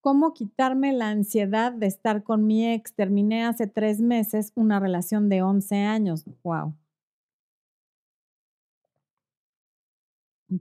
¿Cómo 0.00 0.32
quitarme 0.34 0.92
la 0.92 1.08
ansiedad 1.08 1.72
de 1.72 1.86
estar 1.86 2.22
con 2.22 2.46
mi 2.46 2.72
ex? 2.72 2.94
Terminé 2.94 3.44
hace 3.44 3.66
tres 3.66 4.00
meses 4.00 4.52
una 4.54 4.80
relación 4.80 5.28
de 5.28 5.42
11 5.42 5.76
años. 5.82 6.24
Wow. 6.42 6.74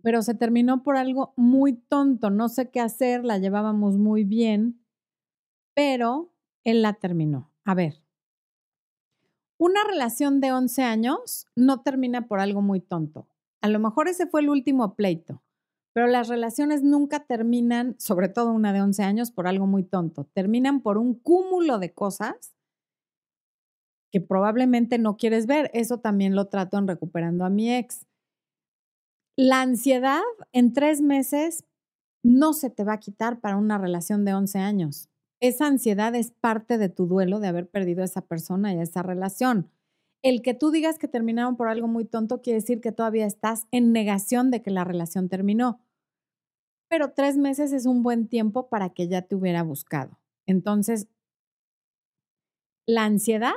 Pero 0.02 0.22
se 0.24 0.34
terminó 0.34 0.84
por 0.84 0.98
algo 0.98 1.34
muy 1.38 1.74
tonto. 1.74 2.30
No 2.32 2.50
sé 2.50 2.72
qué 2.72 2.82
hacer, 2.82 3.24
la 3.24 3.38
llevábamos 3.38 3.98
muy 3.98 4.24
bien, 4.24 4.84
pero 5.76 6.34
él 6.64 6.82
la 6.82 6.94
terminó. 6.94 7.52
A 7.66 7.76
ver, 7.76 8.02
una 9.58 9.84
relación 9.84 10.42
de 10.42 10.52
11 10.52 10.84
años 10.84 11.48
no 11.56 11.82
termina 11.82 12.28
por 12.28 12.40
algo 12.40 12.62
muy 12.62 12.82
tonto. 12.82 13.28
A 13.62 13.70
lo 13.70 13.80
mejor 13.80 14.08
ese 14.08 14.28
fue 14.28 14.42
el 14.42 14.50
último 14.50 14.96
pleito, 14.96 15.42
pero 15.96 16.08
las 16.08 16.28
relaciones 16.28 16.84
nunca 16.84 17.22
terminan, 17.22 17.96
sobre 18.00 18.28
todo 18.28 18.52
una 18.52 18.74
de 18.74 18.82
11 18.82 19.02
años, 19.02 19.32
por 19.32 19.48
algo 19.48 19.66
muy 19.66 19.82
tonto. 19.84 20.26
Terminan 20.26 20.82
por 20.82 20.98
un 20.98 21.14
cúmulo 21.14 21.80
de 21.80 21.94
cosas 21.94 22.54
que 24.12 24.20
probablemente 24.20 24.98
no 24.98 25.16
quieres 25.16 25.46
ver. 25.46 25.72
Eso 25.74 26.02
también 26.02 26.36
lo 26.36 26.48
trato 26.48 26.78
en 26.78 26.90
recuperando 26.90 27.46
a 27.46 27.50
mi 27.50 27.74
ex. 27.74 28.06
La 29.38 29.62
ansiedad 29.62 30.20
en 30.52 30.74
tres 30.74 31.00
meses 31.00 31.64
no 32.24 32.52
se 32.52 32.70
te 32.70 32.84
va 32.84 32.96
a 32.96 33.00
quitar 33.00 33.40
para 33.40 33.56
una 33.56 33.78
relación 33.78 34.26
de 34.26 34.34
11 34.34 34.60
años. 34.60 35.08
Esa 35.40 35.68
ansiedad 35.68 36.14
es 36.14 36.32
parte 36.32 36.78
de 36.78 36.90
tu 36.90 37.08
duelo 37.08 37.40
de 37.40 37.48
haber 37.48 37.70
perdido 37.70 38.02
a 38.02 38.06
esa 38.06 38.20
persona 38.20 38.74
y 38.74 38.80
a 38.80 38.84
esa 38.84 39.02
relación. 39.02 39.72
El 40.22 40.42
que 40.42 40.54
tú 40.54 40.72
digas 40.72 41.00
que 41.00 41.08
terminaron 41.08 41.56
por 41.56 41.70
algo 41.70 41.88
muy 41.88 42.04
tonto 42.04 42.42
quiere 42.42 42.60
decir 42.60 42.82
que 42.82 42.92
todavía 42.92 43.26
estás 43.26 43.68
en 43.72 43.94
negación 43.94 44.52
de 44.52 44.62
que 44.62 44.72
la 44.72 44.84
relación 44.84 45.30
terminó 45.30 45.85
pero 46.96 47.12
tres 47.12 47.36
meses 47.36 47.74
es 47.74 47.86
un 47.86 48.04
buen 48.04 48.30
tiempo 48.30 48.70
para 48.70 48.92
que 48.92 49.10
ya 49.10 49.22
te 49.22 49.36
hubiera 49.36 49.64
buscado. 49.64 50.18
Entonces, 50.46 51.10
la 52.88 53.04
ansiedad 53.04 53.52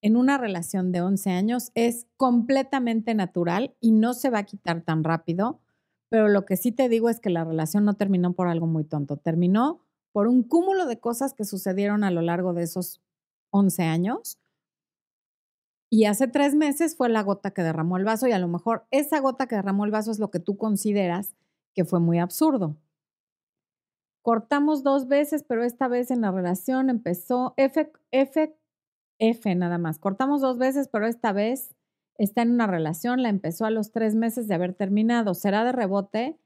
en 0.00 0.16
una 0.16 0.38
relación 0.38 0.90
de 0.90 1.02
11 1.02 1.30
años 1.30 1.72
es 1.74 2.06
completamente 2.16 3.12
natural 3.12 3.76
y 3.80 3.92
no 3.92 4.14
se 4.14 4.30
va 4.30 4.38
a 4.38 4.44
quitar 4.44 4.80
tan 4.80 5.04
rápido, 5.04 5.60
pero 6.08 6.28
lo 6.28 6.46
que 6.46 6.56
sí 6.56 6.72
te 6.72 6.88
digo 6.88 7.10
es 7.10 7.20
que 7.20 7.28
la 7.28 7.44
relación 7.44 7.84
no 7.84 7.98
terminó 7.98 8.32
por 8.32 8.48
algo 8.48 8.66
muy 8.66 8.84
tonto, 8.84 9.18
terminó 9.18 9.82
por 10.12 10.26
un 10.26 10.42
cúmulo 10.42 10.86
de 10.86 10.98
cosas 10.98 11.34
que 11.34 11.44
sucedieron 11.44 12.02
a 12.02 12.10
lo 12.10 12.22
largo 12.22 12.54
de 12.54 12.62
esos 12.62 13.02
11 13.50 13.82
años. 13.82 14.38
Y 15.90 16.06
hace 16.06 16.28
tres 16.28 16.54
meses 16.54 16.96
fue 16.96 17.10
la 17.10 17.22
gota 17.22 17.50
que 17.50 17.62
derramó 17.62 17.98
el 17.98 18.04
vaso 18.04 18.26
y 18.26 18.32
a 18.32 18.38
lo 18.38 18.48
mejor 18.48 18.86
esa 18.90 19.20
gota 19.20 19.48
que 19.48 19.56
derramó 19.56 19.84
el 19.84 19.90
vaso 19.90 20.10
es 20.10 20.18
lo 20.18 20.30
que 20.30 20.40
tú 20.40 20.56
consideras 20.56 21.34
que 21.74 21.84
fue 21.84 22.00
muy 22.00 22.18
absurdo. 22.18 22.76
Cortamos 24.22 24.82
dos 24.82 25.06
veces, 25.06 25.42
pero 25.42 25.64
esta 25.64 25.86
vez 25.86 26.10
en 26.10 26.22
la 26.22 26.30
relación 26.30 26.88
empezó 26.88 27.52
F, 27.58 27.92
F, 28.10 28.56
F 29.18 29.54
nada 29.54 29.76
más. 29.76 29.98
Cortamos 29.98 30.40
dos 30.40 30.56
veces, 30.56 30.88
pero 30.88 31.06
esta 31.06 31.32
vez 31.32 31.74
está 32.16 32.42
en 32.42 32.52
una 32.52 32.66
relación, 32.66 33.22
la 33.22 33.28
empezó 33.28 33.66
a 33.66 33.70
los 33.70 33.90
tres 33.90 34.14
meses 34.14 34.48
de 34.48 34.54
haber 34.54 34.72
terminado. 34.72 35.34
¿Será 35.34 35.62
de 35.64 35.72
rebote? 35.72 36.38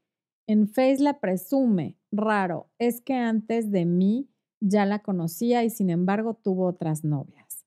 En 0.45 0.67
Face 0.67 0.97
la 0.99 1.19
presume. 1.19 1.95
Raro. 2.11 2.69
Es 2.79 2.99
que 3.01 3.13
antes 3.13 3.71
de 3.71 3.85
mí 3.85 4.29
ya 4.59 4.85
la 4.85 4.99
conocía 4.99 5.63
y 5.63 5.69
sin 5.69 5.89
embargo 5.89 6.33
tuvo 6.33 6.65
otras 6.65 7.05
novias. 7.05 7.65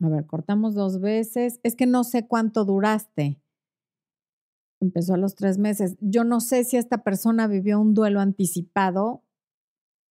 A 0.00 0.08
ver, 0.08 0.26
cortamos 0.26 0.74
dos 0.74 1.00
veces. 1.00 1.58
Es 1.64 1.74
que 1.74 1.86
no 1.86 2.04
sé 2.04 2.28
cuánto 2.28 2.64
duraste 2.64 3.40
empezó 4.80 5.14
a 5.14 5.18
los 5.18 5.34
tres 5.34 5.58
meses. 5.58 5.96
Yo 6.00 6.24
no 6.24 6.40
sé 6.40 6.64
si 6.64 6.76
esta 6.76 7.02
persona 7.02 7.46
vivió 7.46 7.80
un 7.80 7.94
duelo 7.94 8.20
anticipado 8.20 9.22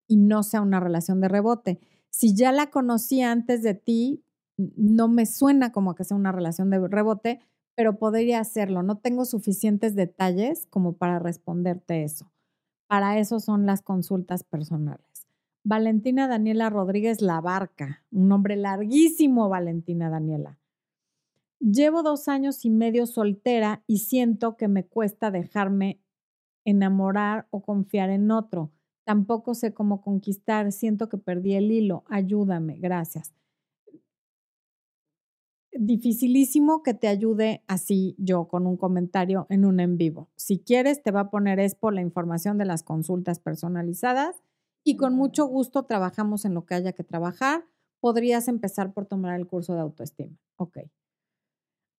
y 0.07 0.18
no 0.18 0.43
sea 0.43 0.61
una 0.61 0.80
relación 0.80 1.22
de 1.22 1.28
rebote. 1.28 1.80
Si 2.09 2.36
ya 2.36 2.51
la 2.51 2.70
conocía 2.70 3.32
antes 3.32 3.63
de 3.63 3.74
ti, 3.74 4.24
no 4.57 5.07
me 5.07 5.26
suena 5.26 5.72
como 5.72 5.95
que 5.95 6.03
sea 6.03 6.18
una 6.18 6.32
relación 6.32 6.70
de 6.70 6.88
rebote, 6.88 7.39
pero 7.76 7.99
podría 7.99 8.39
hacerlo. 8.39 8.82
No 8.82 8.97
tengo 8.97 9.26
suficientes 9.26 9.95
detalles 9.95 10.65
como 10.68 10.93
para 10.93 11.20
responderte 11.20 12.03
eso. 12.03 12.32
Para 12.88 13.20
eso 13.20 13.39
son 13.39 13.65
las 13.65 13.82
consultas 13.82 14.43
personales. 14.43 15.28
Valentina 15.63 16.28
Daniela 16.28 16.70
Rodríguez 16.70 17.22
Labarca, 17.22 18.05
un 18.11 18.30
nombre 18.30 18.55
larguísimo, 18.55 19.49
Valentina 19.49 20.09
Daniela. 20.09 20.57
Llevo 21.60 22.03
dos 22.03 22.28
años 22.28 22.66
y 22.66 22.70
medio 22.70 23.08
soltera 23.08 23.84
y 23.88 23.99
siento 23.99 24.58
que 24.58 24.68
me 24.68 24.86
cuesta 24.86 25.32
dejarme 25.32 25.99
enamorar 26.66 27.47
o 27.49 27.62
confiar 27.62 28.10
en 28.10 28.30
otro. 28.30 28.72
Tampoco 29.05 29.55
sé 29.55 29.74
cómo 29.74 30.01
conquistar, 30.01 30.72
siento 30.72 31.10
que 31.10 31.18
perdí 31.18 31.53
el 31.55 31.72
hilo. 31.72 32.03
Ayúdame, 32.08 32.78
gracias. 32.78 33.34
Dificilísimo 35.72 36.82
que 36.84 36.93
te 36.93 37.08
ayude 37.08 37.64
así 37.68 38.16
yo 38.18 38.47
con 38.47 38.66
un 38.68 38.78
comentario 38.78 39.45
en 39.49 39.64
un 39.64 39.80
en 39.80 39.97
vivo. 39.97 40.30
Si 40.36 40.60
quieres, 40.60 41.03
te 41.03 41.12
va 41.12 41.22
a 41.22 41.30
poner 41.30 41.60
Expo 41.60 41.91
la 41.91 42.01
información 42.01 42.58
de 42.58 42.66
las 42.66 42.84
consultas 42.84 43.39
personalizadas 43.39 44.36
y 44.84 44.97
con 44.97 45.14
mucho 45.16 45.45
gusto 45.45 45.84
trabajamos 45.84 46.45
en 46.45 46.53
lo 46.53 46.66
que 46.66 46.76
haya 46.76 46.93
que 46.93 47.03
trabajar. 47.03 47.66
Podrías 47.99 48.47
empezar 48.47 48.93
por 48.93 49.05
tomar 49.05 49.39
el 49.39 49.47
curso 49.47 49.74
de 49.74 49.82
autoestima. 49.82 50.38
Ok. 50.58 50.80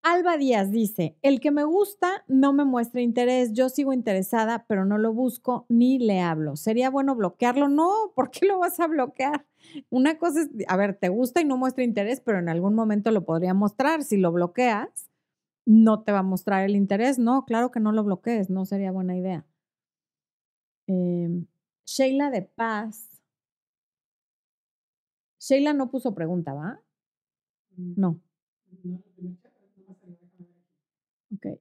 Alba 0.02 0.36
Díaz 0.36 0.70
dice, 0.70 1.16
el 1.22 1.40
que 1.40 1.50
me 1.50 1.64
gusta 1.64 2.24
no 2.28 2.52
me 2.52 2.64
muestra 2.64 3.00
interés, 3.02 3.52
yo 3.52 3.68
sigo 3.68 3.92
interesada, 3.92 4.64
pero 4.68 4.84
no 4.84 4.96
lo 4.96 5.12
busco 5.12 5.66
ni 5.68 5.98
le 5.98 6.20
hablo. 6.20 6.56
¿Sería 6.56 6.88
bueno 6.88 7.14
bloquearlo? 7.16 7.68
No, 7.68 8.12
¿por 8.14 8.30
qué 8.30 8.46
lo 8.46 8.58
vas 8.58 8.78
a 8.80 8.86
bloquear? 8.86 9.44
Una 9.90 10.16
cosa 10.18 10.42
es, 10.42 10.48
a 10.68 10.76
ver, 10.76 10.94
te 10.94 11.08
gusta 11.08 11.40
y 11.40 11.44
no 11.44 11.56
muestra 11.58 11.84
interés, 11.84 12.20
pero 12.20 12.38
en 12.38 12.48
algún 12.48 12.74
momento 12.74 13.10
lo 13.10 13.24
podría 13.24 13.54
mostrar. 13.54 14.02
Si 14.04 14.16
lo 14.16 14.32
bloqueas, 14.32 14.88
no 15.66 16.02
te 16.02 16.12
va 16.12 16.20
a 16.20 16.22
mostrar 16.22 16.64
el 16.64 16.76
interés. 16.76 17.18
No, 17.18 17.44
claro 17.46 17.70
que 17.72 17.80
no 17.80 17.92
lo 17.92 18.04
bloquees, 18.04 18.50
no 18.50 18.66
sería 18.66 18.92
buena 18.92 19.16
idea. 19.16 19.46
Em, 20.88 21.46
Sheila 21.86 22.30
de 22.30 22.42
Paz. 22.42 23.08
Sheila 25.40 25.72
no 25.72 25.90
puso 25.90 26.14
pregunta, 26.14 26.52
¿va? 26.54 26.80
Mm. 27.76 27.94
No. 27.96 28.20
Ok. 31.34 31.58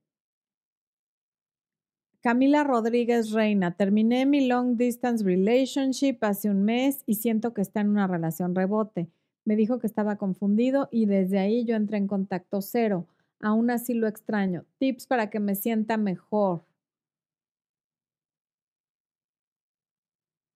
Camila 2.21 2.63
Rodríguez 2.63 3.31
Reina, 3.31 3.75
terminé 3.77 4.25
mi 4.25 4.47
long 4.47 4.75
distance 4.75 5.23
relationship 5.23 6.17
hace 6.21 6.49
un 6.49 6.63
mes 6.63 7.03
y 7.05 7.15
siento 7.15 7.53
que 7.53 7.61
está 7.61 7.79
en 7.81 7.89
una 7.89 8.07
relación 8.07 8.53
rebote. 8.53 9.07
Me 9.45 9.55
dijo 9.55 9.79
que 9.79 9.87
estaba 9.87 10.17
confundido 10.17 10.89
y 10.91 11.05
desde 11.05 11.39
ahí 11.39 11.63
yo 11.63 11.75
entré 11.75 11.97
en 11.97 12.07
contacto 12.07 12.61
cero. 12.61 13.07
Aún 13.39 13.69
así 13.69 13.93
lo 13.93 14.07
extraño. 14.07 14.65
Tips 14.77 15.07
para 15.07 15.29
que 15.29 15.39
me 15.39 15.55
sienta 15.55 15.95
mejor. 15.95 16.65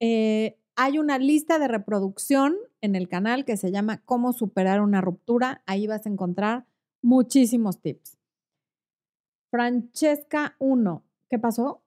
Eh, 0.01 0.57
hay 0.75 0.97
una 0.97 1.19
lista 1.19 1.59
de 1.59 1.67
reproducción 1.67 2.55
en 2.81 2.95
el 2.95 3.07
canal 3.07 3.45
que 3.45 3.55
se 3.55 3.71
llama 3.71 4.01
Cómo 4.03 4.33
superar 4.33 4.81
una 4.81 4.99
ruptura. 4.99 5.61
Ahí 5.67 5.87
vas 5.87 6.05
a 6.05 6.09
encontrar 6.09 6.65
muchísimos 7.01 7.79
tips. 7.81 8.17
Francesca 9.51 10.55
1. 10.59 11.03
¿Qué 11.29 11.37
pasó? 11.37 11.83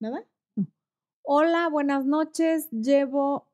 ¿Nada? 0.00 0.24
Hola, 1.22 1.68
buenas 1.68 2.06
noches. 2.06 2.70
Llevo 2.70 3.48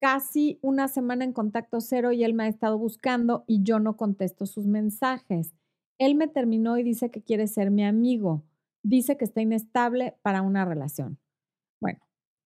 casi 0.00 0.58
una 0.62 0.88
semana 0.88 1.24
en 1.24 1.34
contacto 1.34 1.82
cero 1.82 2.10
y 2.10 2.24
él 2.24 2.32
me 2.32 2.44
ha 2.44 2.48
estado 2.48 2.78
buscando 2.78 3.44
y 3.46 3.62
yo 3.62 3.78
no 3.80 3.98
contesto 3.98 4.46
sus 4.46 4.66
mensajes. 4.66 5.52
Él 5.98 6.14
me 6.14 6.26
terminó 6.26 6.78
y 6.78 6.82
dice 6.82 7.10
que 7.10 7.22
quiere 7.22 7.46
ser 7.46 7.70
mi 7.70 7.84
amigo. 7.84 8.42
Dice 8.82 9.18
que 9.18 9.26
está 9.26 9.42
inestable 9.42 10.16
para 10.22 10.40
una 10.40 10.64
relación. 10.64 11.18
Bueno, 11.82 12.00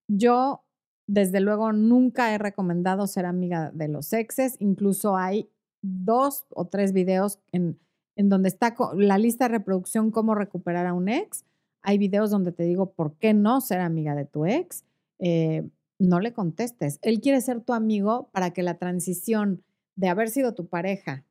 yo 0.09 0.65
desde 1.07 1.39
luego 1.39 1.71
nunca 1.71 2.33
he 2.33 2.37
recomendado 2.37 3.07
ser 3.07 3.25
amiga 3.25 3.71
de 3.71 3.87
los 3.87 4.11
exes. 4.11 4.57
Incluso 4.59 5.15
hay 5.15 5.49
dos 5.81 6.45
o 6.49 6.65
tres 6.65 6.91
videos 6.91 7.39
en, 7.53 7.79
en 8.17 8.29
donde 8.29 8.49
está 8.49 8.75
la 8.95 9.17
lista 9.17 9.45
de 9.45 9.57
reproducción 9.57 10.11
cómo 10.11 10.35
recuperar 10.35 10.87
a 10.87 10.93
un 10.93 11.07
ex. 11.07 11.45
Hay 11.81 11.99
videos 11.99 12.31
donde 12.31 12.51
te 12.51 12.63
digo 12.63 12.91
por 12.91 13.13
qué 13.13 13.33
no 13.33 13.61
ser 13.61 13.79
amiga 13.79 14.15
de 14.15 14.25
tu 14.25 14.45
ex. 14.45 14.83
Eh, 15.19 15.69
no 15.99 16.19
le 16.19 16.33
contestes. 16.33 16.99
Él 17.03 17.21
quiere 17.21 17.39
ser 17.41 17.61
tu 17.61 17.73
amigo 17.73 18.29
para 18.33 18.51
que 18.51 18.63
la 18.63 18.77
transición 18.79 19.63
de 19.95 20.09
haber 20.09 20.29
sido 20.29 20.55
tu 20.55 20.67
pareja 20.67 21.23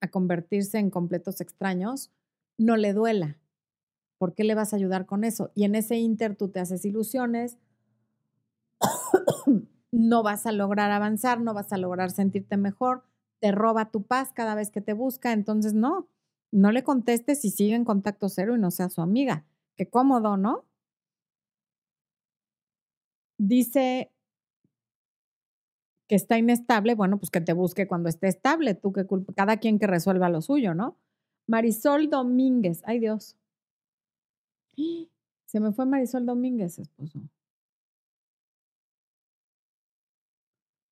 a 0.00 0.08
convertirse 0.08 0.78
en 0.78 0.90
completos 0.90 1.40
extraños 1.40 2.10
no 2.58 2.76
le 2.76 2.92
duela. 2.92 3.38
¿Por 4.18 4.34
qué 4.34 4.44
le 4.44 4.54
vas 4.54 4.72
a 4.72 4.76
ayudar 4.76 5.06
con 5.06 5.24
eso? 5.24 5.50
Y 5.54 5.64
en 5.64 5.74
ese 5.74 5.96
inter 5.96 6.36
tú 6.36 6.48
te 6.48 6.60
haces 6.60 6.84
ilusiones, 6.84 7.56
no 9.92 10.22
vas 10.22 10.46
a 10.46 10.52
lograr 10.52 10.90
avanzar, 10.90 11.40
no 11.40 11.54
vas 11.54 11.72
a 11.72 11.78
lograr 11.78 12.10
sentirte 12.10 12.58
mejor, 12.58 13.04
te 13.40 13.52
roba 13.52 13.90
tu 13.90 14.04
paz 14.04 14.32
cada 14.32 14.54
vez 14.54 14.70
que 14.70 14.80
te 14.80 14.92
busca, 14.92 15.32
entonces 15.32 15.74
no, 15.74 16.08
no 16.52 16.72
le 16.72 16.84
contestes 16.84 17.44
y 17.44 17.50
sigue 17.50 17.74
en 17.74 17.84
contacto 17.84 18.28
cero 18.28 18.56
y 18.56 18.60
no 18.60 18.70
sea 18.70 18.88
su 18.88 19.02
amiga. 19.02 19.44
Qué 19.76 19.88
cómodo, 19.88 20.36
¿no? 20.36 20.64
Dice 23.38 24.10
que 26.08 26.14
está 26.14 26.38
inestable, 26.38 26.94
bueno, 26.94 27.18
pues 27.18 27.30
que 27.30 27.40
te 27.40 27.52
busque 27.52 27.86
cuando 27.88 28.08
esté 28.08 28.28
estable, 28.28 28.74
tú 28.74 28.92
qué 28.92 29.06
culpa, 29.06 29.32
cada 29.34 29.56
quien 29.58 29.78
que 29.78 29.86
resuelva 29.86 30.28
lo 30.28 30.40
suyo, 30.40 30.74
¿no? 30.74 30.96
Marisol 31.46 32.10
Domínguez, 32.10 32.82
ay 32.86 33.00
Dios. 33.00 33.36
Se 35.46 35.60
me 35.60 35.72
fue 35.72 35.86
Marisol 35.86 36.26
Domínguez, 36.26 36.78
esposo. 36.78 37.20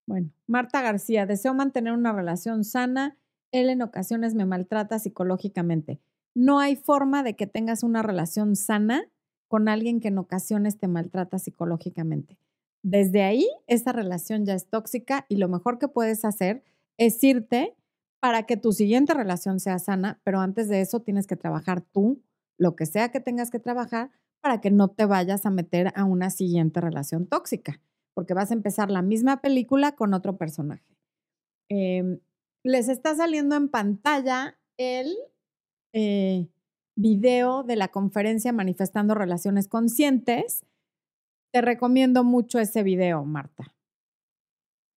Bueno, 0.06 0.30
Marta 0.46 0.82
García, 0.82 1.26
deseo 1.26 1.54
mantener 1.54 1.92
una 1.92 2.12
relación 2.12 2.64
sana. 2.64 3.16
Él 3.52 3.70
en 3.70 3.82
ocasiones 3.82 4.34
me 4.34 4.44
maltrata 4.44 4.98
psicológicamente. 4.98 6.00
No 6.34 6.58
hay 6.58 6.76
forma 6.76 7.22
de 7.22 7.36
que 7.36 7.46
tengas 7.46 7.82
una 7.82 8.02
relación 8.02 8.56
sana 8.56 9.08
con 9.48 9.68
alguien 9.68 10.00
que 10.00 10.08
en 10.08 10.18
ocasiones 10.18 10.78
te 10.78 10.88
maltrata 10.88 11.38
psicológicamente. 11.38 12.36
Desde 12.82 13.22
ahí, 13.22 13.48
esa 13.66 13.92
relación 13.92 14.44
ya 14.44 14.54
es 14.54 14.68
tóxica 14.68 15.24
y 15.28 15.36
lo 15.36 15.48
mejor 15.48 15.78
que 15.78 15.88
puedes 15.88 16.24
hacer 16.24 16.62
es 16.98 17.22
irte 17.24 17.74
para 18.20 18.44
que 18.44 18.56
tu 18.56 18.72
siguiente 18.72 19.14
relación 19.14 19.60
sea 19.60 19.78
sana, 19.78 20.20
pero 20.24 20.40
antes 20.40 20.68
de 20.68 20.80
eso 20.80 21.00
tienes 21.00 21.26
que 21.26 21.36
trabajar 21.36 21.80
tú, 21.80 22.20
lo 22.58 22.76
que 22.76 22.86
sea 22.86 23.10
que 23.10 23.20
tengas 23.20 23.50
que 23.50 23.58
trabajar, 23.58 24.10
para 24.40 24.60
que 24.60 24.70
no 24.70 24.88
te 24.88 25.06
vayas 25.06 25.46
a 25.46 25.50
meter 25.50 25.92
a 25.94 26.04
una 26.04 26.28
siguiente 26.30 26.80
relación 26.80 27.26
tóxica 27.26 27.80
porque 28.14 28.34
vas 28.34 28.50
a 28.50 28.54
empezar 28.54 28.90
la 28.90 29.02
misma 29.02 29.40
película 29.40 29.94
con 29.94 30.14
otro 30.14 30.36
personaje. 30.36 30.96
Em, 31.68 32.20
les 32.62 32.88
está 32.88 33.14
saliendo 33.14 33.56
en 33.56 33.68
pantalla 33.68 34.58
el 34.78 35.14
eh, 35.92 36.48
video 36.96 37.62
de 37.62 37.76
la 37.76 37.88
conferencia 37.88 38.52
Manifestando 38.52 39.14
Relaciones 39.14 39.68
Conscientes. 39.68 40.64
Te 41.52 41.60
recomiendo 41.60 42.24
mucho 42.24 42.58
ese 42.58 42.82
video, 42.82 43.24
Marta. 43.24 43.74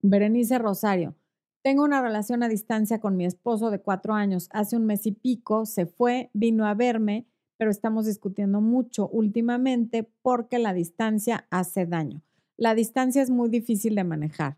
Berenice 0.01 0.59
Rosario. 0.59 1.15
Tengo 1.63 1.84
una 1.84 2.01
relación 2.01 2.43
a 2.43 2.49
distancia 2.49 2.99
con 2.99 3.18
mi 3.18 3.26
esposo 3.26 3.72
de 3.72 3.82
cuatro 3.82 4.13
años. 4.13 4.47
Hace 4.51 4.78
un 4.78 4.86
mes 4.86 5.05
y 5.05 5.11
pico 5.11 5.65
se 5.65 5.86
fue, 5.86 6.30
vino 6.34 6.65
a 6.65 6.76
verme, 6.76 7.28
pero 7.57 7.72
estamos 7.72 8.05
discutiendo 8.05 8.61
mucho 8.61 9.09
últimamente 9.09 10.09
porque 10.22 10.59
la 10.59 10.74
distancia 10.74 11.47
hace 11.49 11.86
daño. 11.86 12.22
La 12.58 12.74
distancia 12.74 13.22
es 13.22 13.30
muy 13.30 13.49
difícil 13.49 13.95
de 13.95 14.03
manejar. 14.03 14.58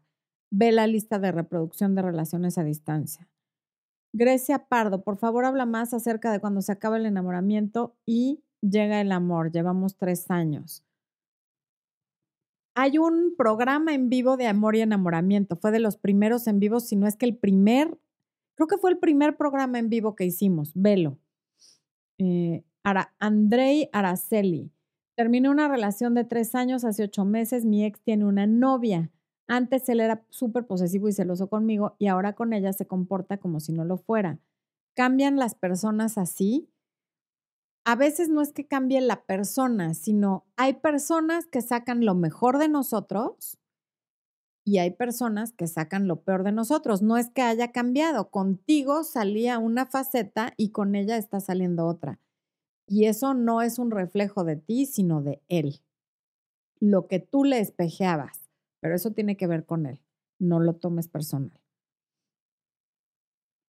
Ve 0.52 0.72
la 0.72 0.88
lista 0.88 1.20
de 1.20 1.32
reproducción 1.32 1.96
de 1.96 2.02
relaciones 2.02 2.58
a 2.58 2.64
distancia. 2.64 3.30
Grecia 4.14 4.68
Pardo, 4.68 5.04
por 5.04 5.18
favor 5.18 5.46
habla 5.46 5.66
más 5.66 5.94
acerca 5.94 6.32
de 6.32 6.40
cuando 6.40 6.62
se 6.62 6.72
acaba 6.72 6.98
el 6.98 7.06
enamoramiento 7.06 7.96
y 8.06 8.42
llega 8.62 9.02
el 9.02 9.12
amor. 9.12 9.52
Llevamos 9.52 9.98
tres 9.98 10.32
años. 10.32 10.84
Hay 12.74 12.98
un 12.98 13.36
programa 13.38 13.94
en 13.94 14.10
vivo 14.10 14.38
de 14.38 14.48
amor 14.48 14.76
y 14.76 14.82
enamoramiento. 14.82 15.58
Fue 15.58 15.72
de 15.72 15.80
los 15.80 15.98
primeros 15.98 16.48
en 16.48 16.60
vivo, 16.60 16.80
si 16.80 16.96
no 16.96 17.08
es 17.08 17.18
que 17.18 17.26
el 17.26 17.36
primer, 17.36 18.00
creo 18.56 18.68
que 18.68 18.78
fue 18.78 18.92
el 18.92 18.98
primer 18.98 19.36
programa 19.36 19.78
en 19.78 19.90
vivo 19.90 20.16
que 20.16 20.26
hicimos. 20.26 20.72
Velo. 20.74 21.20
Eh, 22.18 22.64
Andrei 23.20 23.90
Araceli. 23.92 24.72
Terminé 25.20 25.50
una 25.50 25.68
relación 25.68 26.14
de 26.14 26.24
tres 26.24 26.56
años, 26.56 26.86
hace 26.86 27.04
ocho 27.04 27.26
meses, 27.26 27.66
mi 27.66 27.84
ex 27.84 28.00
tiene 28.00 28.24
una 28.24 28.48
novia. 28.48 29.12
Antes 29.50 29.90
él 29.90 30.00
era 30.00 30.24
súper 30.30 30.66
posesivo 30.66 31.10
y 31.10 31.12
celoso 31.12 31.50
conmigo 31.50 31.98
y 32.00 32.08
ahora 32.08 32.36
con 32.36 32.54
ella 32.54 32.72
se 32.72 32.88
comporta 32.88 33.36
como 33.36 33.60
si 33.60 33.74
no 33.74 33.84
lo 33.84 33.98
fuera. 33.98 34.40
¿Cambian 34.96 35.36
las 35.36 35.56
personas 35.56 36.18
así? 36.18 36.70
A 37.84 37.98
veces 37.98 38.30
no 38.30 38.42
es 38.42 38.54
que 38.54 38.66
cambie 38.66 39.02
la 39.02 39.26
persona, 39.26 39.94
sino 39.94 40.46
hay 40.56 40.76
personas 40.76 41.48
que 41.48 41.62
sacan 41.62 42.06
lo 42.06 42.16
mejor 42.16 42.58
de 42.58 42.70
nosotros 42.70 43.60
y 44.64 44.78
hay 44.78 44.92
personas 44.92 45.52
que 45.52 45.68
sacan 45.68 46.08
lo 46.08 46.22
peor 46.22 46.44
de 46.44 46.54
nosotros. 46.54 47.02
No 47.02 47.18
es 47.18 47.30
que 47.30 47.42
haya 47.42 47.74
cambiado. 47.74 48.32
Contigo 48.32 49.04
salía 49.04 49.60
una 49.60 49.86
faceta 49.86 50.54
y 50.56 50.70
con 50.70 50.96
ella 50.96 51.18
está 51.18 51.42
saliendo 51.42 51.88
otra. 51.88 52.22
Y 52.92 53.06
eso 53.06 53.36
no 53.36 53.62
es 53.62 53.78
un 53.78 53.92
reflejo 53.92 54.44
de 54.44 54.56
ti, 54.56 54.88
sino 54.88 55.22
de 55.22 55.44
él. 55.48 55.80
Lo 56.80 57.08
que 57.08 57.20
tú 57.20 57.44
le 57.44 57.60
espejeabas, 57.60 58.50
pero 58.80 58.96
eso 58.96 59.12
tiene 59.12 59.38
que 59.38 59.46
ver 59.46 59.64
con 59.64 59.86
él. 59.86 60.02
No 60.40 60.60
lo 60.60 60.74
tomes 60.74 61.08
personal. 61.08 61.62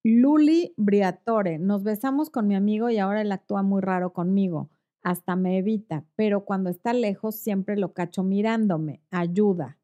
Luli 0.03 0.73
Briatore, 0.75 1.59
nos 1.59 1.83
besamos 1.83 2.31
con 2.31 2.47
mi 2.47 2.55
amigo 2.55 2.89
y 2.89 2.97
ahora 2.97 3.21
él 3.21 3.31
actúa 3.31 3.61
muy 3.61 3.81
raro 3.81 4.11
conmigo. 4.11 4.71
Hasta 5.03 5.35
me 5.35 5.59
evita, 5.59 6.03
pero 6.15 6.43
cuando 6.43 6.71
está 6.71 6.91
lejos 6.93 7.35
siempre 7.35 7.77
lo 7.77 7.93
cacho 7.93 8.23
mirándome. 8.23 9.03
Ayuda. 9.11 9.77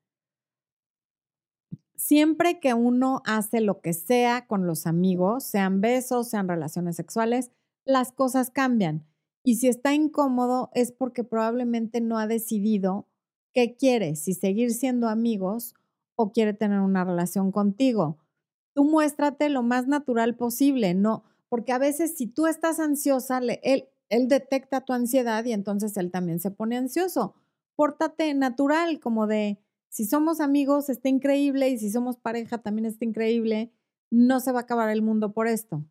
Siempre 1.95 2.59
que 2.59 2.73
uno 2.73 3.21
hace 3.25 3.61
lo 3.61 3.81
que 3.81 3.93
sea 3.93 4.47
con 4.47 4.65
los 4.65 4.87
amigos, 4.87 5.43
sean 5.43 5.79
besos, 5.79 6.27
sean 6.27 6.47
relaciones 6.47 6.95
sexuales, 6.95 7.51
las 7.85 8.11
cosas 8.11 8.49
cambian. 8.49 9.05
Y 9.47 9.55
si 9.55 9.69
está 9.69 9.93
incómodo 9.93 10.71
es 10.73 10.91
porque 10.91 11.23
probablemente 11.23 12.01
no 12.01 12.19
ha 12.19 12.27
decidido 12.27 13.07
qué 13.53 13.77
quiere, 13.77 14.17
si 14.17 14.33
seguir 14.33 14.73
siendo 14.73 15.07
amigos 15.07 15.73
o 16.17 16.33
quiere 16.33 16.53
tener 16.53 16.81
una 16.81 17.05
relación 17.05 17.53
contigo. 17.53 18.17
Tú 18.73 18.83
muéstrate 18.83 19.47
lo 19.47 19.63
más 19.63 19.87
natural 19.87 20.35
posible, 20.35 20.93
no, 20.95 21.23
porque 21.47 21.71
a 21.71 21.77
veces 21.77 22.17
si 22.17 22.27
tú 22.27 22.45
estás 22.45 22.81
ansiosa, 22.81 23.39
él, 23.63 23.87
él 24.09 24.27
detecta 24.27 24.81
tu 24.81 24.91
ansiedad 24.91 25.45
y 25.45 25.53
entonces 25.53 25.95
él 25.95 26.11
también 26.11 26.41
se 26.41 26.51
pone 26.51 26.75
ansioso. 26.75 27.33
Pórtate 27.77 28.33
natural, 28.33 28.99
como 28.99 29.27
de, 29.27 29.61
si 29.87 30.03
somos 30.03 30.41
amigos 30.41 30.89
está 30.89 31.07
increíble 31.07 31.69
y 31.69 31.77
si 31.77 31.89
somos 31.89 32.17
pareja 32.17 32.57
también 32.57 32.85
está 32.85 33.05
increíble, 33.05 33.71
no 34.11 34.41
se 34.41 34.51
va 34.51 34.59
a 34.59 34.63
acabar 34.63 34.89
el 34.89 35.01
mundo 35.01 35.31
por 35.31 35.47
esto. 35.47 35.85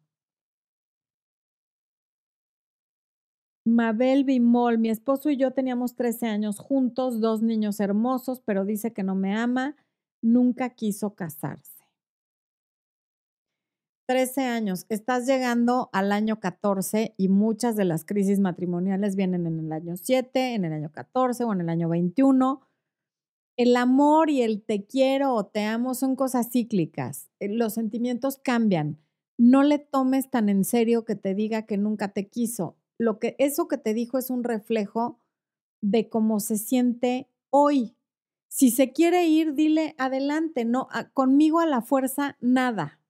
Mabel 3.66 4.22
Bimol, 4.22 4.78
mi 4.78 4.90
esposo 4.90 5.28
y 5.28 5.36
yo 5.36 5.50
teníamos 5.50 5.96
13 5.96 6.28
años 6.28 6.60
juntos, 6.60 7.20
dos 7.20 7.42
niños 7.42 7.80
hermosos, 7.80 8.40
pero 8.40 8.64
dice 8.64 8.92
que 8.92 9.02
no 9.02 9.16
me 9.16 9.34
ama, 9.34 9.74
nunca 10.22 10.70
quiso 10.70 11.16
casarse. 11.16 11.84
13 14.06 14.42
años, 14.42 14.86
estás 14.88 15.26
llegando 15.26 15.90
al 15.92 16.12
año 16.12 16.38
14 16.38 17.14
y 17.16 17.28
muchas 17.28 17.74
de 17.74 17.84
las 17.84 18.04
crisis 18.04 18.38
matrimoniales 18.38 19.16
vienen 19.16 19.48
en 19.48 19.58
el 19.58 19.72
año 19.72 19.96
7, 19.96 20.54
en 20.54 20.64
el 20.64 20.72
año 20.72 20.92
14 20.92 21.42
o 21.42 21.52
en 21.52 21.62
el 21.62 21.68
año 21.68 21.88
21. 21.88 22.60
El 23.56 23.74
amor 23.74 24.30
y 24.30 24.42
el 24.42 24.62
te 24.62 24.86
quiero 24.86 25.34
o 25.34 25.46
te 25.46 25.64
amo 25.64 25.94
son 25.94 26.14
cosas 26.14 26.52
cíclicas. 26.52 27.30
Eh, 27.40 27.48
los 27.48 27.74
sentimientos 27.74 28.38
cambian. 28.38 29.00
No 29.36 29.64
le 29.64 29.80
tomes 29.80 30.30
tan 30.30 30.48
en 30.50 30.62
serio 30.62 31.04
que 31.04 31.16
te 31.16 31.34
diga 31.34 31.62
que 31.62 31.76
nunca 31.76 32.12
te 32.12 32.28
quiso 32.28 32.76
lo 32.98 33.18
que 33.18 33.36
eso 33.38 33.68
que 33.68 33.78
te 33.78 33.94
dijo 33.94 34.18
es 34.18 34.30
un 34.30 34.44
reflejo 34.44 35.20
de 35.80 36.08
cómo 36.08 36.40
se 36.40 36.56
siente 36.58 37.28
hoy. 37.50 37.96
Si 38.48 38.70
se 38.70 38.92
quiere 38.92 39.26
ir, 39.26 39.54
dile 39.54 39.94
adelante, 39.98 40.64
no 40.64 40.88
conmigo 41.14 41.60
a 41.60 41.66
la 41.66 41.82
fuerza 41.82 42.36
nada. 42.40 43.00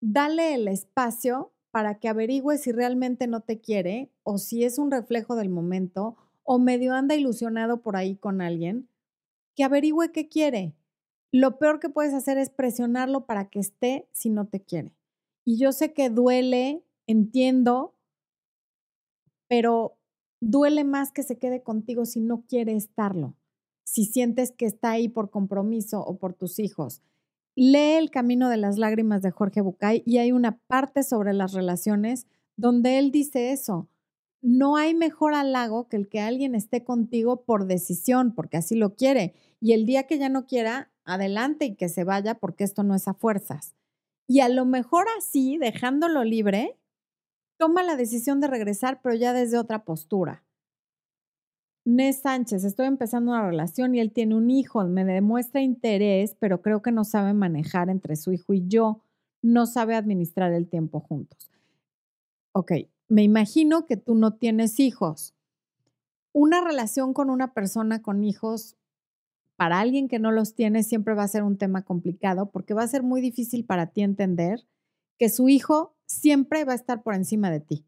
Dale 0.00 0.54
el 0.54 0.68
espacio 0.68 1.52
para 1.70 1.98
que 1.98 2.08
averigüe 2.08 2.58
si 2.58 2.72
realmente 2.72 3.26
no 3.26 3.40
te 3.40 3.60
quiere 3.60 4.10
o 4.24 4.38
si 4.38 4.64
es 4.64 4.78
un 4.78 4.90
reflejo 4.90 5.36
del 5.36 5.48
momento 5.48 6.16
o 6.44 6.58
medio 6.58 6.94
anda 6.94 7.14
ilusionado 7.14 7.82
por 7.82 7.96
ahí 7.96 8.16
con 8.16 8.40
alguien. 8.40 8.88
que 9.56 9.64
averigüe 9.64 10.12
qué 10.12 10.28
quiere. 10.28 10.74
Lo 11.32 11.58
peor 11.58 11.80
que 11.80 11.90
puedes 11.90 12.14
hacer 12.14 12.38
es 12.38 12.50
presionarlo 12.50 13.26
para 13.26 13.50
que 13.50 13.60
esté 13.60 14.08
si 14.12 14.30
no 14.30 14.46
te 14.48 14.62
quiere. 14.62 14.94
Y 15.44 15.58
yo 15.58 15.72
sé 15.72 15.92
que 15.92 16.10
duele, 16.10 16.84
entiendo, 17.06 17.94
pero 19.52 19.98
duele 20.40 20.82
más 20.82 21.12
que 21.12 21.22
se 21.22 21.36
quede 21.36 21.62
contigo 21.62 22.06
si 22.06 22.20
no 22.20 22.46
quiere 22.48 22.74
estarlo, 22.74 23.36
si 23.84 24.06
sientes 24.06 24.50
que 24.50 24.64
está 24.64 24.92
ahí 24.92 25.10
por 25.10 25.28
compromiso 25.28 26.00
o 26.00 26.16
por 26.16 26.32
tus 26.32 26.58
hijos. 26.58 27.02
Lee 27.54 27.98
El 27.98 28.10
Camino 28.10 28.48
de 28.48 28.56
las 28.56 28.78
Lágrimas 28.78 29.20
de 29.20 29.30
Jorge 29.30 29.60
Bucay 29.60 30.02
y 30.06 30.16
hay 30.16 30.32
una 30.32 30.56
parte 30.68 31.02
sobre 31.02 31.34
las 31.34 31.52
relaciones 31.52 32.26
donde 32.56 32.98
él 32.98 33.12
dice 33.12 33.52
eso. 33.52 33.90
No 34.40 34.76
hay 34.76 34.94
mejor 34.94 35.34
halago 35.34 35.86
que 35.86 35.98
el 35.98 36.08
que 36.08 36.20
alguien 36.20 36.54
esté 36.54 36.82
contigo 36.82 37.44
por 37.44 37.66
decisión, 37.66 38.34
porque 38.34 38.56
así 38.56 38.74
lo 38.74 38.94
quiere. 38.94 39.34
Y 39.60 39.74
el 39.74 39.84
día 39.84 40.06
que 40.06 40.16
ya 40.16 40.30
no 40.30 40.46
quiera, 40.46 40.90
adelante 41.04 41.66
y 41.66 41.76
que 41.76 41.90
se 41.90 42.04
vaya, 42.04 42.36
porque 42.36 42.64
esto 42.64 42.84
no 42.84 42.94
es 42.94 43.06
a 43.06 43.12
fuerzas. 43.12 43.74
Y 44.26 44.40
a 44.40 44.48
lo 44.48 44.64
mejor 44.64 45.04
así, 45.18 45.58
dejándolo 45.58 46.24
libre, 46.24 46.78
toma 47.62 47.84
la 47.84 47.94
decisión 47.94 48.40
de 48.40 48.48
regresar, 48.48 48.98
pero 49.00 49.14
ya 49.14 49.32
desde 49.32 49.56
otra 49.56 49.84
postura. 49.84 50.42
Nes 51.84 52.22
Sánchez, 52.22 52.64
estoy 52.64 52.86
empezando 52.86 53.30
una 53.30 53.46
relación 53.46 53.94
y 53.94 54.00
él 54.00 54.10
tiene 54.10 54.34
un 54.34 54.50
hijo, 54.50 54.82
me 54.82 55.04
demuestra 55.04 55.62
interés, 55.62 56.34
pero 56.40 56.60
creo 56.60 56.82
que 56.82 56.90
no 56.90 57.04
sabe 57.04 57.34
manejar 57.34 57.88
entre 57.88 58.16
su 58.16 58.32
hijo 58.32 58.52
y 58.52 58.66
yo, 58.66 59.04
no 59.42 59.66
sabe 59.66 59.94
administrar 59.94 60.52
el 60.52 60.68
tiempo 60.68 60.98
juntos. 60.98 61.52
Ok, 62.50 62.72
me 63.08 63.22
imagino 63.22 63.86
que 63.86 63.96
tú 63.96 64.16
no 64.16 64.34
tienes 64.34 64.80
hijos. 64.80 65.36
Una 66.32 66.64
relación 66.64 67.14
con 67.14 67.30
una 67.30 67.54
persona 67.54 68.02
con 68.02 68.24
hijos, 68.24 68.76
para 69.54 69.78
alguien 69.78 70.08
que 70.08 70.18
no 70.18 70.32
los 70.32 70.56
tiene, 70.56 70.82
siempre 70.82 71.14
va 71.14 71.22
a 71.22 71.28
ser 71.28 71.44
un 71.44 71.58
tema 71.58 71.82
complicado 71.82 72.50
porque 72.50 72.74
va 72.74 72.82
a 72.82 72.88
ser 72.88 73.04
muy 73.04 73.20
difícil 73.20 73.64
para 73.64 73.86
ti 73.86 74.02
entender 74.02 74.66
que 75.18 75.28
su 75.28 75.48
hijo 75.48 75.96
siempre 76.06 76.64
va 76.64 76.72
a 76.72 76.76
estar 76.76 77.02
por 77.02 77.14
encima 77.14 77.50
de 77.50 77.60
ti. 77.60 77.86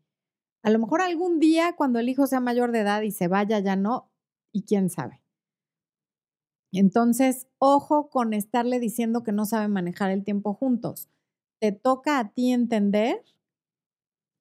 A 0.62 0.70
lo 0.70 0.79
mejor 0.79 1.03
algún 1.03 1.41
día 1.41 1.75
cuando 1.77 1.99
el 1.99 2.09
hijo 2.09 2.27
sea 2.27 2.41
mayor 2.41 2.72
de 2.72 2.81
edad 2.81 3.03
y 3.03 3.11
se 3.11 3.29
vaya 3.29 3.59
ya 3.59 3.77
no, 3.77 4.11
y 4.53 4.62
quién 4.62 4.89
sabe. 4.89 5.20
Entonces, 6.72 7.47
ojo 7.59 8.09
con 8.09 8.33
estarle 8.33 8.81
diciendo 8.81 9.22
que 9.22 9.33
no 9.33 9.45
sabe 9.47 9.68
manejar 9.68 10.11
el 10.11 10.25
tiempo 10.25 10.55
juntos. 10.55 11.09
Te 11.61 11.70
toca 11.70 12.18
a 12.18 12.33
ti 12.33 12.53
entender 12.53 13.22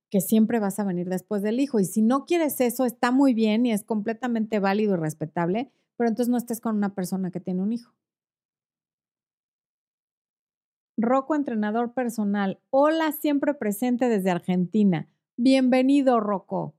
que 0.09 0.21
siempre 0.21 0.59
vas 0.59 0.79
a 0.79 0.83
venir 0.83 1.09
después 1.09 1.41
del 1.41 1.59
hijo. 1.59 1.79
Y 1.79 1.85
si 1.85 2.01
no 2.01 2.25
quieres 2.25 2.61
eso, 2.61 2.85
está 2.85 3.11
muy 3.11 3.33
bien 3.33 3.65
y 3.65 3.71
es 3.71 3.83
completamente 3.83 4.59
válido 4.59 4.93
y 4.93 4.97
respetable, 4.97 5.71
pero 5.97 6.07
entonces 6.07 6.29
no 6.29 6.37
estés 6.37 6.61
con 6.61 6.75
una 6.75 6.93
persona 6.93 7.31
que 7.31 7.39
tiene 7.39 7.61
un 7.63 7.73
hijo. 7.73 7.93
Rocco, 10.97 11.33
entrenador 11.33 11.93
personal. 11.93 12.59
Hola, 12.69 13.11
siempre 13.13 13.55
presente 13.55 14.09
desde 14.09 14.29
Argentina. 14.29 15.09
Bienvenido, 15.37 16.19
Rocco. 16.19 16.75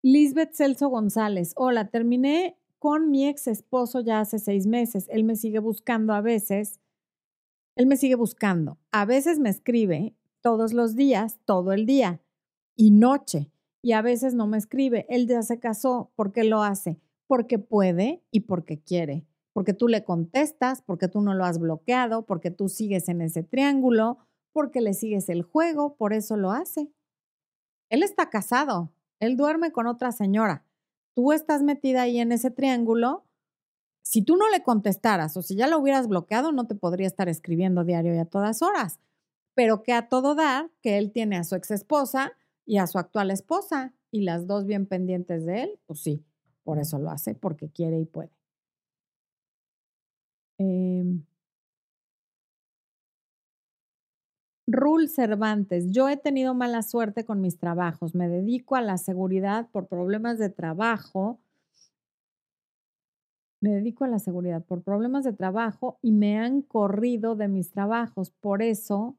Lisbeth 0.00 0.54
Celso 0.54 0.88
González. 0.88 1.52
Hola, 1.56 1.88
terminé 1.88 2.56
con 2.78 3.10
mi 3.10 3.26
ex 3.26 3.48
esposo 3.48 4.00
ya 4.00 4.20
hace 4.20 4.38
seis 4.38 4.68
meses. 4.68 5.08
Él 5.10 5.24
me 5.24 5.34
sigue 5.34 5.58
buscando 5.58 6.12
a 6.12 6.20
veces. 6.20 6.78
Él 7.74 7.86
me 7.86 7.96
sigue 7.96 8.14
buscando. 8.14 8.78
A 8.92 9.04
veces 9.04 9.40
me 9.40 9.50
escribe 9.50 10.14
todos 10.40 10.72
los 10.72 10.94
días, 10.94 11.40
todo 11.44 11.72
el 11.72 11.84
día 11.84 12.20
y 12.76 12.92
noche. 12.92 13.50
Y 13.82 13.92
a 13.92 14.02
veces 14.02 14.34
no 14.34 14.46
me 14.46 14.58
escribe. 14.58 15.04
Él 15.08 15.26
ya 15.26 15.42
se 15.42 15.58
casó. 15.58 16.12
¿Por 16.14 16.30
qué 16.30 16.44
lo 16.44 16.62
hace? 16.62 17.00
Porque 17.26 17.58
puede 17.58 18.22
y 18.30 18.40
porque 18.40 18.78
quiere 18.78 19.26
porque 19.56 19.72
tú 19.72 19.88
le 19.88 20.04
contestas, 20.04 20.82
porque 20.82 21.08
tú 21.08 21.22
no 21.22 21.32
lo 21.32 21.46
has 21.46 21.58
bloqueado, 21.58 22.26
porque 22.26 22.50
tú 22.50 22.68
sigues 22.68 23.08
en 23.08 23.22
ese 23.22 23.42
triángulo, 23.42 24.18
porque 24.52 24.82
le 24.82 24.92
sigues 24.92 25.30
el 25.30 25.40
juego, 25.40 25.96
por 25.96 26.12
eso 26.12 26.36
lo 26.36 26.50
hace. 26.50 26.92
Él 27.88 28.02
está 28.02 28.28
casado, 28.28 28.92
él 29.18 29.38
duerme 29.38 29.72
con 29.72 29.86
otra 29.86 30.12
señora. 30.12 30.66
Tú 31.14 31.32
estás 31.32 31.62
metida 31.62 32.02
ahí 32.02 32.18
en 32.18 32.32
ese 32.32 32.50
triángulo. 32.50 33.24
Si 34.02 34.20
tú 34.20 34.36
no 34.36 34.46
le 34.50 34.62
contestaras 34.62 35.34
o 35.38 35.40
si 35.40 35.56
ya 35.56 35.68
lo 35.68 35.78
hubieras 35.78 36.06
bloqueado, 36.06 36.52
no 36.52 36.66
te 36.66 36.74
podría 36.74 37.06
estar 37.06 37.30
escribiendo 37.30 37.82
diario 37.82 38.14
y 38.14 38.18
a 38.18 38.26
todas 38.26 38.60
horas. 38.60 39.00
Pero 39.54 39.82
que 39.82 39.94
a 39.94 40.10
todo 40.10 40.34
dar, 40.34 40.70
que 40.82 40.98
él 40.98 41.12
tiene 41.12 41.38
a 41.38 41.44
su 41.44 41.54
ex 41.54 41.70
esposa 41.70 42.32
y 42.66 42.76
a 42.76 42.86
su 42.86 42.98
actual 42.98 43.30
esposa 43.30 43.94
y 44.10 44.20
las 44.20 44.46
dos 44.46 44.66
bien 44.66 44.84
pendientes 44.84 45.46
de 45.46 45.62
él, 45.62 45.80
pues 45.86 46.02
sí, 46.02 46.22
por 46.62 46.78
eso 46.78 46.98
lo 46.98 47.08
hace, 47.08 47.34
porque 47.34 47.70
quiere 47.70 47.98
y 47.98 48.04
puede. 48.04 48.35
Eh, 50.58 51.04
Rul 54.68 55.08
Cervantes, 55.08 55.90
yo 55.90 56.08
he 56.08 56.16
tenido 56.16 56.52
mala 56.54 56.82
suerte 56.82 57.24
con 57.24 57.40
mis 57.40 57.58
trabajos, 57.58 58.14
me 58.14 58.28
dedico 58.28 58.74
a 58.74 58.80
la 58.80 58.98
seguridad 58.98 59.68
por 59.70 59.86
problemas 59.86 60.38
de 60.38 60.50
trabajo, 60.50 61.38
me 63.60 63.70
dedico 63.70 64.04
a 64.04 64.08
la 64.08 64.18
seguridad 64.18 64.64
por 64.64 64.82
problemas 64.82 65.24
de 65.24 65.32
trabajo 65.32 65.98
y 66.02 66.12
me 66.12 66.38
han 66.38 66.62
corrido 66.62 67.36
de 67.36 67.48
mis 67.48 67.70
trabajos, 67.70 68.30
por 68.30 68.60
eso, 68.62 69.16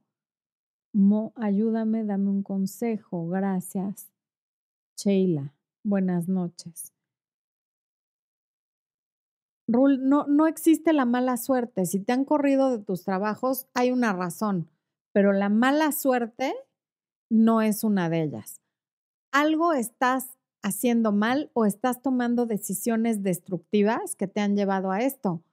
Mo, 0.94 1.32
ayúdame, 1.36 2.04
dame 2.06 2.30
un 2.30 2.42
consejo, 2.44 3.28
gracias. 3.28 4.10
Sheila, 4.98 5.54
buenas 5.84 6.28
noches. 6.28 6.97
Rul, 9.68 10.08
no, 10.08 10.26
no 10.28 10.48
existe 10.48 10.94
la 10.94 11.06
mala 11.06 11.38
suerte. 11.38 11.86
Si 11.86 12.00
te 12.00 12.14
han 12.14 12.24
corrido 12.24 12.72
de 12.72 12.80
tus 12.80 13.04
trabajos, 13.04 13.68
hay 13.74 13.92
una 13.92 14.14
razón, 14.14 14.70
pero 15.12 15.34
la 15.34 15.50
mala 15.50 15.92
suerte 15.92 16.56
no 17.30 17.62
es 17.62 17.84
una 17.84 18.10
de 18.10 18.24
ellas. 18.24 18.62
Algo 19.32 19.74
estás 19.74 20.38
haciendo 20.64 21.12
mal 21.12 21.52
o 21.54 21.66
estás 21.66 22.02
tomando 22.02 22.46
decisiones 22.46 23.24
destructivas 23.24 24.16
que 24.16 24.28
te 24.28 24.40
han 24.40 24.56
llevado 24.56 24.92
a 24.92 25.02
esto. 25.02 25.44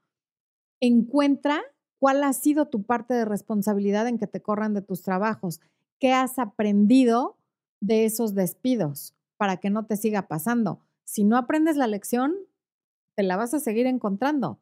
Encuentra 0.81 1.63
cuál 1.99 2.23
ha 2.23 2.33
sido 2.33 2.67
tu 2.67 2.85
parte 2.85 3.15
de 3.15 3.25
responsabilidad 3.25 4.07
en 4.07 4.19
que 4.19 4.27
te 4.27 4.43
corran 4.43 4.75
de 4.75 4.83
tus 4.83 5.03
trabajos. 5.03 5.61
¿Qué 5.99 6.13
has 6.13 6.39
aprendido 6.39 7.37
de 7.81 8.05
esos 8.05 8.35
despidos 8.35 9.15
para 9.37 9.57
que 9.57 9.71
no 9.71 9.87
te 9.87 9.97
siga 9.97 10.29
pasando? 10.29 10.81
Si 11.05 11.25
no 11.25 11.37
aprendes 11.37 11.77
la 11.77 11.87
lección, 11.87 12.35
te 13.15 13.23
la 13.23 13.37
vas 13.37 13.55
a 13.55 13.61
seguir 13.61 13.87
encontrando. 13.87 14.61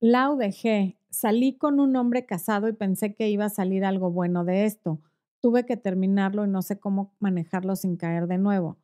Lau 0.00 0.36
dejé, 0.36 0.98
salí 1.10 1.56
con 1.56 1.80
un 1.80 1.96
hombre 1.96 2.26
casado 2.26 2.68
y 2.68 2.72
pensé 2.72 3.14
que 3.14 3.28
iba 3.28 3.46
a 3.46 3.50
salir 3.50 3.84
algo 3.84 4.10
bueno 4.10 4.44
de 4.44 4.64
esto. 4.66 5.00
Tuve 5.40 5.66
que 5.66 5.76
terminarlo 5.76 6.44
y 6.44 6.48
no 6.48 6.62
sé 6.62 6.78
cómo 6.78 7.14
manejarlo 7.20 7.76
sin 7.76 7.96
caer 7.96 8.26
de 8.26 8.38
nuevo. 8.38 8.78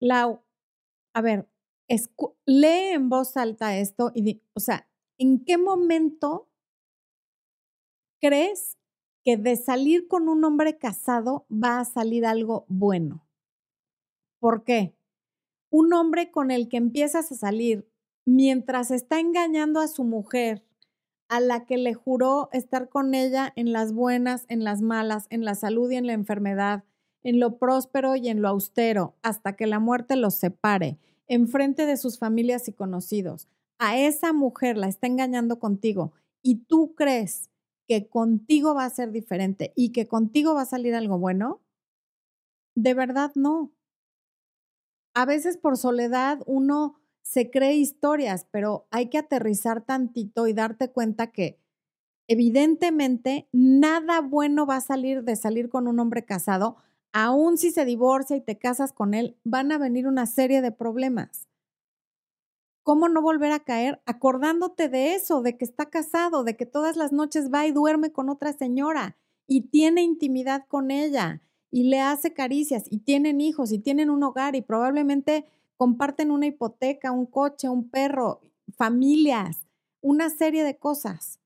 Lau, 0.00 0.42
a 1.14 1.20
ver, 1.22 1.48
lee 2.46 2.92
en 2.94 3.08
voz 3.08 3.36
alta 3.36 3.76
esto 3.76 4.12
y, 4.14 4.42
o 4.54 4.60
sea, 4.60 4.88
¿en 5.18 5.44
qué 5.44 5.58
momento 5.58 6.48
crees 8.20 8.76
que 9.24 9.36
de 9.36 9.56
salir 9.56 10.06
con 10.08 10.28
un 10.28 10.44
hombre 10.44 10.78
casado 10.78 11.46
va 11.50 11.80
a 11.80 11.84
salir 11.84 12.26
algo 12.26 12.64
bueno? 12.68 13.26
¿Por 14.40 14.64
qué? 14.64 14.95
Un 15.70 15.92
hombre 15.92 16.30
con 16.30 16.50
el 16.50 16.68
que 16.68 16.76
empiezas 16.76 17.32
a 17.32 17.34
salir 17.34 17.88
mientras 18.24 18.90
está 18.90 19.20
engañando 19.20 19.80
a 19.80 19.88
su 19.88 20.04
mujer, 20.04 20.64
a 21.28 21.40
la 21.40 21.64
que 21.64 21.76
le 21.76 21.94
juró 21.94 22.48
estar 22.52 22.88
con 22.88 23.14
ella 23.14 23.52
en 23.56 23.72
las 23.72 23.92
buenas, 23.92 24.44
en 24.48 24.64
las 24.64 24.82
malas, 24.82 25.26
en 25.30 25.44
la 25.44 25.54
salud 25.54 25.90
y 25.90 25.96
en 25.96 26.06
la 26.06 26.12
enfermedad, 26.12 26.84
en 27.22 27.40
lo 27.40 27.58
próspero 27.58 28.16
y 28.16 28.28
en 28.28 28.42
lo 28.42 28.48
austero, 28.48 29.16
hasta 29.22 29.54
que 29.54 29.66
la 29.66 29.80
muerte 29.80 30.16
los 30.16 30.34
separe, 30.34 30.98
enfrente 31.26 31.86
de 31.86 31.96
sus 31.96 32.18
familias 32.18 32.68
y 32.68 32.72
conocidos. 32.72 33.48
A 33.78 33.98
esa 33.98 34.32
mujer 34.32 34.76
la 34.76 34.88
está 34.88 35.06
engañando 35.06 35.58
contigo 35.58 36.12
y 36.42 36.64
tú 36.66 36.94
crees 36.94 37.50
que 37.88 38.08
contigo 38.08 38.74
va 38.74 38.84
a 38.84 38.90
ser 38.90 39.12
diferente 39.12 39.72
y 39.76 39.90
que 39.90 40.06
contigo 40.06 40.54
va 40.54 40.62
a 40.62 40.66
salir 40.66 40.94
algo 40.94 41.18
bueno, 41.18 41.60
de 42.74 42.94
verdad 42.94 43.32
no 43.34 43.72
a 45.16 45.24
veces 45.24 45.56
por 45.56 45.78
soledad 45.78 46.40
uno 46.46 46.96
se 47.22 47.50
cree 47.50 47.74
historias, 47.74 48.46
pero 48.50 48.86
hay 48.90 49.08
que 49.08 49.16
aterrizar 49.16 49.80
tantito 49.82 50.46
y 50.46 50.52
darte 50.52 50.92
cuenta 50.92 51.28
que 51.32 51.58
evidentemente 52.28 53.48
nada 53.52 54.20
bueno 54.20 54.66
va 54.66 54.76
a 54.76 54.80
salir 54.82 55.24
de 55.24 55.36
salir 55.36 55.70
con 55.70 55.88
un 55.88 56.00
hombre 56.00 56.26
casado, 56.26 56.76
aun 57.14 57.56
si 57.56 57.70
se 57.70 57.86
divorcia 57.86 58.36
y 58.36 58.42
te 58.42 58.58
casas 58.58 58.92
con 58.92 59.14
él, 59.14 59.38
van 59.42 59.72
a 59.72 59.78
venir 59.78 60.06
una 60.06 60.26
serie 60.26 60.60
de 60.60 60.72
problemas. 60.72 61.48
¿Cómo 62.82 63.08
no 63.10 63.20
volver 63.20 63.52
a 63.52 63.60
caer 63.64 64.00
acordándote 64.06 64.88
de 64.88 65.14
eso, 65.14 65.42
de 65.42 65.58
que 65.58 65.64
está 65.66 65.86
casado, 65.90 66.42
de 66.44 66.56
que 66.56 66.64
todas 66.66 66.96
las 66.96 67.12
noches 67.12 67.52
va 67.52 67.66
y 67.66 67.72
duerme 67.72 68.12
con 68.12 68.28
otra 68.30 68.52
señora 68.54 69.16
y 69.46 69.68
tiene 69.68 70.02
intimidad 70.02 70.66
con 70.66 70.90
ella? 70.90 71.42
Y 71.70 71.84
le 71.84 72.00
hace 72.00 72.32
caricias 72.32 72.84
y 72.90 72.98
tienen 72.98 73.40
hijos 73.40 73.72
y 73.72 73.78
tienen 73.78 74.10
un 74.10 74.22
hogar 74.22 74.56
y 74.56 74.62
probablemente 74.62 75.46
comparten 75.76 76.30
una 76.30 76.46
hipoteca, 76.46 77.12
un 77.12 77.26
coche, 77.26 77.68
un 77.68 77.90
perro, 77.90 78.40
familias, 78.76 79.66
una 80.00 80.30
serie 80.30 80.64
de 80.64 80.78
cosas 80.78 81.40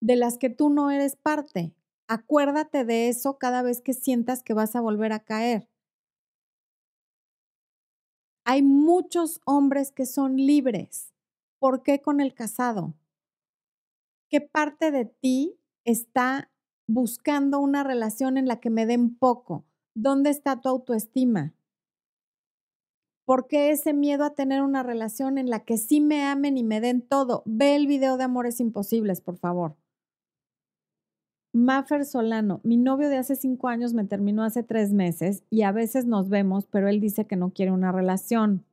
de 0.00 0.16
las 0.16 0.38
que 0.38 0.50
tú 0.50 0.70
no 0.70 0.90
eres 0.90 1.16
parte. 1.16 1.74
Acuérdate 2.08 2.84
de 2.84 3.08
eso 3.08 3.38
cada 3.38 3.62
vez 3.62 3.80
que 3.80 3.94
sientas 3.94 4.42
que 4.42 4.52
vas 4.52 4.76
a 4.76 4.80
volver 4.80 5.12
a 5.12 5.20
caer. 5.20 5.68
Hay 8.44 8.62
muchos 8.62 9.40
hombres 9.46 9.90
que 9.90 10.04
son 10.04 10.36
libres. 10.36 11.14
¿Por 11.58 11.82
qué 11.82 12.02
con 12.02 12.20
el 12.20 12.34
casado? 12.34 12.94
¿Qué 14.28 14.42
parte 14.42 14.90
de 14.90 15.06
ti 15.06 15.58
está 15.86 16.50
buscando 16.86 17.60
una 17.60 17.84
relación 17.84 18.36
en 18.36 18.46
la 18.46 18.60
que 18.60 18.70
me 18.70 18.86
den 18.86 19.16
poco? 19.16 19.64
¿Dónde 19.94 20.30
está 20.30 20.60
tu 20.60 20.68
autoestima? 20.68 21.54
¿Por 23.24 23.46
qué 23.46 23.70
ese 23.70 23.94
miedo 23.94 24.24
a 24.24 24.34
tener 24.34 24.60
una 24.62 24.82
relación 24.82 25.38
en 25.38 25.48
la 25.48 25.60
que 25.60 25.78
sí 25.78 26.00
me 26.00 26.24
amen 26.24 26.58
y 26.58 26.62
me 26.62 26.80
den 26.80 27.00
todo? 27.00 27.42
Ve 27.46 27.74
el 27.74 27.86
video 27.86 28.18
de 28.18 28.24
Amores 28.24 28.60
Imposibles, 28.60 29.20
por 29.22 29.38
favor. 29.38 29.76
Maffer 31.54 32.04
Solano, 32.04 32.60
mi 32.64 32.76
novio 32.76 33.08
de 33.08 33.16
hace 33.16 33.36
cinco 33.36 33.68
años 33.68 33.94
me 33.94 34.04
terminó 34.04 34.42
hace 34.42 34.64
tres 34.64 34.92
meses 34.92 35.44
y 35.50 35.62
a 35.62 35.70
veces 35.70 36.04
nos 36.04 36.28
vemos, 36.28 36.66
pero 36.66 36.88
él 36.88 37.00
dice 37.00 37.26
que 37.26 37.36
no 37.36 37.50
quiere 37.50 37.70
una 37.70 37.92
relación. 37.92 38.64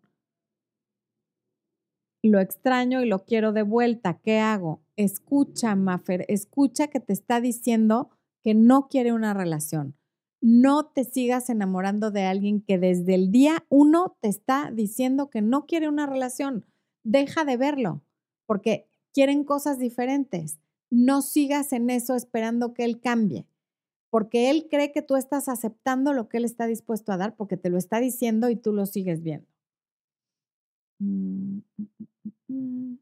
Lo 2.24 2.40
extraño 2.40 3.02
y 3.02 3.08
lo 3.08 3.20
quiero 3.24 3.52
de 3.54 3.64
vuelta. 3.64 4.20
¿Qué 4.24 4.40
hago? 4.40 4.82
Escucha, 5.04 5.76
Maffer, 5.76 6.26
escucha 6.28 6.88
que 6.88 7.00
te 7.00 7.14
está 7.14 7.42
diciendo 7.42 8.10
que 8.44 8.54
no 8.54 8.88
quiere 8.88 9.14
una 9.14 9.34
relación. 9.34 9.96
No 10.42 10.86
te 10.88 11.04
sigas 11.04 11.50
enamorando 11.50 12.12
de 12.12 12.24
alguien 12.24 12.62
que 12.62 12.78
desde 12.78 13.16
el 13.16 13.32
día 13.32 13.66
uno 13.70 14.18
te 14.22 14.30
está 14.30 14.72
diciendo 14.72 15.30
que 15.30 15.42
no 15.42 15.66
quiere 15.66 15.88
una 15.88 16.08
relación. 16.08 16.66
Deja 17.04 17.46
de 17.46 17.58
verlo, 17.58 18.02
porque 18.46 18.88
quieren 19.14 19.44
cosas 19.44 19.78
diferentes 19.78 20.60
no 20.92 21.22
sigas 21.22 21.74
en 21.74 21.90
eso 21.90 22.16
esperando 22.16 22.74
que 22.74 22.84
él 22.84 23.00
cambie, 23.00 23.48
porque 24.12 24.52
él 24.52 24.68
cree 24.70 24.92
que 24.92 25.02
tú 25.02 25.16
estás 25.16 25.48
aceptando 25.48 26.14
lo 26.14 26.28
que 26.28 26.38
él 26.38 26.46
está 26.46 26.68
dispuesto 26.68 27.12
a 27.14 27.18
dar, 27.18 27.36
porque 27.36 27.58
te 27.58 27.70
lo 27.70 27.78
está 27.78 28.00
diciendo 28.00 28.50
y 28.50 28.58
tú 28.58 28.74
lo 28.74 28.86
sigues 28.86 29.24
viendo. 29.24 29.48
Mm, 31.00 31.62
mm, 31.78 31.86
mm, 32.50 32.98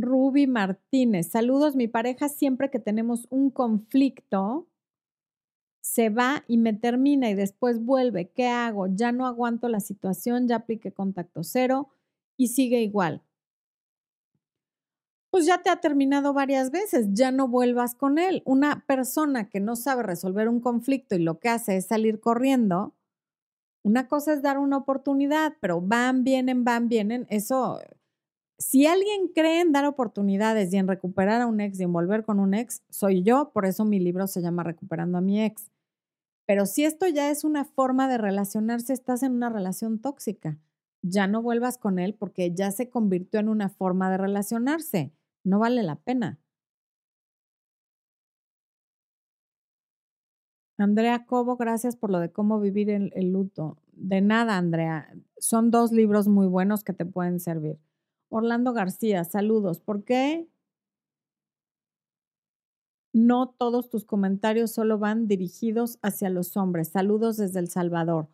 Ruby 0.00 0.46
Martínez, 0.46 1.30
saludos, 1.30 1.76
mi 1.76 1.88
pareja 1.88 2.28
siempre 2.28 2.70
que 2.70 2.78
tenemos 2.78 3.26
un 3.30 3.50
conflicto 3.50 4.68
se 5.80 6.10
va 6.10 6.44
y 6.48 6.58
me 6.58 6.72
termina 6.72 7.30
y 7.30 7.34
después 7.34 7.84
vuelve. 7.84 8.30
¿Qué 8.30 8.48
hago? 8.48 8.88
Ya 8.88 9.12
no 9.12 9.26
aguanto 9.26 9.68
la 9.68 9.80
situación, 9.80 10.48
ya 10.48 10.56
apliqué 10.56 10.92
contacto 10.92 11.44
cero 11.44 11.88
y 12.36 12.48
sigue 12.48 12.82
igual 12.82 13.22
pues 15.36 15.44
ya 15.44 15.62
te 15.62 15.68
ha 15.68 15.76
terminado 15.76 16.32
varias 16.32 16.70
veces, 16.70 17.08
ya 17.12 17.30
no 17.30 17.46
vuelvas 17.46 17.94
con 17.94 18.16
él. 18.16 18.40
Una 18.46 18.86
persona 18.86 19.50
que 19.50 19.60
no 19.60 19.76
sabe 19.76 20.02
resolver 20.02 20.48
un 20.48 20.60
conflicto 20.60 21.14
y 21.14 21.18
lo 21.18 21.40
que 21.40 21.50
hace 21.50 21.76
es 21.76 21.88
salir 21.88 22.20
corriendo, 22.20 22.94
una 23.82 24.08
cosa 24.08 24.32
es 24.32 24.40
dar 24.40 24.56
una 24.56 24.78
oportunidad, 24.78 25.52
pero 25.60 25.82
van, 25.82 26.24
vienen, 26.24 26.64
van, 26.64 26.88
vienen, 26.88 27.26
eso, 27.28 27.80
si 28.58 28.86
alguien 28.86 29.28
cree 29.34 29.60
en 29.60 29.72
dar 29.72 29.84
oportunidades 29.84 30.72
y 30.72 30.76
en 30.76 30.88
recuperar 30.88 31.42
a 31.42 31.46
un 31.46 31.60
ex 31.60 31.78
y 31.80 31.84
en 31.84 31.92
volver 31.92 32.24
con 32.24 32.40
un 32.40 32.54
ex, 32.54 32.82
soy 32.90 33.22
yo, 33.22 33.50
por 33.52 33.66
eso 33.66 33.84
mi 33.84 34.00
libro 34.00 34.26
se 34.26 34.40
llama 34.40 34.62
Recuperando 34.62 35.18
a 35.18 35.20
mi 35.20 35.42
ex. 35.42 35.70
Pero 36.46 36.66
si 36.66 36.84
esto 36.84 37.06
ya 37.08 37.30
es 37.30 37.44
una 37.44 37.64
forma 37.64 38.08
de 38.08 38.18
relacionarse, 38.18 38.92
estás 38.92 39.22
en 39.22 39.32
una 39.32 39.50
relación 39.50 40.00
tóxica. 40.00 40.58
Ya 41.02 41.26
no 41.26 41.42
vuelvas 41.42 41.78
con 41.78 41.98
él 41.98 42.14
porque 42.14 42.54
ya 42.54 42.70
se 42.70 42.88
convirtió 42.90 43.40
en 43.40 43.48
una 43.48 43.68
forma 43.68 44.10
de 44.10 44.18
relacionarse 44.18 45.12
no 45.46 45.60
vale 45.60 45.82
la 45.84 45.96
pena. 45.96 46.38
Andrea 50.78 51.24
Cobo, 51.24 51.56
gracias 51.56 51.96
por 51.96 52.10
lo 52.10 52.18
de 52.18 52.30
cómo 52.32 52.60
vivir 52.60 52.90
el, 52.90 53.12
el, 53.14 53.32
luto. 53.32 53.78
De 53.92 54.20
nada, 54.20 54.58
Andrea. 54.58 55.08
Son 55.38 55.70
dos 55.70 55.92
libros 55.92 56.28
muy 56.28 56.46
buenos 56.46 56.84
que 56.84 56.92
te 56.92 57.06
pueden 57.06 57.40
servir. 57.40 57.78
Orlando 58.28 58.72
García, 58.72 59.24
saludos. 59.24 59.80
¿Por 59.80 60.04
qué 60.04 60.48
no 63.12 63.48
todos 63.48 63.88
tus 63.88 64.04
comentarios 64.04 64.72
solo 64.72 64.98
van 64.98 65.26
dirigidos 65.26 65.98
hacia 66.02 66.28
los 66.30 66.56
hombres? 66.56 66.88
Saludos 66.88 67.36
desde 67.36 67.60
El 67.60 67.68
Salvador. 67.68 68.28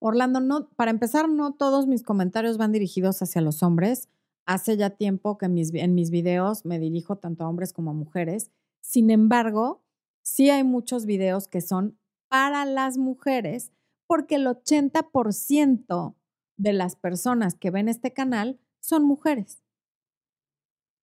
Orlando, 0.00 0.40
no, 0.40 0.68
para 0.70 0.90
empezar, 0.90 1.28
no 1.28 1.54
todos 1.54 1.86
mis 1.86 2.02
comentarios 2.02 2.56
van 2.56 2.72
dirigidos 2.72 3.20
hacia 3.22 3.40
los 3.40 3.62
hombres. 3.62 4.08
Hace 4.46 4.76
ya 4.76 4.90
tiempo 4.90 5.38
que 5.38 5.48
mis, 5.48 5.74
en 5.74 5.94
mis 5.94 6.10
videos 6.10 6.64
me 6.64 6.78
dirijo 6.78 7.16
tanto 7.16 7.44
a 7.44 7.48
hombres 7.48 7.72
como 7.72 7.90
a 7.90 7.94
mujeres. 7.94 8.50
Sin 8.80 9.10
embargo, 9.10 9.82
sí 10.22 10.50
hay 10.50 10.62
muchos 10.62 11.04
videos 11.04 11.48
que 11.48 11.60
son 11.60 11.98
para 12.28 12.64
las 12.64 12.96
mujeres 12.96 13.72
porque 14.06 14.36
el 14.36 14.46
80% 14.46 16.14
de 16.56 16.72
las 16.72 16.96
personas 16.96 17.54
que 17.54 17.70
ven 17.70 17.88
este 17.88 18.12
canal 18.12 18.58
son 18.80 19.04
mujeres. 19.04 19.62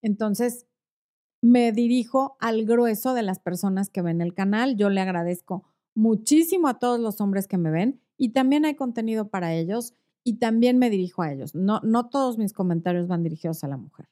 Entonces, 0.02 0.66
me 1.42 1.72
dirijo 1.72 2.36
al 2.40 2.64
grueso 2.64 3.14
de 3.14 3.22
las 3.22 3.38
personas 3.38 3.90
que 3.90 4.02
ven 4.02 4.20
el 4.20 4.34
canal. 4.34 4.76
Yo 4.76 4.90
le 4.90 5.00
agradezco 5.00 5.64
muchísimo 5.94 6.68
a 6.68 6.78
todos 6.78 7.00
los 7.00 7.20
hombres 7.20 7.48
que 7.48 7.58
me 7.58 7.70
ven 7.70 8.00
y 8.16 8.30
también 8.30 8.64
hay 8.64 8.74
contenido 8.74 9.28
para 9.28 9.54
ellos 9.54 9.94
y 10.24 10.38
también 10.38 10.78
me 10.78 10.90
dirijo 10.90 11.22
a 11.22 11.32
ellos. 11.32 11.54
No, 11.54 11.80
no 11.82 12.08
todos 12.08 12.38
mis 12.38 12.52
comentarios 12.52 13.06
van 13.06 13.22
dirigidos 13.22 13.62
a 13.64 13.68
la 13.68 13.76
mujer. 13.76 14.08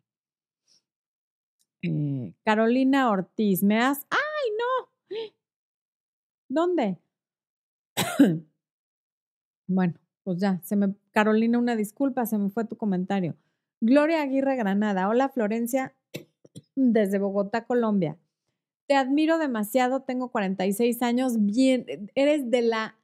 Eh, 1.83 2.35
Carolina 2.45 3.11
Ortiz, 3.11 3.63
me 3.63 3.79
has... 3.79 4.07
¡Ay, 4.11 4.51
no! 4.59 5.27
¿Dónde? 6.49 6.99
bueno, 9.67 9.95
pues 10.23 10.39
ya, 10.39 10.61
se 10.63 10.77
me... 10.77 10.95
Carolina, 11.11 11.59
una 11.59 11.77
disculpa, 11.77 12.27
se 12.27 12.39
me 12.39 12.49
fue 12.49 12.65
tu 12.65 12.77
comentario. 12.77 13.37
Gloria 13.87 14.23
Aguirre 14.23 14.57
Granada, 14.57 15.11
hola 15.11 15.29
Florencia, 15.29 15.95
desde 16.75 17.19
Bogotá, 17.19 17.67
Colombia. 17.67 18.17
Te 18.89 18.95
admiro 18.95 19.37
demasiado, 19.37 20.01
tengo 20.01 20.31
46 20.31 21.03
años, 21.03 21.35
bien, 21.37 22.11
eres 22.15 22.51
de 22.51 22.63
la 22.63 22.97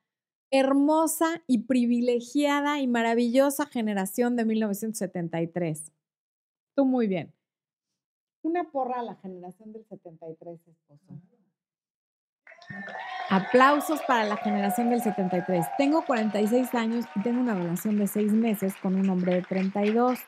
hermosa 0.51 1.43
y 1.47 1.65
privilegiada 1.65 2.81
y 2.81 2.87
maravillosa 2.87 3.67
generación 3.67 4.37
de 4.37 4.47
1973. 4.47 5.93
Tú 6.75 6.87
muy 6.87 7.09
bien. 7.09 7.35
Una 8.41 8.65
porra 8.71 9.01
a 9.01 9.03
la 9.03 9.17
generación 9.17 9.75
del 9.75 9.85
73, 9.85 10.61
esposo. 10.67 11.21
Aplausos 13.29 14.01
para 14.09 14.25
la 14.25 14.39
generación 14.39 14.89
del 14.89 15.03
73. 15.03 15.67
Tengo 15.77 16.07
46 16.07 16.75
años 16.75 17.05
y 17.15 17.21
tengo 17.23 17.43
una 17.43 17.55
relación 17.55 17.99
de 17.99 18.07
seis 18.07 18.33
meses 18.33 18.75
con 18.77 18.95
un 18.95 19.11
hombre 19.11 19.35
de 19.35 19.43
32. 19.43 20.19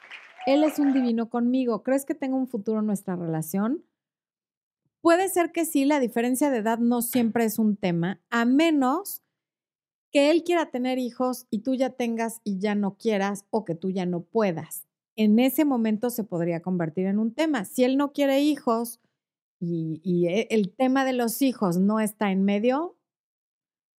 Él 0.47 0.65
es 0.65 0.79
un 0.79 0.93
divino 0.93 1.29
conmigo. 1.29 1.83
¿Crees 1.83 2.05
que 2.05 2.15
tenga 2.15 2.37
un 2.37 2.49
futuro 2.49 2.81
en 2.81 2.87
nuestra 2.87 3.17
relación? 3.17 3.85
Puede 5.01 5.29
ser 5.29 5.53
que 5.53 5.65
sí, 5.65 5.85
la 5.85 6.01
diferencia 6.01 6.51
de 6.51 6.59
edad 6.59 6.79
no 6.79 7.03
siempre 7.03 7.45
es 7.45 7.59
un 7.59 7.77
tema, 7.77 8.21
a 8.31 8.45
menos 8.45 9.23
que 10.13 10.31
él 10.31 10.45
quiera 10.45 10.71
tener 10.71 10.99
hijos 10.99 11.47
y 11.51 11.61
tú 11.61 11.75
ya 11.75 11.91
tengas 11.91 12.41
y 12.45 12.59
ya 12.61 12.75
no 12.75 12.97
quieras 12.99 13.47
o 13.51 13.65
que 13.65 13.75
tú 13.75 13.91
ya 13.91 14.07
no 14.07 14.23
puedas. 14.23 14.87
En 15.17 15.39
ese 15.39 15.65
momento 15.65 16.11
se 16.11 16.23
podría 16.23 16.61
convertir 16.61 17.07
en 17.07 17.19
un 17.19 17.35
tema. 17.35 17.65
Si 17.65 17.83
él 17.83 17.97
no 17.97 18.13
quiere 18.13 18.41
hijos 18.41 19.01
y, 19.59 20.27
e, 20.29 20.49
el 20.51 20.73
tema 20.75 21.05
de 21.05 21.15
los 21.15 21.41
hijos 21.43 21.79
no 21.79 21.99
está 21.99 22.31
en 22.31 22.45
medio, 22.45 22.97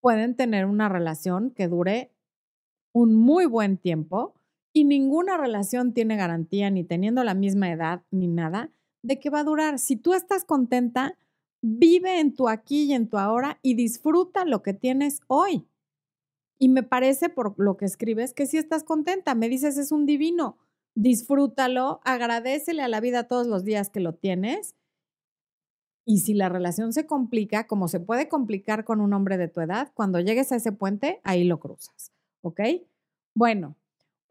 pueden 0.02 0.36
tener 0.36 0.66
una 0.66 0.88
relación 0.88 1.52
que 1.52 1.68
dure 1.68 2.14
un 2.94 3.16
muy 3.16 3.46
buen 3.46 3.78
tiempo 3.78 4.36
y 4.74 4.86
ninguna 4.86 5.38
relación 5.38 5.94
tiene 5.94 6.18
garantía, 6.18 6.72
ni 6.72 6.84
teniendo 6.84 7.24
la 7.24 7.36
misma 7.36 7.72
edad 7.72 8.02
ni 8.10 8.28
nada, 8.28 8.72
de 9.04 9.20
que 9.20 9.30
va 9.30 9.40
a 9.40 9.44
durar. 9.44 9.78
Si 9.78 9.96
tú 9.96 10.14
estás 10.14 10.44
contenta, 10.44 11.18
vive 11.62 12.20
en 12.20 12.34
tu 12.34 12.50
aquí 12.50 12.84
y 12.84 12.94
en 12.94 13.08
tu 13.08 13.18
ahora 13.18 13.60
y 13.62 13.76
disfruta 13.76 14.46
lo 14.46 14.64
que 14.64 14.74
tienes 14.74 15.22
hoy. 15.28 15.68
Y 16.58 16.70
me 16.70 16.82
parece 16.82 17.30
por 17.30 17.54
lo 17.58 17.78
que 17.78 17.86
escribes 17.86 18.34
que 18.34 18.48
si 18.48 18.58
estás 18.58 18.84
contenta, 18.84 19.36
me 19.36 19.48
dices 19.48 19.78
es 19.78 19.92
un 19.92 20.06
divino, 20.06 20.58
disfrútalo, 20.96 22.02
agradecele 22.04 22.82
a 22.82 22.88
la 22.88 23.00
vida 23.00 23.28
todos 23.28 23.48
los 23.48 23.64
días 23.64 23.90
que 23.90 24.00
lo 24.00 24.16
tienes. 24.16 24.76
Y 26.06 26.20
si 26.20 26.34
la 26.34 26.50
relación 26.50 26.94
se 26.94 27.06
complica, 27.06 27.68
como 27.68 27.88
se 27.88 28.00
puede 28.00 28.28
complicar 28.28 28.84
con 28.84 29.02
un 29.02 29.14
hombre 29.14 29.38
de 29.38 29.48
tu 29.48 29.62
edad, 29.62 29.92
cuando 29.94 30.20
llegues 30.20 30.52
a 30.52 30.56
ese 30.56 30.72
puente, 30.72 31.22
ahí 31.24 31.44
lo 31.44 31.60
cruzas. 31.60 32.12
¿Ok? 32.42 32.60
Bueno, 33.36 33.76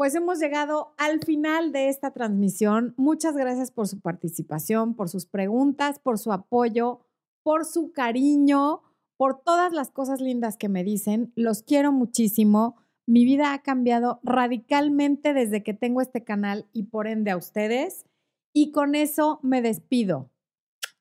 pues 0.03 0.17
hemos 0.17 0.41
llegado 0.41 0.95
al 0.99 1.21
final 1.21 1.71
de 1.71 1.89
esta 1.89 2.11
transmisión. 2.11 2.93
Muchas 2.97 3.37
gracias 3.37 3.71
por 3.71 3.87
su 3.87 4.01
participación, 4.01 4.97
por 4.97 5.09
sus 5.09 5.27
preguntas, 5.27 6.01
por 6.01 6.19
su 6.19 6.33
apoyo, 6.33 7.07
por 7.45 7.65
su 7.65 7.93
cariño 7.93 8.83
por 9.17 9.45
todas 9.45 9.73
las 9.73 9.93
cosas 9.93 10.21
lindas 10.21 10.57
que 10.57 10.69
me 10.69 10.83
dicen. 10.83 11.33
Los 11.37 11.63
quiero 11.63 11.93
muchísimo. 11.93 12.75
Mi 13.07 13.25
vida 13.25 13.53
ha 13.53 13.63
cambiado 13.63 14.19
radicalmente 14.25 15.35
desde 15.35 15.63
que 15.63 15.73
tengo 15.73 16.01
este 16.01 16.25
canal 16.25 16.67
y 16.73 16.83
por 16.87 17.07
ende 17.07 17.31
a 17.31 17.37
ustedes. 17.37 18.05
Y 18.53 18.73
con 18.73 18.97
eso 18.97 19.39
me 19.45 19.63
despido. 19.63 20.33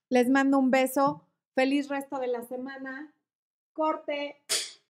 Les 0.10 0.30
mando 0.30 0.60
un 0.60 0.70
beso. 0.70 1.26
Feliz 1.56 1.89
resto 1.89 2.20
de 2.20 2.28
la 2.28 2.43
semana. 2.43 3.16
Corte. 3.74 4.43